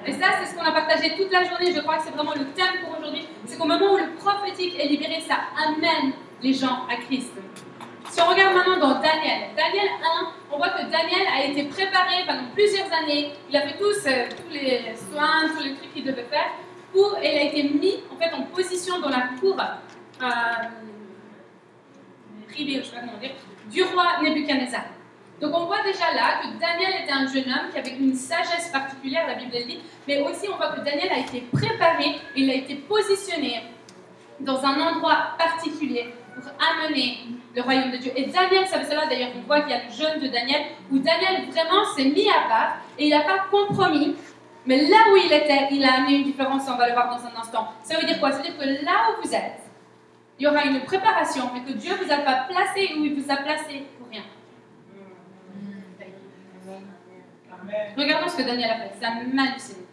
[0.07, 1.73] Et ça, c'est ce qu'on a partagé toute la journée.
[1.75, 3.27] Je crois que c'est vraiment le thème pour aujourd'hui.
[3.45, 5.37] C'est qu'au moment où le prophétique est libéré, ça
[5.67, 7.33] amène les gens à Christ.
[8.19, 12.25] Si on regarde maintenant dans Daniel, Daniel 1, on voit que Daniel a été préparé
[12.27, 13.31] pendant plusieurs années.
[13.49, 16.51] Il a fait tous, euh, tous les soins, tous les trucs qu'il devait faire.
[16.93, 20.27] Pour, et il a été mis en fait en position dans la cour euh,
[22.49, 23.37] privée, je sais pas comment dire,
[23.71, 24.87] du roi Nebuchadnezzar.
[25.41, 28.71] Donc on voit déjà là que Daniel était un jeune homme qui avait une sagesse
[28.73, 32.51] particulière, la Bible le dit, mais aussi on voit que Daniel a été préparé il
[32.51, 33.63] a été positionné
[34.41, 37.19] dans un endroit particulier pour amener
[37.55, 38.13] le royaume de Dieu.
[38.17, 40.99] Et Daniel savait cela, d'ailleurs on voit qu'il y a le jeûne de Daniel, où
[40.99, 44.17] Daniel vraiment s'est mis à part et il n'a pas compromis,
[44.67, 47.25] mais là où il était, il a amené une différence, on va le voir dans
[47.25, 47.69] un instant.
[47.83, 48.31] Ça veut dire quoi?
[48.33, 49.63] Ça veut dire que là où vous êtes,
[50.39, 53.21] il y aura une préparation, mais que Dieu ne vous a pas placé où il
[53.21, 54.23] vous a placé pour rien.
[57.97, 58.93] Regardons ce que Daniel a fait.
[59.01, 59.85] Ça m'hallucine.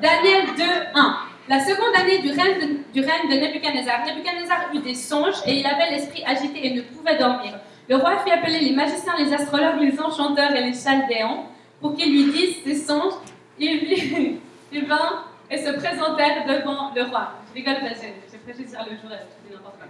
[0.00, 0.62] Daniel 2,
[0.94, 1.31] 1.
[1.48, 5.66] La seconde année du règne de, du règne Nebuchadnezzar, Nebuchadnezzar eut des songes et il
[5.66, 7.58] avait l'esprit agité et ne pouvait dormir.
[7.88, 11.44] Le roi fit appeler les magiciens, les astrologues, les enchanteurs et les chaldéens
[11.80, 13.14] pour qu'ils lui disent ses songes.
[13.58, 14.38] Il, vit-
[14.72, 17.32] il vint et se présentèrent devant le roi.
[17.48, 19.10] Je rigole j'ai prêché sur le jour
[19.48, 19.86] je n'importe quoi.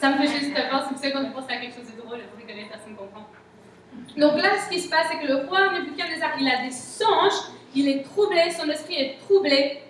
[0.00, 2.68] Ça me fait juste penser, quand on pense à quelque chose de drôle, je rigole,
[2.68, 3.26] personne ne comprend.
[4.16, 7.50] Donc là, ce qui se passe, c'est que le roi Nebuchadnezzar, il a des songes,
[7.74, 9.80] il est troublé, son esprit est troublé,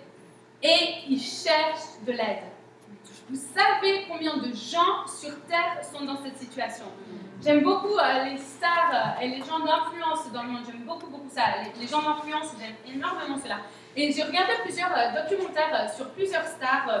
[0.63, 2.43] et il cherche de l'aide.
[3.29, 6.85] Vous savez combien de gens sur Terre sont dans cette situation
[7.43, 11.07] J'aime beaucoup euh, les stars euh, et les gens d'influence dans le monde, j'aime beaucoup,
[11.07, 11.43] beaucoup ça.
[11.63, 13.57] Les, les gens d'influence, j'aime énormément cela.
[13.95, 16.99] Et j'ai regardé plusieurs euh, documentaires sur plusieurs stars, euh,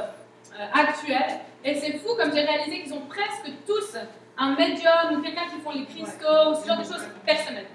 [0.59, 1.39] euh, actuelle.
[1.63, 3.97] Et c'est fou comme j'ai réalisé qu'ils ont presque tous
[4.37, 7.67] un médium ou quelqu'un qui font les cristaux, ce genre de choses personnelles.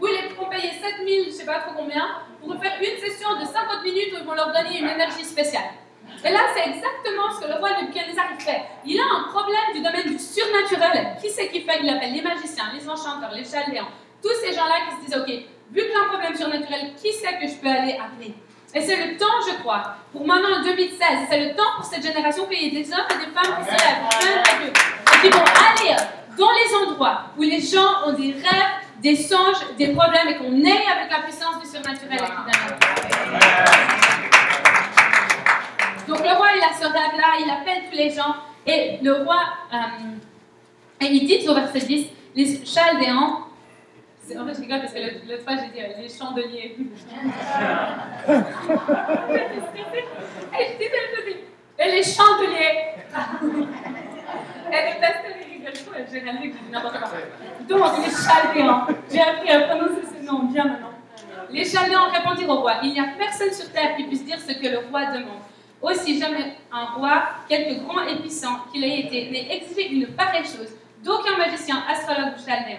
[0.00, 3.44] Oui, ils vont payer 7000, je sais pas trop combien, pour faire une session de
[3.44, 5.70] 50 minutes où ils vont leur donner une énergie spéciale.
[6.24, 8.62] Et là, c'est exactement ce que le roi Nebuchadnezzar fait.
[8.84, 11.16] Il a un problème du domaine du surnaturel.
[11.20, 13.88] Qui c'est qui fait Il appelle les magiciens, les enchanteurs, les chaldéens.
[14.22, 15.28] Tous ces gens-là qui se disent, OK,
[15.72, 18.34] vu que j'ai un problème surnaturel, qui c'est que je peux aller appeler?
[18.74, 21.84] Et c'est le temps, je crois, pour maintenant en 2016, et c'est le temps pour
[21.84, 25.28] cette génération qu'il y ait des hommes et des femmes qui se lèvent, et qui
[25.28, 25.96] vont aller
[26.38, 30.62] dans les endroits où les gens ont des rêves, des songes, des problèmes, et qu'on
[30.64, 32.18] est avec la puissance du surnaturel
[36.08, 39.42] Donc le roi, il a ce rêve-là, il appelle tous les gens, et le roi,
[39.72, 43.44] euh, et il dit au verset 10, les chaldéens
[44.38, 46.76] en fait, je rigole parce que l'autre fois, j'ai dit euh, les chandeliers.
[51.78, 52.76] Et les chandeliers.
[54.72, 57.10] Et les pasteurs, ils rigolent réalisé que j'ai dit n'importe quoi.
[58.10, 58.86] Chaldéens.
[59.10, 60.92] J'ai appris à prononcer ce nom bien maintenant.
[61.50, 64.52] Les chaldéens répondirent au roi Il n'y a personne sur terre qui puisse dire ce
[64.52, 65.42] que le roi demande.
[65.80, 70.44] Aussi, jamais un roi, quelque grand et puissant qu'il ait été, n'ait exigé une pareille
[70.44, 70.70] chose
[71.02, 72.78] d'aucun magicien, astrologue ou chaldéen.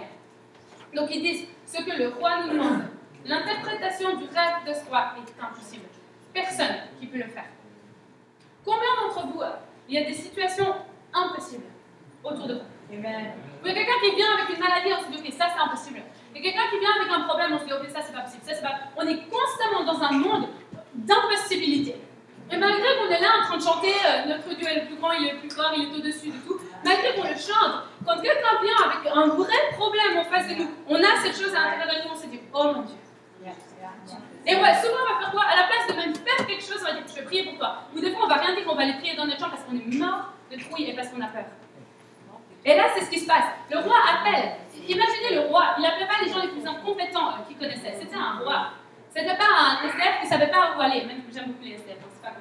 [0.96, 2.84] Donc ils disent ce que le roi nous demande.
[3.26, 5.86] L'interprétation du rêve de ce roi est impossible.
[6.34, 7.46] Personne qui peut le faire.
[8.66, 9.42] Combien d'entre vous,
[9.90, 10.74] il y a des situations
[11.14, 11.66] impossibles
[12.24, 12.73] autour de vous?
[12.94, 13.34] Amen.
[13.64, 15.62] Il y a quelqu'un qui vient avec une maladie, on se dit, ok, ça c'est
[15.62, 16.02] impossible.
[16.36, 18.14] Il y a quelqu'un qui vient avec un problème, on se dit, ok, ça c'est
[18.14, 18.44] pas possible.
[18.44, 18.92] Ça, pas...
[18.98, 20.48] On est constamment dans un monde
[20.94, 21.96] d'impossibilité.
[22.52, 24.96] Et malgré qu'on est là en train de chanter, euh, notre Dieu est le plus
[24.98, 27.88] grand, il est le plus fort, il est au-dessus de tout, malgré qu'on le chante,
[28.06, 31.56] quand quelqu'un vient avec un vrai problème en face de nous, on a cette chose
[31.56, 32.98] à l'intérieur de nous, on se dit, oh mon Dieu.
[34.46, 35.44] Et ouais, souvent on va faire quoi?
[35.44, 37.58] À la place de même faire quelque chose, on va dire, je vais prier pour
[37.58, 37.78] toi.
[37.96, 39.64] Ou des fois, on va rien dire, on va aller prier dans notre chambre parce
[39.64, 41.46] qu'on est mort de trouille et parce qu'on a peur.
[42.66, 43.46] Et là, c'est ce qui se passe.
[43.70, 44.52] Le roi appelle.
[44.88, 47.96] Imaginez le roi, il n'appelait pas les gens les plus incompétents euh, qu'il connaissait.
[48.00, 48.72] C'était un roi.
[49.10, 51.06] C'était pas un SDF qui ne savait pas où aller.
[51.06, 52.34] Même j'aime beaucoup les SDF, c'est pas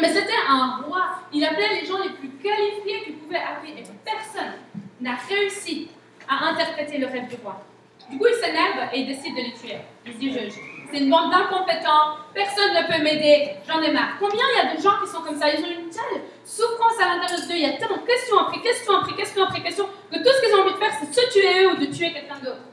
[0.00, 1.10] mais c'était un roi.
[1.32, 3.72] Il appelait les gens les plus qualifiés qu'il pouvait appeler.
[3.80, 4.52] Et personne
[5.00, 5.90] n'a réussi
[6.28, 7.60] à interpréter le rêve du roi.
[8.08, 9.78] Du coup, il s'énerve et il décide de les tuer.
[10.06, 10.38] Il dit, je,
[10.90, 14.16] c'est une bande d'incompétents, personne ne peut m'aider, j'en ai marre.
[14.18, 15.48] Combien il y a de gens qui sont comme ça?
[15.52, 18.60] Ils ont une telle souffrance à l'intérieur d'eux, il y a tellement de questions après
[18.60, 21.30] questions après questions après questions, que tout ce qu'ils ont envie de faire, c'est se
[21.30, 22.64] tuer eux ou de tuer quelqu'un d'autre.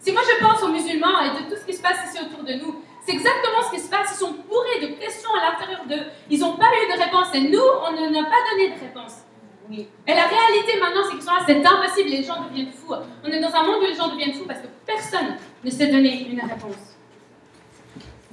[0.00, 2.44] Si moi je pense aux musulmans et de tout ce qui se passe ici autour
[2.44, 4.12] de nous, c'est exactement ce qui se passe.
[4.12, 6.10] Ils sont bourrés de questions à l'intérieur d'eux.
[6.30, 7.28] Ils n'ont pas eu de réponse.
[7.34, 9.24] Et nous, on ne n'a pas donné de réponse.
[9.70, 9.88] Oui.
[10.06, 12.94] Et la réalité maintenant, c'est qu'ils sont là, c'est impossible, les gens deviennent fous.
[13.24, 15.88] On est dans un monde où les gens deviennent fous parce que personne ne sait
[15.88, 16.87] donner une réponse.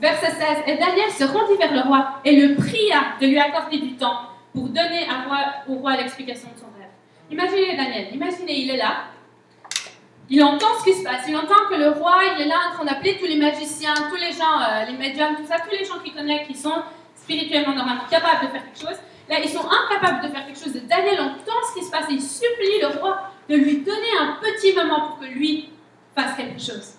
[0.06, 0.40] Verset 16.
[0.68, 4.19] Et Daniel se rendit vers le roi et le pria de lui accorder du temps
[4.53, 5.07] pour donner
[5.68, 6.91] au roi l'explication de son rêve.
[7.32, 9.06] Imaginez Daniel, imaginez, il est là,
[10.30, 11.26] il entend ce qui se passe.
[11.27, 14.18] Il entend que le roi, il est là en train d'appeler tous les magiciens, tous
[14.18, 16.84] les gens, euh, les médiums, tout ça, tous les gens qu'il connaît qui sont
[17.15, 18.99] spirituellement normalement capables de faire quelque chose.
[19.27, 20.76] Là, ils sont incapables de faire quelque chose.
[20.88, 24.38] Daniel entend ce qui se passe et il supplie le roi de lui donner un
[24.40, 25.72] petit moment pour que lui
[26.14, 26.94] fasse quelque chose.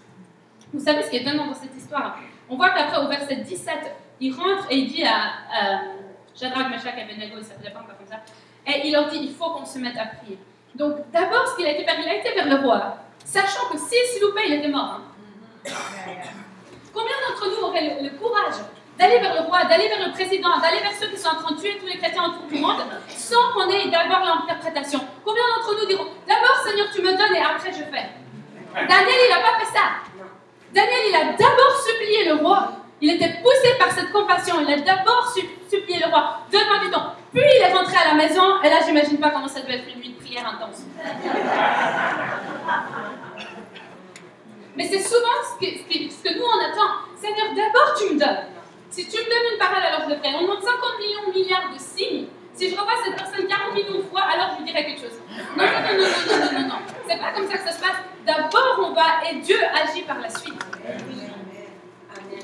[0.75, 2.19] Vous savez ce qui est étonnant dans cette histoire?
[2.49, 3.75] On voit qu'après, au verset 17,
[4.21, 5.77] il rentre et il dit à euh,
[6.35, 8.21] Shadrach, Meshach Abednego, il s'appelait pas comme ça,
[8.67, 10.39] et il leur dit il faut qu'on se mette à prier.
[10.75, 13.77] Donc, d'abord, ce qu'il a été faire, il a été vers le roi sachant que
[13.77, 15.01] si, s'il vous plaît, il était mort.
[15.01, 15.73] Hein.
[16.95, 18.63] Combien d'entre nous auraient le, courage
[18.99, 21.55] d'aller vers le roi, d'aller vers le président, d'aller vers ceux qui sont en train
[21.55, 25.01] de tuer tous les chrétiens autour du monde, sans qu'on ait d'abord l'interprétation?
[25.25, 28.09] Combien d'entre nous diront D'abord, Seigneur, tu me donnes et après je fais?
[28.73, 29.85] Daniel, il n'a pas fait ça.
[30.73, 32.73] Daniel, il a d'abord supplié le roi.
[33.01, 34.57] Il était poussé par cette compassion.
[34.61, 35.33] Il a d'abord
[35.69, 37.13] supplié le roi Donne-moi du temps.
[37.33, 38.63] Puis il est rentré à la maison.
[38.63, 40.85] Et là, j'imagine pas comment ça devait être une nuit de prière intense.
[44.77, 46.91] Mais c'est souvent ce que, ce nous on attend.
[47.17, 48.45] Seigneur, d'abord tu me donnes.
[48.91, 50.35] Si tu me donnes une parole, alors je le ferai.
[50.37, 52.27] On demande 50 millions, milliards de signes.
[52.57, 55.21] Si je revois cette personne 40 millions de fois, alors je lui dirai quelque chose.
[55.57, 56.79] Non, non, non, non, non, non, non, non.
[57.07, 58.01] C'est pas comme ça que ça se passe.
[58.25, 60.61] D'abord on va et Dieu agit par la suite.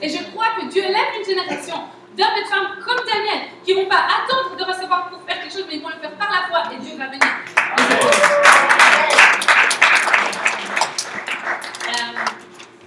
[0.00, 1.76] Et je crois que Dieu lève une génération
[2.16, 5.52] d'hommes et de femmes comme Daniel qui vont pas attendre de recevoir pour faire quelque
[5.52, 7.22] chose, mais ils vont le faire par la foi et Dieu va venir.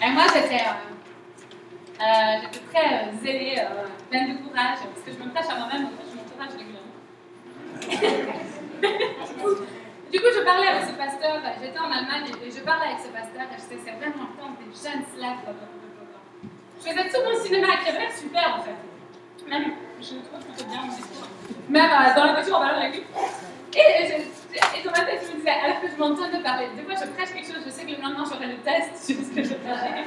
[0.05, 3.61] Et moi, j'étais euh, euh, très euh, zélée,
[4.09, 6.94] pleine de courage, parce que je me prêche à moi-même, en fait, je m'encourage régulièrement.
[10.11, 13.09] du coup, je parlais avec ce pasteur, j'étais en Allemagne et je parlais avec ce
[13.09, 15.53] pasteur et je disais, c'est vraiment temps des jeunes slaves.
[16.79, 18.77] Je faisais tout mon cinéma avait l'air super en fait.
[19.49, 20.81] Même, je le trouve plutôt bien.
[21.69, 23.03] Même euh, dans la voiture, on va avec lui.
[23.75, 26.83] Et, et, dans ma tête, je me disais, alors que je m'entends de parler, des
[26.83, 29.43] fois je prêche quelque chose, je sais que le j'aurai le test sur ce que
[29.43, 30.05] je prêche.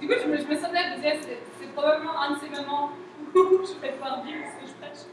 [0.00, 1.18] Du coup, je me, je me sentais, je me disais,
[1.60, 2.90] c'est probablement un de ces moments
[3.34, 3.34] où
[3.66, 5.04] je vais devoir vivre ce que je prêche.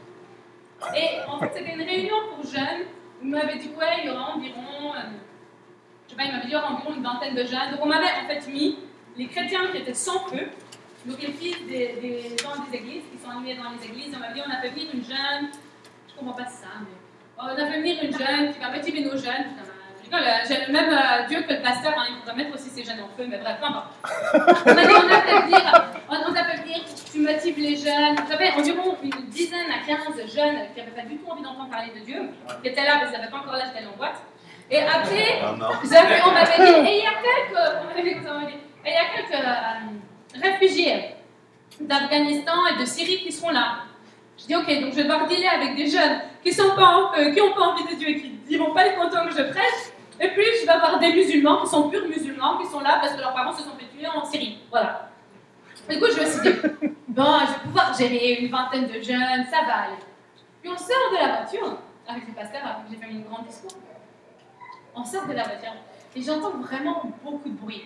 [0.96, 2.82] Et en fait, c'était une réunion pour jeunes.
[3.20, 5.00] où Il m'avait dit, ouais, il y aura environ, euh,
[6.06, 7.70] je sais pas, il m'avait dit, environ une vingtaine de jeunes.
[7.72, 8.78] Donc on m'avait en fait mis
[9.16, 10.48] les chrétiens qui étaient sans feu,
[11.04, 14.14] donc les filles des, des gens des églises, qui sont animés dans les églises.
[14.16, 15.50] On m'avait dit, on a fait venir une jeune,
[16.08, 16.96] je comprends pas ça, mais
[17.38, 19.46] on a fait venir une jeune qui va motiver nos jeunes.
[20.16, 23.00] Euh, j'ai- même euh, Dieu que le pasteur, hein, il faudra mettre aussi ses jeunes
[23.00, 23.88] en feu, mais bref, peu importe.
[24.66, 26.78] On dit, on a fait venir, on, on a fait venir,
[27.12, 28.16] tu motives les jeunes.
[28.28, 31.92] J'avais environ une dizaine à 15 jeunes qui n'avaient pas du tout envie d'entendre parler
[31.94, 32.20] de Dieu,
[32.62, 34.16] qui étaient là parce qu'ils n'avaient pas encore l'âge d'aller en boîte.
[34.70, 35.40] Et après,
[35.90, 38.08] j'avais- on m'avait dit, et il y a quelques, on dit
[38.84, 41.14] et il y a quelques euh, réfugiés
[41.80, 43.78] d'Afghanistan et de Syrie qui seront là.
[44.38, 47.40] Je dis, ok, donc je vais devoir dealer avec des jeunes qui sont pas qui
[47.40, 49.92] n'ont pas envie de Dieu et qui ne vont pas être contents que je prêche.
[50.20, 53.14] Et puis, je vais avoir des musulmans qui sont purs musulmans, qui sont là parce
[53.14, 54.58] que leurs parents se sont fait tuer en Syrie.
[54.70, 55.10] Voilà.
[55.88, 56.58] Du coup, je me suis dit,
[57.08, 60.02] bon, je vais pouvoir gérer une vingtaine de jeunes, ça va aller.
[60.60, 63.70] Puis on sort de la voiture avec le pasteur, j'ai fait une grande discours.
[64.94, 65.72] On sort de la voiture
[66.16, 67.84] et j'entends vraiment beaucoup de bruit.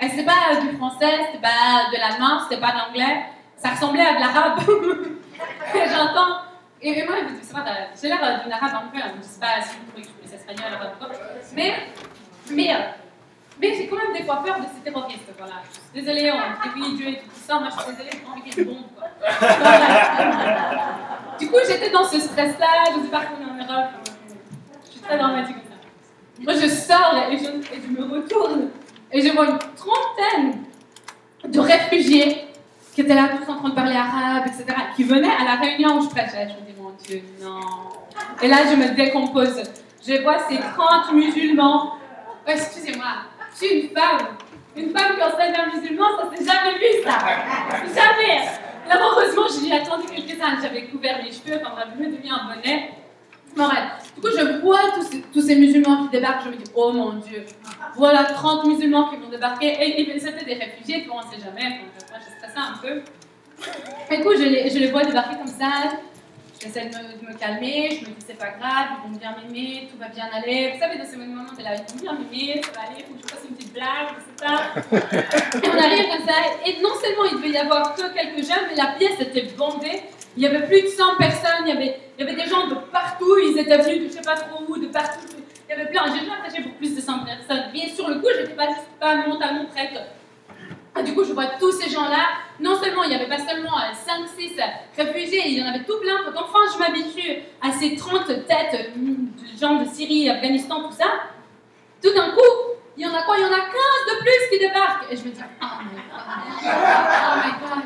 [0.00, 3.26] Et c'était pas du français, c'était pas de l'allemand, c'était pas de l'anglais,
[3.56, 4.60] ça ressemblait à de l'arabe.
[5.74, 6.38] et j'entends.
[6.80, 9.22] Et, moi, je me dis, va, t'as- j'ai l'air d'une arabe un peu, hein, je
[9.22, 10.23] sais pas si vous trouvez que je
[11.54, 11.74] Mais,
[12.50, 12.74] mais,
[13.60, 15.62] mais j'ai quand même des fois peur de ces terroristes, voilà.
[15.94, 18.60] Désolée, on oui, Dieu et tout ça, moi je suis désolée, j'ai envie qu'il y
[18.60, 19.08] ait une bombe, quoi.
[21.38, 23.90] Du coup, j'étais dans ce stress-là, je sais pas en Europe,
[24.84, 25.78] je suis très dramatique comme ça.
[26.40, 27.44] Moi, je sors et je,
[27.74, 28.70] et je me retourne
[29.12, 30.64] et je vois une trentaine
[31.44, 32.46] de réfugiés
[32.94, 35.98] qui étaient là tous en train de parler arabe, etc., qui venaient à la réunion
[35.98, 36.48] où je prêchais.
[36.48, 37.60] Je me dis, mon Dieu, non.
[38.42, 39.62] Et là, je me décompose.
[40.06, 41.94] Je vois ces 30 musulmans.
[42.46, 43.06] Excusez-moi,
[43.52, 44.36] je suis une femme.
[44.76, 47.18] Une femme qui enseigne un musulman, ça s'est jamais vu, ça.
[47.70, 48.44] Jamais.
[48.86, 50.58] Là, heureusement, j'ai attendu quelques années.
[50.60, 52.90] J'avais couvert les cheveux, enfin bref, je me un bonnet.
[53.56, 54.12] Bon, bref.
[54.14, 54.80] Du coup, je vois
[55.32, 56.44] tous ces, musulmans qui débarquent.
[56.44, 57.46] Je me dis, oh mon Dieu,
[57.96, 59.68] voilà 30 musulmans qui vont débarquer.
[59.68, 61.80] Et, et c'était des réfugiés, vois, on sait jamais.
[62.10, 63.00] Moi, je stressais un peu.
[64.14, 65.96] Du coup, je les vois débarquer comme ça.
[66.64, 67.90] J'essaie de me, calmer.
[67.90, 70.72] Je me dis, c'est pas grave, ils vont bien m'aimer, tout va bien aller.
[70.72, 73.14] Vous savez, dans ces moments, t'es là, ils vont bien m'aimer, ça va aller, faut
[73.14, 74.72] que je fasse une petite blague, je sais pas.
[75.62, 76.40] Et on arrive comme ça.
[76.64, 80.04] Et non seulement il devait y avoir que quelques jeunes, mais la pièce était bondée.
[80.36, 82.66] Il y avait plus de 100 personnes, il y avait, il y avait des gens
[82.66, 85.20] de partout, ils étaient venus de je sais pas trop où, de partout.
[85.68, 87.72] Il y avait plein, j'ai jamais prêché pour plus de 100 personnes.
[87.72, 89.92] Bien sur le coup, je n'étais pas juste pas mentalement prête.
[90.96, 92.28] Et du coup, je vois tous ces gens-là.
[92.60, 94.60] Non seulement il n'y avait pas seulement 5-6
[94.96, 96.22] réfugiés, il y en avait tout plein.
[96.24, 100.94] Donc enfin, je m'habitue à ces 30 têtes euh, de gens de Syrie, Afghanistan, tout
[100.94, 101.06] ça.
[102.02, 102.52] Tout d'un coup,
[102.96, 103.36] il y en a quoi?
[103.38, 105.10] Il y en a 15 de plus qui débarquent.
[105.10, 106.22] Et je me dis, oh my god,
[106.62, 107.82] oh my god.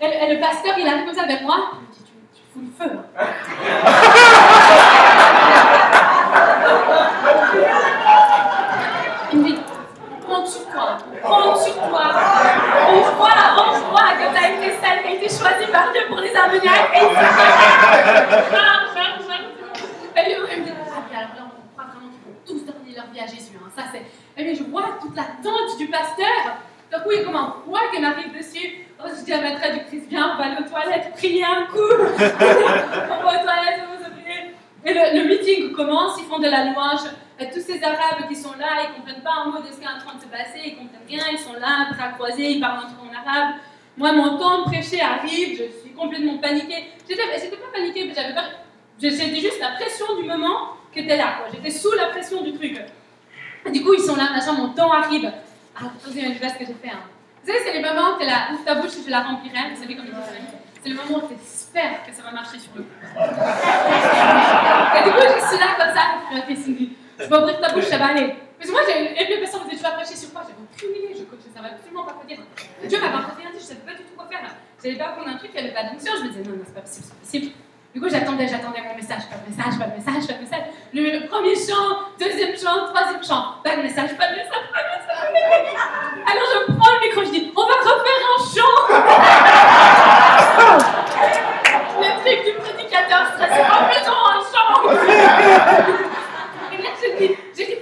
[0.00, 1.70] Et, le pasteur, il arrive comme ça vers moi.
[1.74, 2.90] Il me dit, tu, tu fous le feu.
[3.16, 3.26] hein.
[10.38, 12.02] Compte sur toi, compte sur toi.
[12.88, 16.02] On voit, on voit que tu as été celle qui a été choisie par Dieu
[16.06, 16.54] pour les charge.
[16.54, 17.00] Et dit, ah, puis
[21.16, 23.56] alors là, on croit vraiment qu'ils vont tous donner leur vie à Jésus.
[23.56, 23.68] hein.
[23.74, 24.02] Ça, c'est...
[24.40, 26.58] Et puis, je vois toute la tente du pasteur.
[26.92, 28.86] D'un coup, il y a comme un poids qui m'arrive dessus?
[29.02, 31.78] Oh, je dis à ma traductrice, viens, on va aller aux toilettes, prier un coup.
[31.80, 34.08] on va aux toilettes, on va.
[34.84, 37.00] Et le, le meeting commence, ils font de la louange.
[37.38, 39.84] Tous ces Arabes qui sont là, ils ne comprennent pas un mot de ce qui
[39.84, 42.60] est en train de se passer, ils comprennent rien, ils sont là, bras croisés, ils
[42.60, 43.54] parlent en arabe.
[43.96, 46.92] Moi, mon temps de prêcher arrive, je suis complètement paniquée.
[47.08, 48.50] J'étais, pas paniquée, j'avais peur.
[49.00, 51.44] J'étais juste la pression du moment qui était là.
[51.52, 52.80] J'étais sous la pression du truc.
[53.72, 55.32] Du coup, ils sont là, machin, mon temps arrive.
[55.76, 56.90] Ah, attention, je ce que j'ai fait.
[56.90, 57.02] hein.
[57.42, 59.70] Vous savez, c'est les moments où t'es là, ouvre ta bouche et je la remplirai.
[59.74, 60.32] Vous savez comme ils disent ça.
[60.82, 62.82] C'est le moment où tu espères que ça va marcher sur le.
[62.82, 62.86] Et
[65.04, 66.02] du coup, je suis là comme ça,
[66.32, 68.34] je fais Cindy, tu vas ouvrir ta bouche, ça va aller.
[68.58, 70.42] Parce que moi, j'ai la personne me dit, tu vas prêcher sur quoi?
[70.42, 72.38] J'avais aucune idée, je ne savais absolument pas quoi dire.
[72.84, 74.42] Dieu m'avait rien dit, je savais pas du tout quoi faire.
[74.82, 76.74] J'allais pas prendre un truc qui n'avait pas d'onction, je me disais, non, non, c'est
[76.74, 77.52] pas possible, c'est pas possible.
[77.94, 80.64] Du coup, j'attendais, j'attendais mon message, pas de message, pas de message, pas de message.
[80.94, 84.90] Le, premier chant, deuxième chant, troisième chant, pas de message, pas de message, pas de
[84.94, 85.32] message.
[86.22, 88.76] Alors je prends le micro, je dis, on va refaire un chant.
[91.98, 94.74] le truc du prédicateur stressé, oh, faisons un chant.
[96.70, 97.78] Et là, j'ai dit, j'ai dit,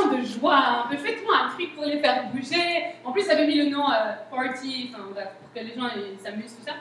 [0.00, 2.86] de joie, un peu, faites-moi un truc pour les faire bouger.
[3.04, 6.18] En plus, j'avais mis le nom euh, Party, enfin bref, pour que les gens ils
[6.18, 6.72] s'amusent, tout ça.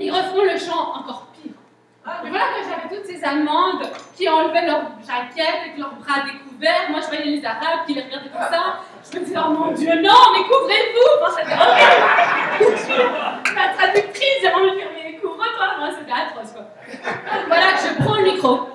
[0.00, 1.52] Ils refont le chant encore pire.
[2.24, 3.84] Et voilà que j'avais toutes ces Allemandes
[4.16, 6.90] qui enlevaient leurs jaquettes avec leurs bras découverts.
[6.90, 8.80] Moi, je voyais les Arabes qui les regardaient comme ça.
[9.12, 12.06] Je me disais, oh mon Dieu, non, mais couvrez-vous Enfin, C'était horrible.
[13.54, 16.64] La traductrice, j'ai envie de dire, mais couvre-toi Moi, c'était atroce, quoi.
[17.46, 18.68] Voilà que je prends le micro.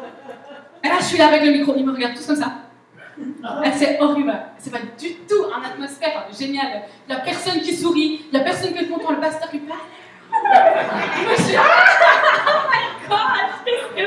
[0.84, 1.74] Et là, je suis là avec le micro.
[1.76, 2.52] Ils me regardent tous comme ça.
[3.73, 4.34] C'est horrible.
[4.57, 6.84] C'est pas du tout une atmosphère géniale.
[7.07, 8.26] Il n'y a personne qui sourit.
[8.31, 9.11] Il n'y a personne qui est content.
[9.11, 9.80] Le pasteur qui parle.
[10.31, 11.64] Moi, je suis là.
[12.49, 14.03] Oh my god, je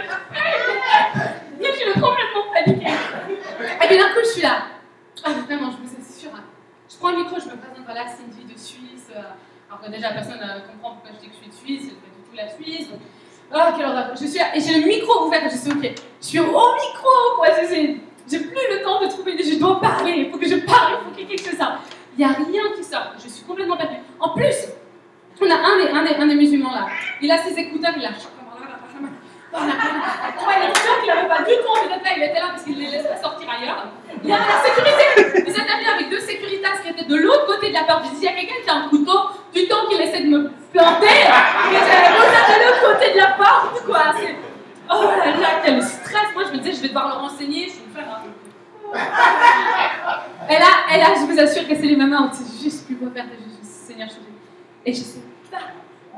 [1.62, 2.87] je suis complètement paniquée.
[3.82, 4.62] Et puis d'un coup, je suis là.
[5.24, 6.31] Ah, vraiment, je me suis sûre.
[6.89, 7.85] Je prends le micro, je me présente.
[7.85, 9.11] Voilà, c'est une vie de Suisse.
[9.69, 11.82] Alors que déjà, personne ne comprend pourquoi je dis que je suis de Suisse.
[11.91, 12.89] C'est pas du tout la Suisse.
[13.53, 14.11] Oh, quelle horreur.
[14.20, 14.55] Je suis là.
[14.57, 15.43] Et j'ai le micro ouvert.
[15.51, 15.93] Je suis ok.
[16.20, 17.49] Je suis au micro, quoi.
[17.61, 17.97] Je sais-
[18.31, 19.43] J'ai plus le temps de trouver des.
[19.43, 20.12] Je dois parler.
[20.16, 20.98] Il faut que je parle.
[21.01, 21.66] Il faut qu'il y ait quelque chose.
[22.16, 23.12] Il n'y a rien qui sort.
[23.23, 23.97] Je suis complètement perdue.
[24.20, 24.69] En plus,
[25.40, 26.86] on a un des, un des, un des musulmans là.
[27.20, 28.11] Il a ses écouteurs, il a.
[29.52, 29.59] Ouais,
[30.62, 32.62] il est sûr qu'il n'avait pas du tout envie d'être là, il était là parce
[32.62, 33.89] qu'il ne les laisse pas sortir ailleurs.
[34.23, 37.47] Il y avait la sécurité Vous êtes arrivé avec deux sécuritas qui étaient de l'autre
[37.47, 38.05] côté de la porte.
[38.05, 39.19] Je dis, il y a quelqu'un qui a un couteau,
[39.52, 44.15] du temps qu'il essaie de me planter, et de l'autre côté de la porte, quoi.
[44.93, 47.74] Oh là là, quel stress Moi, je me disais, je vais devoir le renseigner, je
[47.81, 48.23] vais me faire un.
[50.48, 53.10] Et là, et là, je vous assure que c'est les mamans c'est juste plus beau
[53.10, 54.20] faire de juste Seigneur, je dis.
[54.85, 55.20] Et je sais
[55.51, 55.59] pas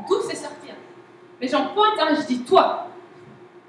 [0.09, 0.71] d'où c'est sorti.
[0.71, 0.75] hein.
[1.41, 2.89] Mais j'en pointe un, je dis, toi.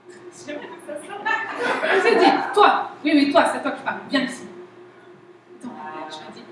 [0.09, 0.53] Je.
[0.53, 2.89] Je dis, toi.
[3.03, 3.97] Oui, oui, toi, c'est toi que je parle.
[4.09, 4.47] Viens ici.
[5.61, 5.69] Tête,
[6.11, 6.43] je me dis,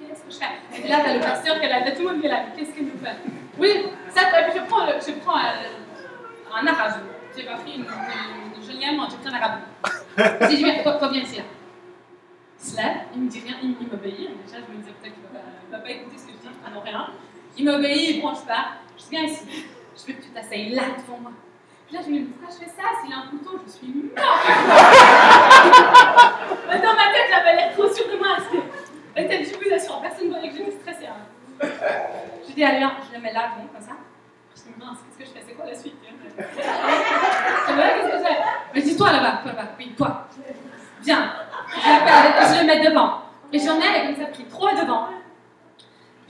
[0.00, 0.84] qu'est-ce que je fais?
[0.84, 2.40] Et là, t'as le pasteur qui est là, tout le monde qui est là.
[2.56, 3.16] Qu'est-ce qu'il nous fait
[3.58, 4.20] Oui, ça,
[4.54, 7.00] je prends, je prends euh, un arabe.
[7.36, 9.60] J'ai pas pris une, une, une jolie allemande, j'ai pris un arabe.
[10.42, 11.42] Je dis, viens, toi, toi, viens ici, là.
[12.76, 14.16] Lève, il me dit rien, il, il m'obéit.
[14.46, 16.70] Déjà, je me disais peut-être qu'il ne va, pas- écouter ce que je dis, ah
[16.74, 17.06] non, rien.
[17.58, 18.78] Il m'obéit, il branche pas.
[18.98, 19.66] Je viens ici.
[19.96, 21.32] Je veux que tu t'asseyes là devant moi.
[21.86, 22.82] Puis là, je me dis, pourquoi je fais ça?
[23.02, 24.16] S'il a un couteau, je suis morte.
[26.68, 28.36] Mais dans ma tête, j'avais l'air trop sûre de moi.
[28.50, 28.56] que-
[29.20, 31.06] Et peut-être, je vous assure, personne ne voyait que j'étais stressée.
[31.06, 31.22] hein.
[32.48, 33.92] Je dis, allez, je le mets là, bon, comme ça.
[34.56, 35.44] Je dis, mince, qu'est-ce que je fais?
[35.46, 35.94] C'est quoi la suite?
[36.02, 38.38] Je dis, ouais, qu'est-ce que je fais
[38.74, 40.28] Mais dis-toi là-bas, toi là-bas, oui, toi.
[41.02, 41.32] Viens.
[41.76, 43.20] Je le mets devant.
[43.52, 45.08] Et j'en ai, elle est comme ça, pris trois devant.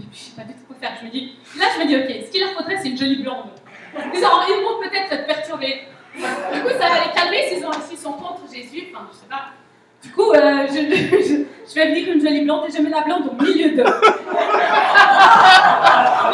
[0.01, 0.93] Et puis je sais pas du tout quoi faire.
[1.01, 3.23] Je me dis, là je me dis, ok, ce qu'il leur faudrait, c'est une jolie
[3.23, 3.51] blonde.
[3.97, 5.83] Ils, ont- ils vont peut-être être perturbés.
[6.15, 6.21] Du
[6.63, 8.89] coup, ça va les calmer s'ils ont- sont contre Jésus.
[8.93, 9.47] Enfin, je sais pas.
[10.03, 13.01] Du coup, euh, je, je, je vais venir une jolie blonde et je mets la
[13.01, 13.85] blonde au milieu d'eux.
[13.85, 13.91] Mon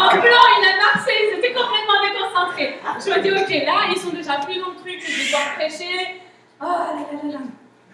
[0.09, 2.73] plan, il a marché, ils étaient complètement déconcentrés.
[2.99, 5.55] Je me dis, ok, là, ils sont déjà plus dans le truc, je vais devoir
[5.55, 6.21] prêcher.
[6.61, 7.39] Oh là là là là.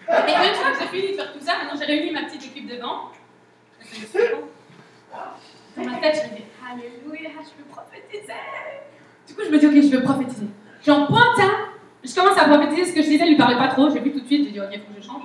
[0.09, 2.45] Et une fois que j'ai fini de faire tout ça, maintenant j'ai réuni ma petite
[2.45, 3.11] équipe devant.
[5.75, 8.33] Dans ma tête, je me dis, Alléluia, je peux prophétiser.
[9.27, 10.47] Du coup, je me dis, ok, je vais prophétiser.
[10.85, 11.69] J'en pointe un,
[12.03, 14.19] je commence à prophétiser ce que je disais, lui parlait pas trop, j'ai vu tout
[14.19, 15.21] de suite, j'ai dit, ok, il faut que je change.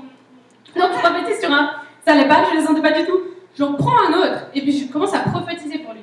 [0.76, 1.72] Donc, je prophétise sur un,
[2.04, 3.20] ça allait pas, je le sentais pas du tout.
[3.56, 6.00] J'en prends un autre, et puis je commence à prophétiser pour lui.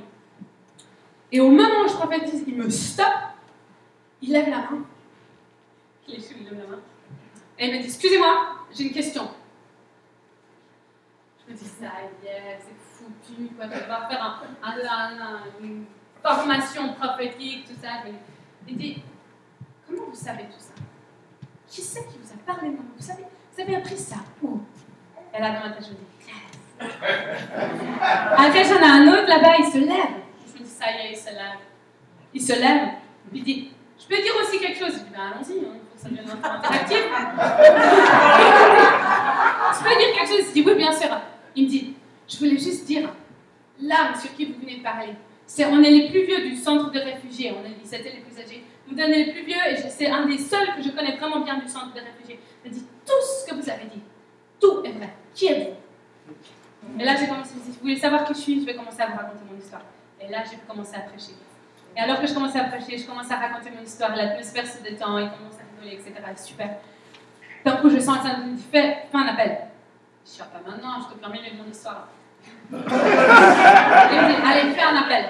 [1.31, 3.05] Et au moment où je prophétise, il me stoppe,
[4.21, 4.85] il lève la main.
[6.07, 6.81] Il est il lève la main.
[7.59, 9.29] Et il me dit, excusez-moi, j'ai une question.
[11.45, 11.87] Je me dis, ça
[12.23, 13.65] y est, c'est foutu, quoi.
[13.65, 15.85] Je vais faire un, un- un- un- une
[16.23, 17.89] formation prophétique, tout ça.
[18.67, 19.03] Il dit,
[19.87, 20.73] comment vous savez tout ça?
[21.67, 23.23] Qui c'est qui vous a parlé de Vous savez,
[23.53, 24.59] vous avez appris ça où?
[25.35, 26.95] Et là, dans ma tête, je me dis, yes.
[28.01, 30.21] Après, j'en ai un autre là-bas, il se lève.
[30.47, 31.59] Je me dis, ça y est, il se lève.
[32.33, 32.89] Il se lève,
[33.33, 34.93] il dit, je peux dire aussi quelque chose?
[34.93, 36.15] Je dis, ben allons-y, hein, ça peu
[36.47, 37.03] interactif.
[39.73, 41.09] Je peux dire quelque chose Il dit, oui, bien sûr.
[41.55, 41.93] Il me dit,
[42.27, 43.09] je voulais juste dire,
[43.81, 45.13] l'âme sur qui vous venez de parler,
[45.45, 48.21] c'est, on est les plus vieux du centre de réfugiés, on est, ils étaient les
[48.21, 48.63] plus âgés.
[48.87, 51.41] Vous donnez les plus vieux, et je- c'est un des seuls que je connais vraiment
[51.41, 52.39] bien du centre de réfugiés.
[52.63, 54.01] Il me dit, tout ce que vous avez dit,
[54.59, 55.09] tout est vrai.
[55.33, 55.75] Qui êtes-vous?
[56.99, 58.61] Et là, j'ai commencé, je me dis, vous voulez savoir qui je suis?
[58.61, 59.81] Je vais commencer à vous raconter mon histoire.
[60.21, 61.33] Et là, j'ai commencé à prêcher.
[61.97, 64.81] Et alors que je commençais à prêcher, je commençais à raconter mon histoire, l'atmosphère se
[64.83, 66.13] détend, il commence etc.
[66.35, 66.69] Super.
[67.65, 69.57] D'un coup, je sens que ça me fais un appel.
[70.25, 72.07] Je Ah, pas maintenant, je te permets de mon histoire.
[72.69, 75.25] Me dit, allez, fais un appel.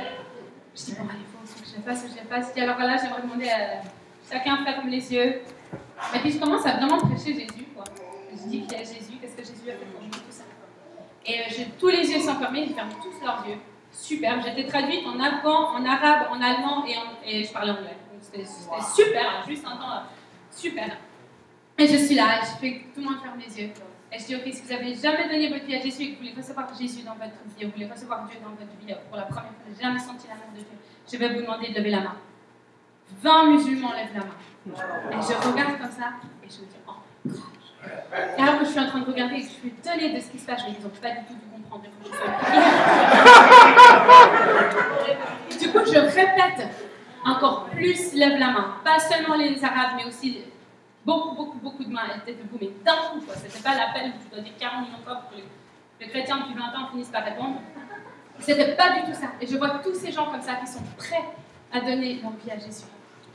[0.75, 2.49] Je dis, bon, allez, faut, que je le fasse, que je le fasse.
[2.49, 3.81] Je dis, alors là, j'aimerais demander à
[4.31, 5.41] chacun ferme les yeux.
[6.15, 7.83] Et puis, je commence à vraiment prêcher Jésus, quoi.
[8.31, 10.43] Je dis qu'il y a Jésus, qu'est-ce que Jésus a fait pour nous, tout ça.
[11.25, 13.57] Et euh, tous les yeux sont fermés, ils ferment tous leurs yeux.
[13.91, 14.41] Superbe.
[14.45, 17.97] J'étais traduite en afghan, en arabe, en allemand et, en- et je parlais anglais.
[18.21, 19.99] C'était c'était super, juste un temps euh,
[20.51, 20.97] super.
[21.77, 23.71] Et je suis là, je fais tout le monde ferme les yeux.
[24.11, 26.13] Et je dis, ok, si vous avez jamais donné votre vie à Jésus et que
[26.13, 29.17] vous voulez recevoir Jésus dans votre vie, vous voulez recevoir Dieu dans votre vie pour
[29.17, 30.77] la première fois, jamais senti l'amour de Dieu,
[31.11, 32.15] je vais vous demander de lever la main.
[33.21, 34.35] 20 musulmans lèvent la main.
[35.11, 36.13] Et je regarde comme ça
[36.43, 36.93] et je me dis, oh,
[38.37, 40.39] et alors que je suis en train de regarder je suis étonnée de ce qui
[40.39, 41.83] se passe, je me dis, ils n'ont pas du tout dû comprendre.
[45.59, 46.67] du coup, je répète
[47.25, 48.75] encore plus lève la main.
[48.83, 50.39] Pas seulement les Arabes, mais aussi
[51.05, 52.03] beaucoup, beaucoup, beaucoup de mains.
[52.25, 53.35] Elles étaient mais d'un coup, quoi.
[53.35, 55.35] C'était pas l'appel où tu dois dire 40 millions de fois pour que
[55.99, 57.61] les, chrétiens depuis 20 ans finissent par répondre.
[58.39, 59.27] C'était pas du tout ça.
[59.41, 61.25] Et je vois tous ces gens comme ça qui sont prêts
[61.73, 62.85] à donner leur vie à Jésus.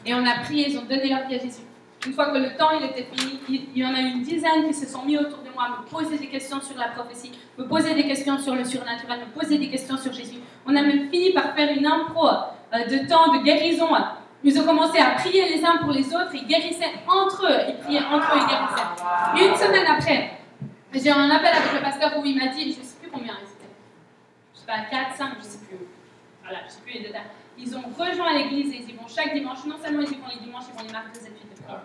[0.07, 1.63] Et on a prié, ils ont donné leur vie à Jésus.
[2.07, 3.41] Une fois que le temps il était fini,
[3.75, 6.19] il, y en a une dizaine qui se sont mis autour de moi, me poser
[6.19, 9.71] des questions sur la prophétie, me poser des questions sur le surnaturel, me poser des
[9.71, 10.37] questions sur Jésus.
[10.67, 12.29] On a même fini par faire une impro
[12.83, 13.89] de temps de guérison.
[14.43, 17.77] Ils ont commencé à prier les uns pour les autres, ils guérissaient entre eux, ils
[17.77, 19.49] priaient entre eux, ils guérissaient.
[19.49, 20.39] Une semaine après,
[20.93, 23.11] j'ai eu un appel avec le pasteur où il m'a dit, je ne sais plus
[23.11, 23.73] combien ils étaient,
[24.55, 25.79] je sais pas, 4, 5, je ne sais plus.
[26.43, 27.31] Voilà, je ne sais plus les détails.
[27.57, 29.65] Ils ont rejoint l'église et ils y vont chaque dimanche.
[29.67, 31.81] Non seulement ils y vont les dimanches, ils vont les mardis et puis de prière.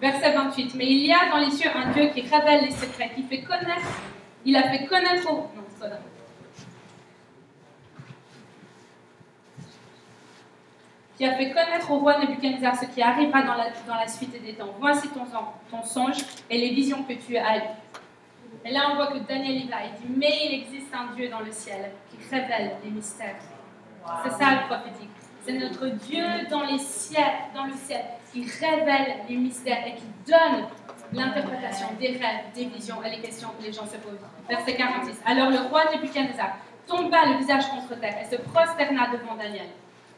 [0.00, 0.74] Verset 28.
[0.74, 3.42] Mais il y a dans les cieux un Dieu qui révèle les secrets, qui fait
[3.42, 3.86] connaître.
[4.44, 5.50] Il a fait connaître au.
[11.88, 14.74] Roi Nebuchadnezzar ce qui arrivera dans la, suite des temps.
[14.78, 16.16] Voici ton, songe
[16.50, 17.60] et les visions que tu as eues.
[18.64, 19.76] Et là, on voit que Daniel y va.
[19.84, 23.36] Il dit Mais il existe un Dieu dans le ciel qui révèle les mystères.
[24.24, 25.10] C'est ça le prophétique.
[25.44, 27.22] C'est notre Dieu dans, les ciels,
[27.54, 28.04] dans le ciel
[28.42, 30.66] qui révèle les mystères et qui donne
[31.12, 34.18] l'interprétation des rêves, des visions et les questions que les gens se posent.
[34.48, 35.20] Verset 46.
[35.24, 39.68] Alors le roi Nebuchadnezzar tomba le visage contre terre et se prosterna devant Daniel.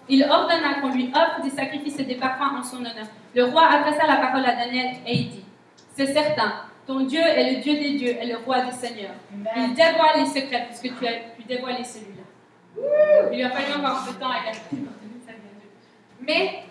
[0.09, 3.07] Il ordonna qu'on lui offre des sacrifices et des parfums en son honneur.
[3.35, 5.45] Le roi adressa la parole à Daniel et il dit
[5.95, 9.15] C'est certain, ton Dieu est le Dieu des dieux et le roi des seigneurs.
[9.57, 12.25] Il dévoile les secrets puisque tu as pu dévoiler celui-là.
[13.31, 14.53] Il lui a fallu encore un peu de temps la
[16.29, 16.65] mais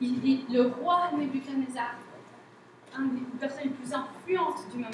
[0.00, 1.96] il, il, le roi Nebuchadnezzar,
[2.98, 4.90] une des personnes les plus influentes du moment,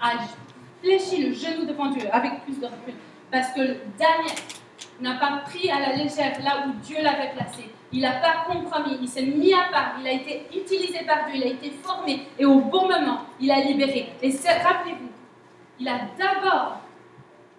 [0.00, 0.12] a
[0.82, 2.94] fléchi le genou devant Dieu avec plus de recul.
[3.30, 3.60] Parce que
[3.98, 4.36] Daniel
[5.00, 7.70] n'a pas pris à la légère là où Dieu l'avait placé.
[7.92, 11.36] Il n'a pas compromis, il s'est mis à part, il a été utilisé par Dieu,
[11.36, 14.12] il a été formé et au bon moment, il a libéré.
[14.22, 15.10] Et rappelez-vous,
[15.80, 16.80] il a d'abord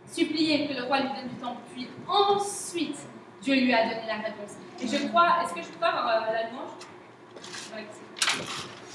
[0.05, 2.97] supplié que le roi lui donne du temps, puis ensuite,
[3.41, 4.57] Dieu lui a donné la réponse.
[4.83, 7.81] Et je crois, est-ce que je peux avoir euh, la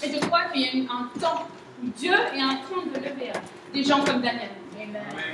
[0.01, 1.47] c'est- Et je crois qu'il y a eu un temps
[1.83, 3.39] où Dieu est en train de lever euh,
[3.73, 4.51] des gens comme Daniel.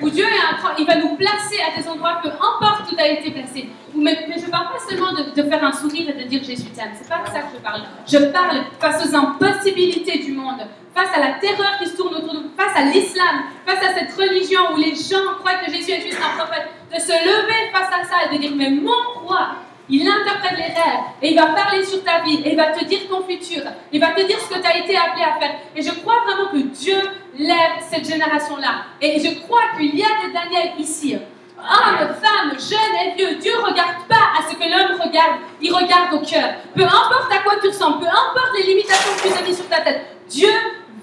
[0.01, 2.95] Où Dieu est en train, il va nous placer à des endroits, peu importe où
[2.95, 3.69] tu as été placé.
[3.95, 6.43] Mais, mais je ne parle pas seulement de, de faire un sourire et de dire
[6.45, 6.93] Jésus t'aime.
[6.95, 7.83] C'est pas de ça que je parle.
[8.07, 10.61] Je parle face aux impossibilités du monde,
[10.95, 13.95] face à la terreur qui se tourne autour de nous, face à l'islam, face à
[13.95, 17.71] cette religion où les gens croient que Jésus est juste un prophète, de se lever
[17.73, 18.93] face à ça et de dire Mais mon
[19.27, 19.57] roi,
[19.93, 22.83] il interprète les rêves et il va parler sur ta vie et il va te
[22.85, 23.63] dire ton futur.
[23.93, 25.55] Il va te dire ce que tu as été appelé à faire.
[25.77, 26.97] Et je crois vraiment que Dieu
[27.39, 28.87] lève cette génération-là.
[29.03, 31.15] Et je crois qu'il y a des Daniel ici.
[31.59, 35.73] Hommes, femmes, jeunes et vieux, Dieu ne regarde pas à ce que l'homme regarde, il
[35.73, 36.55] regarde au cœur.
[36.75, 39.69] Peu importe à quoi tu ressembles, peu importe les limitations que tu as mises sur
[39.69, 40.51] ta tête, Dieu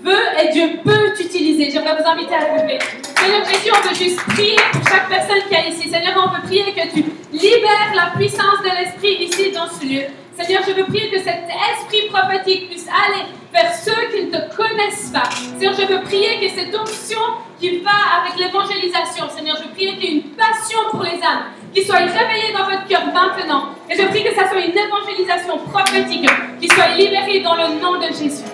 [0.04, 1.70] veut et Dieu peut t'utiliser.
[1.72, 2.80] J'aimerais vous inviter à lever.
[3.18, 5.90] Seigneur Jésus, on veut juste prier pour chaque personne qui est ici.
[5.90, 7.04] Seigneur, on veut prier que tu
[7.34, 10.04] libères la puissance de l'Esprit ici dans ce lieu.
[10.38, 11.44] Seigneur, je veux prier que cet
[11.74, 15.30] esprit prophétique puisse aller vers ceux qui ne te connaissent pas.
[15.58, 17.20] Seigneur, je veux prier que cette onction
[17.60, 21.22] qui va avec l'évangélisation, Seigneur, je veux prier qu'il y ait une passion pour les
[21.22, 23.76] âmes, qui soit réveillée dans votre cœur maintenant.
[23.90, 26.30] Et je prie que ça soit une évangélisation prophétique
[26.62, 28.46] qui soit libérée dans le nom de Jésus.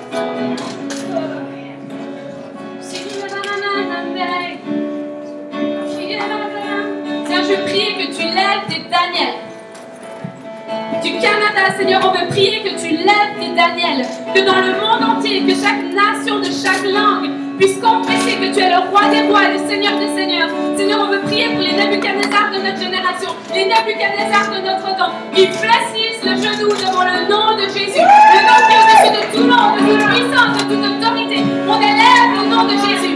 [7.48, 9.36] Je prie que tu lèves des Daniel.
[11.04, 14.06] Du Canada, Seigneur, on veut prier que tu lèves des Daniel.
[14.34, 17.30] Que dans le monde entier, que chaque nation de chaque langue
[17.60, 20.50] puisse confesser que tu es le roi des rois et le seigneur des seigneurs.
[20.76, 25.14] Seigneur, on veut prier pour les Nebuchadnezzar de notre génération, les Nebuchadnezzar de notre temps,
[25.36, 29.38] qui fléchissent le genou devant le nom de Jésus, le nom qui est au-dessus de
[29.38, 31.38] tout nom, de toute puissance, de toute autorité.
[31.68, 33.16] On élève le nom de Jésus,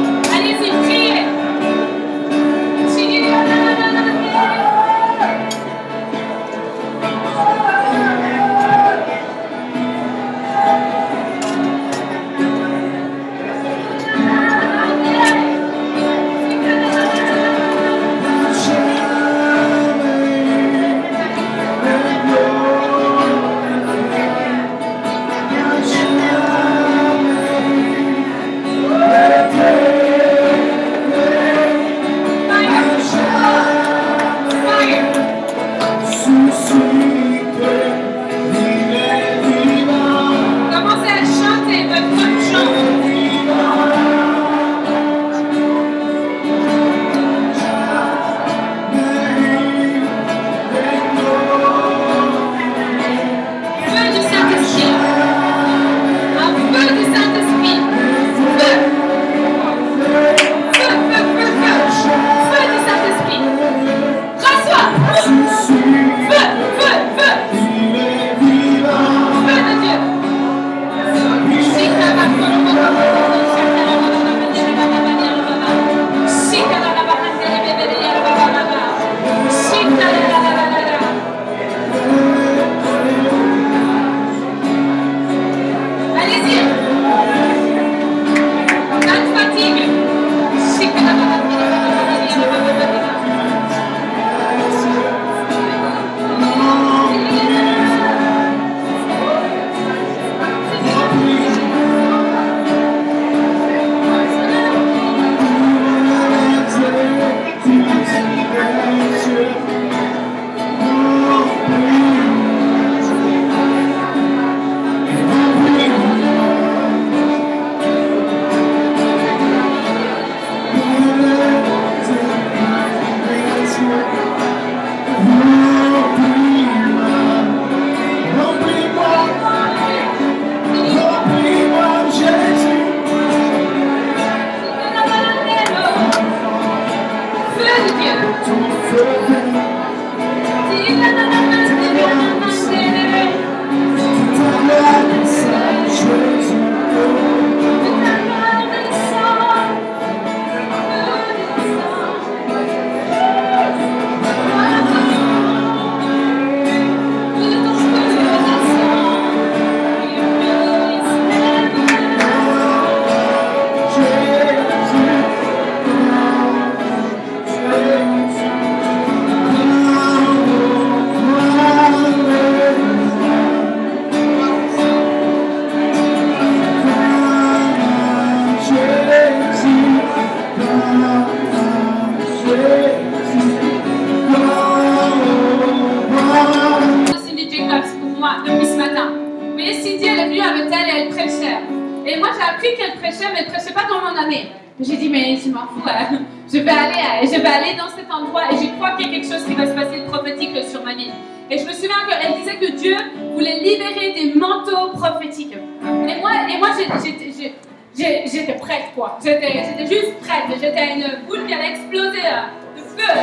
[208.51, 209.17] j'étais prête, quoi.
[209.23, 210.59] J'étais, juste prête.
[210.59, 213.19] J'étais une boule qui allait exploser euh, de feu.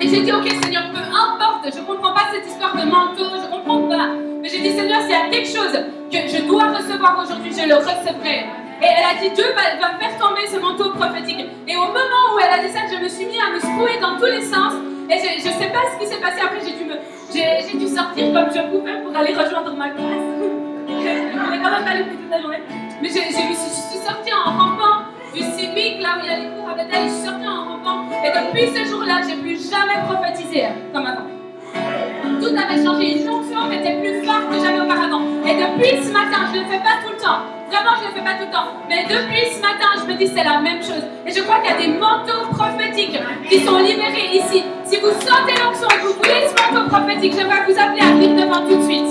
[0.00, 3.50] Et j'ai dit, ok Seigneur, peu importe, je comprends pas cette histoire de manteau, je
[3.50, 4.08] comprends pas.
[4.40, 5.72] Mais j'ai dit, Seigneur, s'il y a quelque chose
[6.10, 8.46] que je dois recevoir aujourd'hui, je le recevrai.
[8.82, 11.46] Et elle a dit, Dieu va, va faire tomber ce manteau prophétique.
[11.68, 14.00] Et au moment où elle a dit ça, je me suis mis à me secouer
[14.00, 14.74] dans tous les sens.
[15.08, 18.60] Et je sais pas ce qui s'est passé après, j'ai dû, dû sortir comme je
[18.70, 20.02] pouvais pour aller rejoindre ma classe.
[20.88, 22.58] Je n'ai quand même pas le toute la journée.
[23.02, 25.02] Mais j'ai, j'ai- je suis sortie en rampant
[25.34, 27.64] du civique, là où il y a les cours avec elle, je suis sortie en
[27.74, 28.06] rampant.
[28.24, 31.26] Et depuis ce jour-là, j'ai plus jamais prophétisé comme avant.
[32.40, 35.22] Tout avait changé, une onction qui était plus forte que jamais auparavant.
[35.46, 37.42] Et depuis ce matin, je ne le fais pas tout le temps.
[37.70, 38.68] Vraiment, je ne le fais pas tout le temps.
[38.88, 41.02] Mais depuis ce matin, je me dis c'est la même chose.
[41.26, 43.18] Et je crois qu'il y a des manteaux prophétiques
[43.48, 44.62] qui sont libérés ici.
[44.84, 48.12] Si vous sentez l'onction et que vous voulez ce manteau prophétique, j'aimerais vous appeler à
[48.14, 49.10] venir devant tout de suite.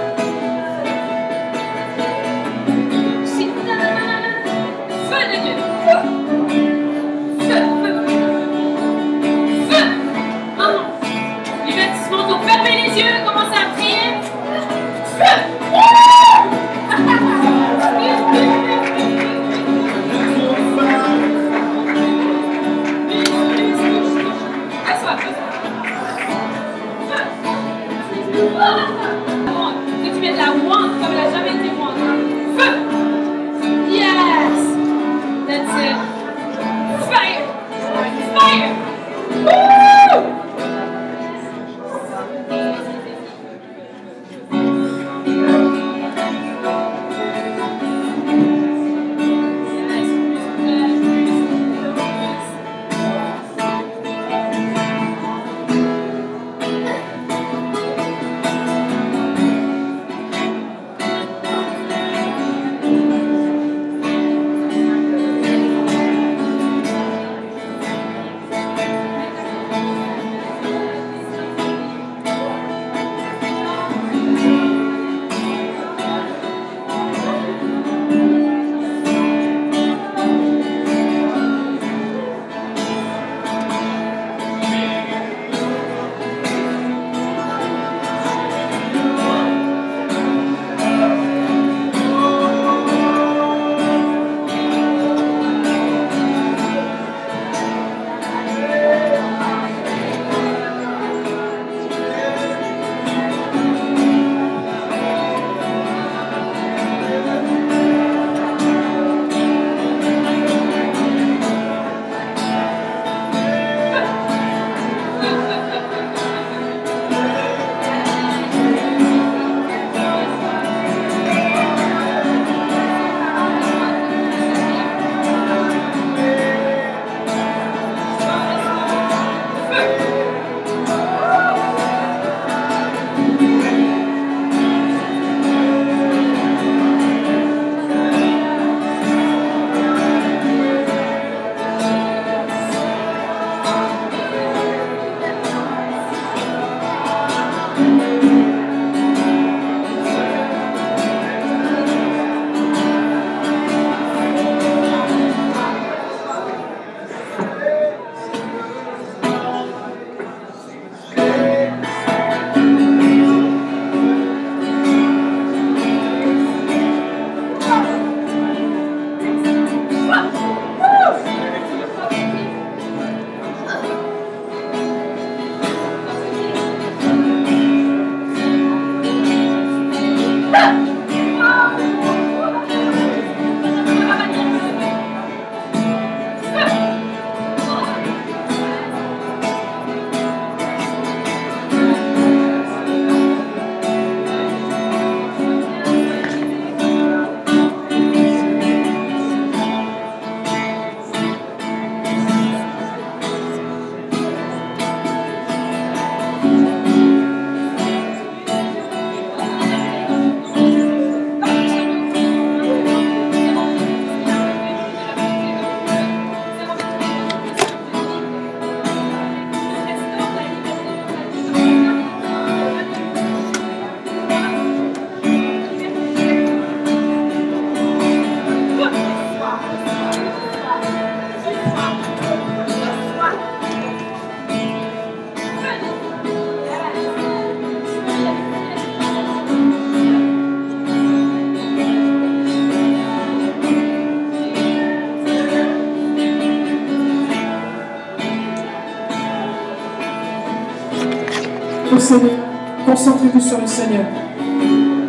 [252.91, 254.03] Concentrez-vous sur le Seigneur.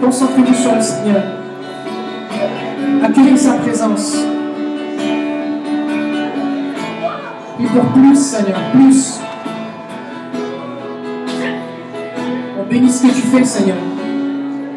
[0.01, 1.21] Concentrez-vous sur le Seigneur.
[3.03, 4.19] Accueillez sa présence.
[7.59, 9.19] Et pour plus, Seigneur, plus.
[12.61, 13.79] On bénit ce que tu fais, Seigneur.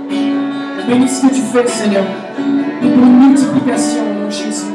[0.09, 2.05] On bénit ce que tu fais, Seigneur.
[2.81, 4.74] Et pour une multiplication, mon Jésus.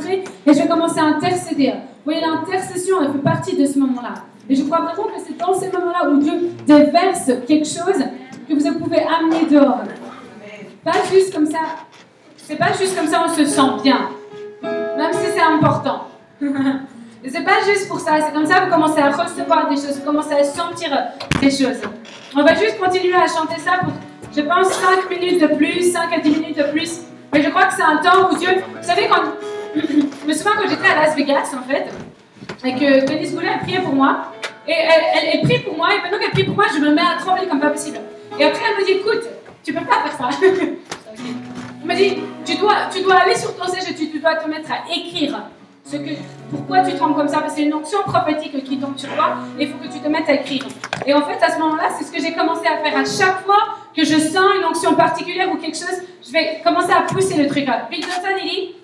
[0.00, 1.72] et je vais commencer à intercéder.
[2.04, 4.14] Vous voyez, l'intercession, elle fait partie de ce moment-là.
[4.48, 8.04] Et je crois vraiment que c'est dans ces moments-là où Dieu déverse quelque chose
[8.48, 9.82] que vous pouvez amener dehors.
[10.84, 11.58] Pas juste comme ça.
[12.36, 14.08] C'est pas juste comme ça on se sent bien.
[14.62, 16.08] Même si c'est important.
[17.24, 18.20] Et c'est pas juste pour ça.
[18.20, 20.90] C'est comme ça que vous commencez à recevoir des choses, vous commencez à sentir
[21.40, 21.80] des choses.
[22.36, 23.92] On va juste continuer à chanter ça pour,
[24.34, 27.02] je pense, 5 minutes de plus, 5 à 10 minutes de plus.
[27.32, 28.48] Mais je crois que c'est un temps où Dieu.
[28.76, 29.22] Vous savez, quand.
[29.74, 31.86] Je me souviens quand j'étais à Las Vegas, en fait,
[32.64, 34.32] et que Denise Goulet a prié pour moi.
[34.66, 36.94] Et elle, elle, elle prie pour moi, et pendant qu'elle prie pour moi, je me
[36.94, 37.98] mets à trembler comme pas possible.
[38.38, 39.28] Et après, elle me dit écoute,
[39.64, 40.30] tu peux pas faire ça.
[41.82, 44.36] Elle m'a dit tu dois, tu dois aller sur ton siège et tu, tu dois
[44.36, 45.42] te mettre à écrire
[45.84, 46.10] ce que,
[46.50, 47.40] pourquoi tu trembles comme ça.
[47.40, 49.98] Parce que c'est une onction prophétique qui tombe sur toi, et il faut que tu
[50.00, 50.64] te mettes à écrire.
[51.06, 53.44] Et en fait, à ce moment-là, c'est ce que j'ai commencé à faire à chaque
[53.44, 57.36] fois que je sens une onction particulière ou quelque chose, je vais commencer à pousser
[57.42, 57.66] le truc.
[57.90, 58.74] Bill Johnson, il dit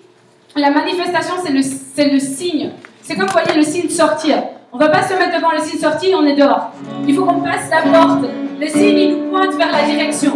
[0.55, 2.71] la manifestation, c'est le, le signe.
[3.01, 4.43] C'est comme vous voyez le signe sortir.
[4.71, 6.71] On ne va pas se mettre devant le signe sortir, on est dehors.
[7.07, 8.25] Il faut qu'on passe la porte.
[8.59, 10.33] Le signe, il nous pointe vers la direction.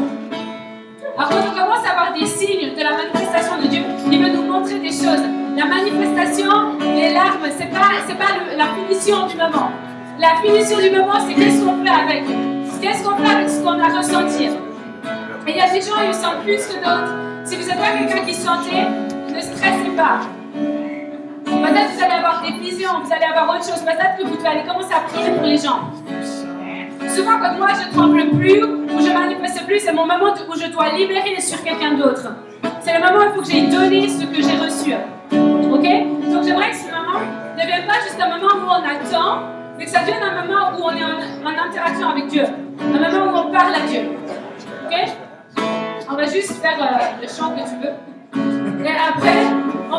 [1.15, 3.81] Alors quand on commence à avoir des signes de la manifestation de Dieu,
[4.11, 5.21] il veut nous montrer des choses.
[5.55, 6.49] La manifestation,
[6.95, 9.69] les larmes, c'est pas, pas la finition du moment.
[10.19, 12.23] La finition du moment, c'est qu'est-ce qu'on fait avec?
[12.81, 14.45] Qu'est-ce qu'on fait avec ce qu'on a ressenti?
[14.45, 17.13] Et il y a des gens, ils sentent plus que d'autres.
[17.45, 18.87] Si vous êtes pas quelqu'un qui sentait,
[19.33, 20.19] ne stressez pas.
[21.45, 23.81] Peut-être que vous allez avoir des visions, vous allez avoir autre chose.
[23.81, 25.79] Peut-être que vous allez commencer à prier pour les gens.
[27.07, 30.67] Souvent, quand moi je tremble plus ou je manifeste plus, c'est mon moment où je
[30.71, 32.27] dois libérer sur quelqu'un d'autre.
[32.81, 34.93] C'est le moment où il faut que j'aille donner ce que j'ai reçu.
[35.71, 36.31] Ok?
[36.31, 37.19] Donc j'aimerais que ce moment
[37.55, 39.43] ne devienne pas juste un moment où on attend,
[39.77, 42.45] mais que ça devienne un moment où on est en, en interaction avec Dieu.
[42.79, 44.01] Un moment où on parle à Dieu.
[44.85, 44.95] Ok?
[46.09, 47.93] On va juste faire euh, le chant que tu veux.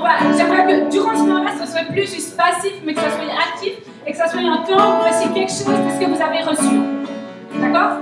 [0.04, 3.24] Va, j'aimerais que durant ce moment-là, ce soit plus juste passif, mais que ça soit
[3.24, 3.72] actif
[4.06, 6.42] et que ça soit un temps où voici quelque chose de ce que vous avez
[6.42, 6.78] reçu.
[7.58, 7.92] D'accord?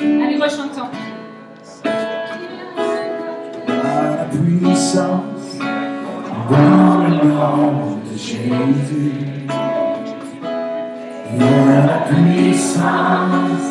[0.00, 0.88] Allez, rechantons.
[3.68, 5.58] La puissance
[6.48, 9.12] dans le nom de Jésus.
[11.38, 13.66] La puissance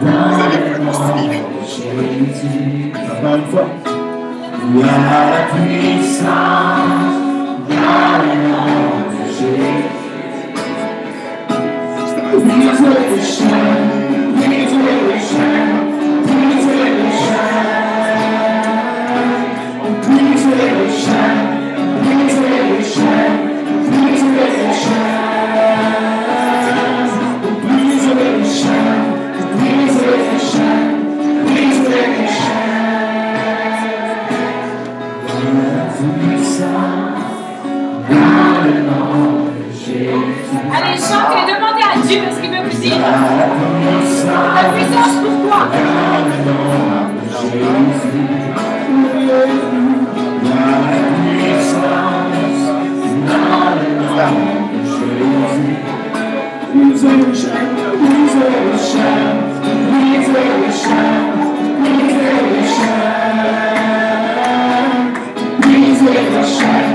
[0.00, 0.90] dans le nom
[1.54, 2.92] de Jésus.
[2.96, 3.68] Encore une fois.
[4.74, 7.27] La puissance
[7.68, 7.76] dans
[13.64, 14.07] le
[42.08, 42.96] Dieu est ce qu'il veut vous dire.
[42.96, 45.68] La puissance pour toi.
[56.70, 58.48] He's a shine, he's a
[58.78, 59.38] shine,
[59.92, 60.40] he's a
[60.72, 61.36] shine,
[61.84, 62.32] he's a
[62.74, 63.08] shine.
[65.60, 66.92] Please let it shine.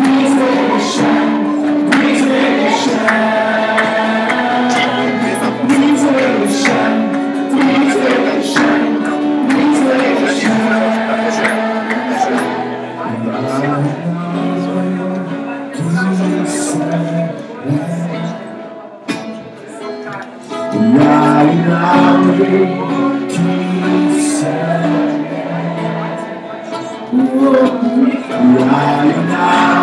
[0.00, 1.34] Please let it shine.
[1.90, 3.45] Please let it shine.
[22.36, 23.06] Quoi
[28.28, 29.75] Changer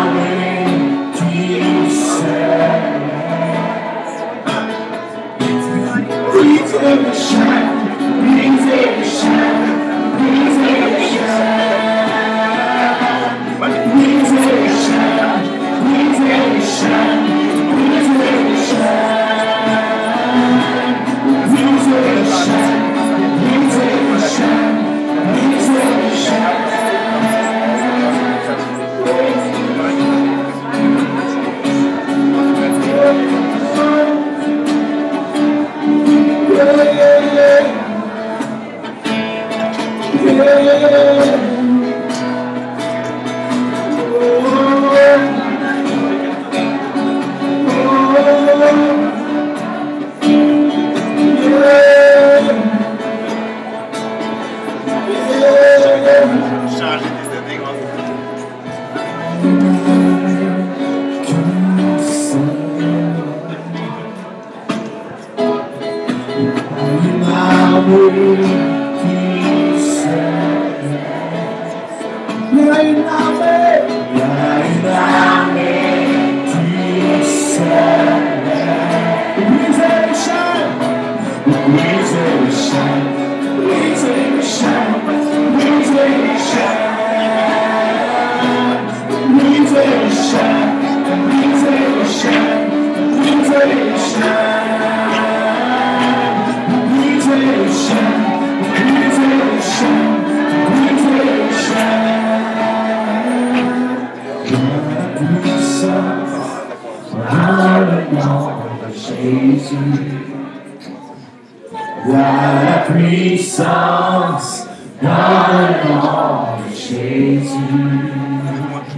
[116.64, 116.76] nom de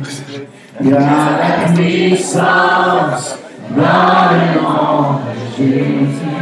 [0.05, 0.47] Jésus.
[0.80, 3.38] Il y a la puissance
[3.70, 6.36] dans le nom de Jésus.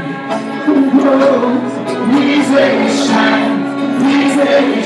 [2.11, 3.59] Brise les chaînes,
[3.99, 4.85] brise les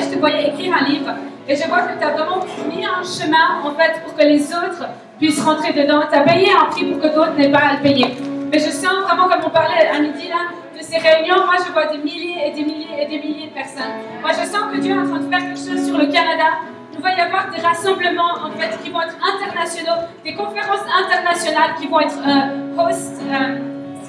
[0.00, 1.10] je te voyais écrire un livre
[1.48, 4.42] et je vois que tu as vraiment mis un chemin en fait pour que les
[4.52, 4.84] autres
[5.18, 6.02] puissent rentrer dedans.
[6.10, 8.06] Tu as payé un prix pour que d'autres n'aient pas à le payer.
[8.50, 11.72] Mais je sens vraiment, comme on parlait à midi là, de ces réunions, moi je
[11.72, 13.96] vois des milliers et des milliers et des milliers de personnes.
[14.20, 16.60] Moi je sens que Dieu est en train de faire quelque chose sur le Canada.
[16.94, 21.74] Il va y avoir des rassemblements en fait qui vont être internationaux, des conférences internationales
[21.80, 23.58] qui vont être euh, euh,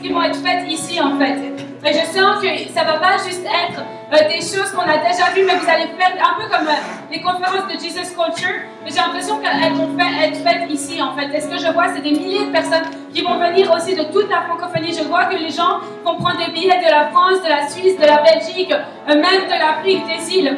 [0.02, 1.69] qui vont être faites ici en fait.
[1.86, 3.80] Et je sens que ça va pas juste être
[4.12, 6.72] euh, des choses qu'on a déjà vues, mais vous allez faire un peu comme euh,
[7.10, 8.56] les conférences de Jesus Culture.
[8.84, 11.34] Mais j'ai l'impression qu'elles vont fa- être faites ici en fait.
[11.34, 12.84] Et ce que je vois, c'est des milliers de personnes
[13.14, 14.94] qui vont venir aussi de toute la francophonie.
[14.94, 17.98] Je vois que les gens vont prendre des billets de la France, de la Suisse,
[17.98, 20.58] de la Belgique, euh, même de l'Afrique, des îles.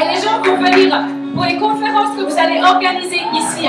[0.00, 1.00] Et les gens vont venir
[1.34, 3.64] pour les conférences que vous allez organiser ici.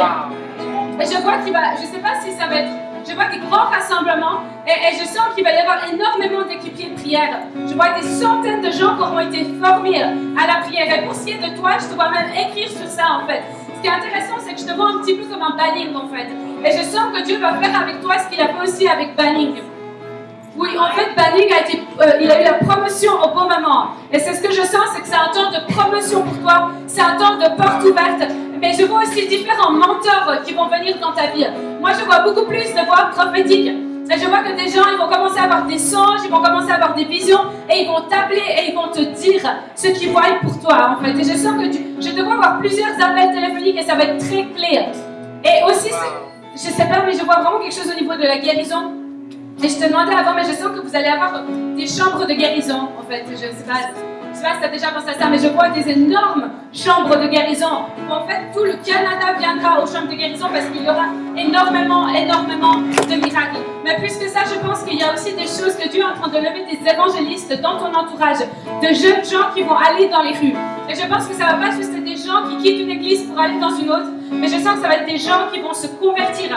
[0.99, 2.71] Et je vois qu'il va, je ne sais pas si ça va être,
[3.07, 6.95] je vois des grands rassemblements et, je sens qu'il va y avoir énormément d'équipiers de
[6.95, 7.39] prière.
[7.67, 10.87] Je vois des centaines de gens qui auront été formés à la prière.
[10.93, 13.27] Et pour ce qui est de toi, je te vois même écrire sur ça en
[13.27, 13.43] fait.
[13.75, 15.93] Ce qui est intéressant, c'est que je te vois un petit peu comme un banning
[15.95, 16.27] en fait.
[16.65, 19.15] Et je sens que Dieu va faire avec toi ce qu'il a fait aussi avec
[19.15, 19.55] banning.
[20.55, 23.87] Oui, en fait, Banning a euh, a eu la promotion au bon moment.
[24.11, 26.69] Et c'est ce que je sens, c'est que c'est un temps de promotion pour toi.
[26.85, 28.31] C'est un temps de porte ouverte.
[28.63, 31.45] Mais je vois aussi différents mentors qui vont venir dans ta vie.
[31.81, 33.67] Moi, je vois beaucoup plus de voix prophétiques.
[34.09, 36.41] Et je vois que des gens, ils vont commencer à avoir des songes, ils vont
[36.41, 39.41] commencer à avoir des visions, et ils vont t'appeler et ils vont te dire
[39.75, 41.11] ce qu'ils voient pour toi, en fait.
[41.11, 44.03] Et je sens que tu, je te vois avoir plusieurs appels téléphoniques et ça va
[44.03, 44.91] être très clair.
[45.43, 45.91] Et aussi,
[46.53, 48.93] je sais pas, mais je vois vraiment quelque chose au niveau de la guérison.
[49.61, 51.43] Et je te demandais avant, mais je sens que vous allez avoir
[51.75, 53.25] des chambres de guérison, en fait.
[53.29, 53.91] Je sais pas,
[54.33, 57.27] je sais pas si déjà pensé à ça, mais je vois des énormes chambres de
[57.27, 61.05] guérison en fait, tout le Canada viendra aux chambres de guérison parce qu'il y aura
[61.37, 63.57] énormément, énormément de miracles.
[63.83, 66.05] Mais plus que ça, je pense qu'il y a aussi des choses que Dieu est
[66.05, 70.07] en train de lever des évangélistes dans ton entourage, de jeunes gens qui vont aller
[70.09, 70.55] dans les rues.
[70.89, 73.23] Et je pense que ça va pas juste être des gens qui quittent une église
[73.23, 75.59] pour aller dans une autre, mais je sens que ça va être des gens qui
[75.59, 76.49] vont se convertir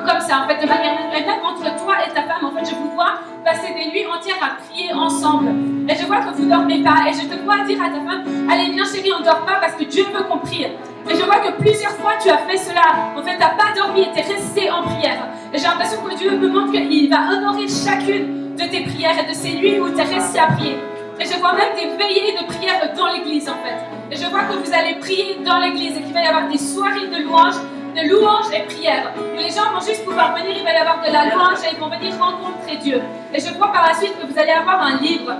[0.00, 2.74] comme ça, en fait, de manière naturelle, entre toi et ta femme, en fait, je
[2.74, 5.50] vous vois passer des nuits entières à prier ensemble.
[5.88, 8.24] Et je vois que vous dormez pas, et je te vois dire à ta femme,
[8.50, 10.64] allez, viens chérie, on dort pas parce que Dieu veut qu'on prie.
[10.64, 12.82] Et je vois que plusieurs fois tu as fait cela.
[13.16, 15.26] En fait, tu n'as pas dormi et tu es resté en prière.
[15.52, 19.28] Et j'ai l'impression que Dieu me montre qu'il va honorer chacune de tes prières et
[19.28, 20.76] de ces nuits où tu es resté à prier.
[21.18, 23.78] Et je vois même des veillées de prière dans l'église, en fait.
[24.10, 26.58] Et je vois que vous allez prier dans l'église et qu'il va y avoir des
[26.58, 27.60] soirées de louanges
[27.94, 29.12] de louanges et prières.
[29.16, 31.74] Où les gens vont juste pouvoir venir, il va y avoir de la louange et
[31.74, 33.00] ils vont venir rencontrer Dieu.
[33.34, 35.32] Et je crois par la suite que vous allez avoir un livre.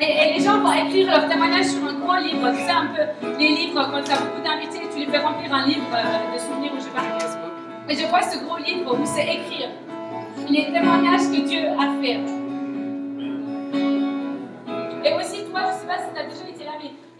[0.00, 2.50] Et, les gens vont écrire leur témoignage sur un gros livre.
[2.50, 3.02] Tu sais, un peu
[3.38, 6.38] les livres, quand tu as beaucoup d'invités, tu les fais remplir un livre euh, de
[6.38, 6.90] souvenirs ou je sais
[7.94, 9.64] je vois ce gros livre où c'est écrit
[10.48, 12.20] les témoignages que Dieu a fait.
[15.04, 16.57] Et aussi, toi, je sais pas si tu as déjà été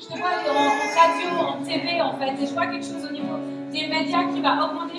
[0.00, 3.12] je te vois en, radio, en TV, en fait, et je vois quelque chose au
[3.12, 3.34] niveau
[3.72, 4.98] des médias qui va augmenter.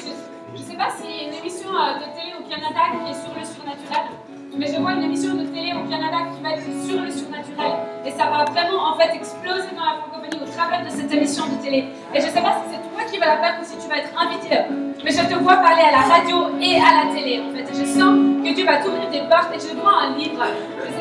[0.53, 3.15] Je ne sais pas s'il y une émission euh, de télé au Canada qui est
[3.15, 4.11] sur le surnaturel,
[4.57, 7.79] mais je vois une émission de télé au Canada qui va être sur le surnaturel,
[8.05, 11.47] et ça va vraiment, en fait, exploser dans la francophonie au travers de cette émission
[11.47, 11.85] de télé.
[12.13, 13.87] Et je ne sais pas si c'est toi qui vas la faire ou si tu
[13.87, 14.51] vas être invité,
[14.99, 17.63] mais je te vois parler à la radio et à la télé, en fait.
[17.63, 20.43] Et je sens que Dieu va t'ouvrir des portes, et je vois un livre.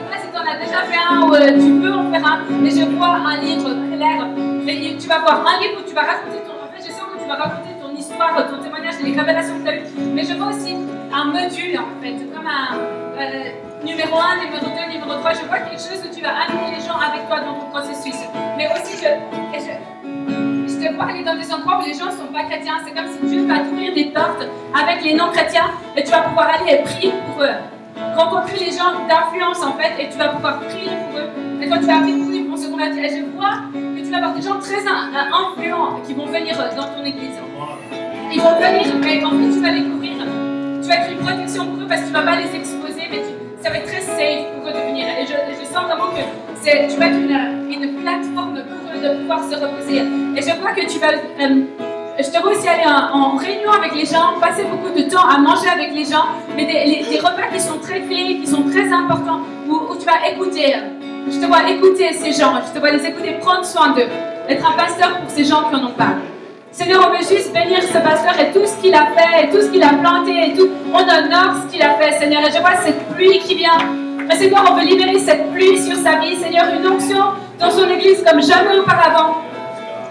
[0.09, 2.39] Pas si tu en as déjà fait un ou euh, tu peux en faire un,
[2.61, 4.27] mais je vois un livre clair.
[4.99, 6.53] Tu vas voir un livre où tu vas raconter ton.
[6.61, 9.59] En fait, je sens que tu vas raconter ton histoire, ton témoignage et les révélations
[9.59, 9.87] que tu as eues.
[10.15, 10.77] Mais je vois aussi
[11.13, 12.77] un module, en fait, comme un
[13.19, 13.51] euh,
[13.85, 15.33] numéro 1, numéro 2, numéro 3.
[15.33, 18.19] Je vois quelque chose où tu vas amener les gens avec toi dans ton processus.
[18.57, 19.09] Mais aussi, je.
[19.59, 22.77] je te vois aller dans des endroits où les gens ne sont pas chrétiens.
[22.85, 24.45] C'est comme si Dieu va t'ouvrir des portes
[24.75, 27.78] avec les non-chrétiens et tu vas pouvoir aller prier pour eux.
[28.17, 31.29] Rencontrer les gens d'influence en fait et tu vas pouvoir prier pour eux.
[31.63, 33.05] Et quand tu vas prier pour eux, ils vont se convertir.
[33.05, 36.61] Et je vois que tu vas avoir des gens très euh, influents qui vont venir
[36.61, 37.39] euh, dans ton église.
[38.31, 40.17] Ils vont venir, mais en fait, tu vas les couvrir.
[40.83, 43.23] Tu vas être une protection pour eux parce que tu vas pas les exposer, mais
[43.61, 45.07] ça va être très safe pour eux de venir.
[45.09, 49.41] Et je, sens vraiment que tu vas être une, une plateforme pour eux de pouvoir
[49.45, 50.03] se reposer.
[50.37, 51.13] Et je vois que tu vas.
[51.41, 51.88] euh,
[52.19, 55.39] je te vois aussi aller en, réunion avec les gens, passer beaucoup de temps à
[55.39, 56.27] manger avec les gens,
[56.57, 60.75] mais des, repas qui sont très clés, qui sont très importants, où, tu vas écouter.
[61.31, 64.09] Je te vois écouter ces gens, je te vois les écouter, prendre soin d'eux,
[64.49, 66.15] être un pasteur pour ces gens qui en ont pas.
[66.73, 69.61] Seigneur, on veut juste bénir ce pasteur et tout ce qu'il a fait, et tout
[69.61, 70.69] ce qu'il a planté, et tout.
[70.93, 72.43] On honore ce qu'il a fait, Seigneur.
[72.43, 73.79] Et je vois cette pluie qui vient.
[74.29, 77.19] Mais Seigneur, on veut libérer cette pluie sur sa vie, Seigneur, une onction
[77.59, 79.48] dans son église comme jamais auparavant.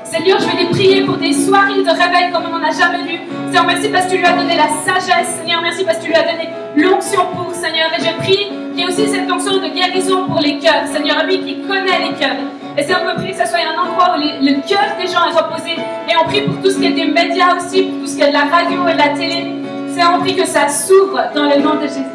[0.09, 3.03] Seigneur, je vais les prier pour des soirées de réveil comme on n'en a jamais
[3.03, 3.19] vu.
[3.47, 5.35] Seigneur, merci parce que tu lui as donné la sagesse.
[5.39, 7.89] Seigneur, merci parce que tu lui as donné l'onction pour, Seigneur.
[7.97, 10.87] Et je prie qu'il y ait aussi cette onction de guérison pour les cœurs.
[10.87, 12.37] Seigneur, lui qui connaît les cœurs.
[12.77, 15.25] Et Seigneur, on peut prier que ce soit un endroit où le cœur des gens
[15.27, 15.71] est reposé.
[15.71, 18.21] Et on prie pour tout ce qui est des médias aussi, pour tout ce qui
[18.21, 19.51] est de la radio et de la télé.
[19.89, 22.05] Seigneur, on prie que ça s'ouvre dans le nom de Jésus.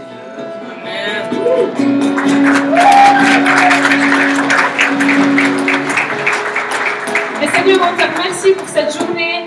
[2.74, 4.11] Et
[7.54, 9.46] Seigneur, on te remercie pour cette journée.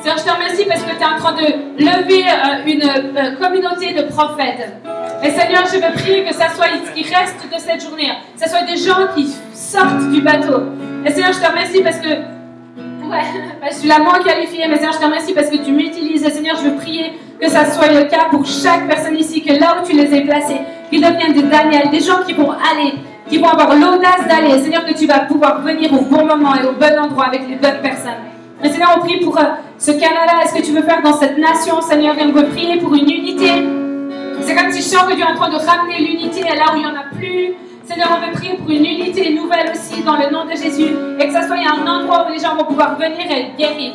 [0.00, 1.46] Seigneur, je te remercie parce que tu es en train de
[1.78, 4.68] lever euh, une euh, communauté de prophètes.
[5.22, 8.10] Et Seigneur, je veux prier que ça soit ce qui reste de cette journée.
[8.34, 10.62] Que ce soit des gens qui sortent du bateau.
[11.06, 12.08] Et Seigneur, je te remercie parce que.
[12.08, 13.22] Ouais,
[13.70, 16.24] je suis la moins qualifiée, mais Seigneur, je te remercie parce que tu m'utilises.
[16.24, 19.52] Et Seigneur, je veux prier que ça soit le cas pour chaque personne ici, que
[19.52, 20.60] là où tu les as placés,
[20.90, 22.94] qu'ils deviennent des Daniel, des gens qui vont aller,
[23.32, 24.60] qui vont avoir l'audace d'aller.
[24.60, 27.56] Seigneur, que tu vas pouvoir venir au bon moment et au bon endroit avec les
[27.56, 28.20] bonnes personnes.
[28.62, 29.44] Seigneur, on prie pour euh,
[29.78, 30.34] ce Canada.
[30.44, 32.14] Est-ce que tu veux faire dans cette nation, Seigneur?
[32.18, 33.50] Et on veut prier pour une unité.
[34.42, 36.76] C'est comme si je sens que Dieu est en train de ramener l'unité là où
[36.76, 37.54] il n'y en a plus.
[37.84, 40.92] Seigneur, on veut prier pour une unité nouvelle aussi dans le nom de Jésus.
[41.18, 43.94] Et que ça soit un endroit où les gens vont pouvoir venir et être guéris.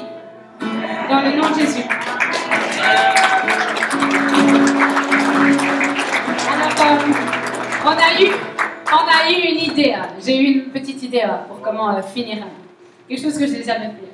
[1.11, 1.83] Dans le nom de Jésus.
[2.81, 3.13] Alors,
[6.81, 7.13] euh,
[7.85, 8.31] on a eu,
[8.91, 9.93] on a eu une idée.
[9.93, 10.07] hein.
[10.23, 12.45] J'ai eu une petite idée hein, pour comment euh, finir.
[13.07, 14.13] Quelque chose que je n'ai jamais fait.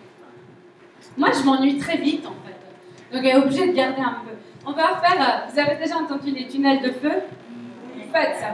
[1.18, 3.16] Moi, je m'ennuie très vite en fait.
[3.16, 4.32] Donc, elle est obligée de garder un peu.
[4.66, 5.20] On va faire.
[5.20, 7.12] euh, Vous avez déjà entendu les tunnels de feu?
[8.12, 8.48] Faites ça.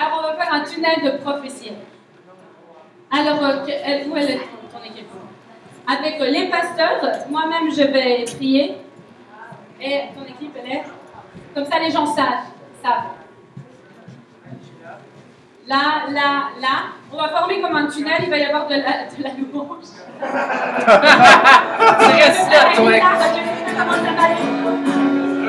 [0.00, 1.72] Alors, on va faire un tunnel de prophétie.
[3.12, 3.64] Alors, euh,
[4.08, 4.36] où est
[4.72, 5.06] ton équipe?
[5.88, 8.76] Avec euh, les pasteurs, moi-même, je vais prier.
[9.80, 10.82] Et ton équipe, elle est?
[11.54, 12.44] Comme ça, les gens savent.
[12.82, 13.04] savent.
[15.70, 16.68] Là, là, là.
[17.12, 19.84] On va former comme un tunnel, il va y avoir de la, de la louange.
[22.74, 22.92] Toi.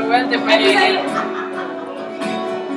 [0.05, 0.13] Vous
[0.51, 0.99] allez,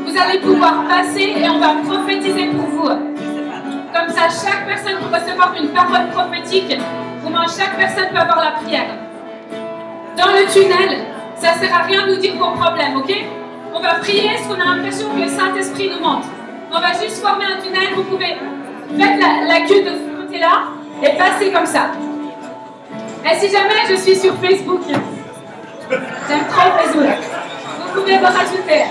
[0.06, 2.88] vous allez pouvoir passer et on va prophétiser pour vous.
[2.88, 6.78] Comme ça, chaque personne peut recevoir une parole prophétique.
[7.22, 8.88] Comment chaque personne peut avoir la prière.
[10.16, 11.04] Dans le tunnel,
[11.36, 13.12] ça ne sert à rien de nous dire vos problèmes, ok?
[13.74, 16.28] On va prier ce qu'on a l'impression que le Saint-Esprit nous montre?
[16.76, 17.94] On va juste former un tunnel.
[17.94, 18.36] Vous pouvez
[18.90, 20.64] mettre la, la de ce côté-là
[21.02, 21.90] et passer comme ça.
[23.24, 27.06] Et si jamais je suis sur Facebook, j'aime trop Facebook,
[27.78, 28.84] vous pouvez me rajouter.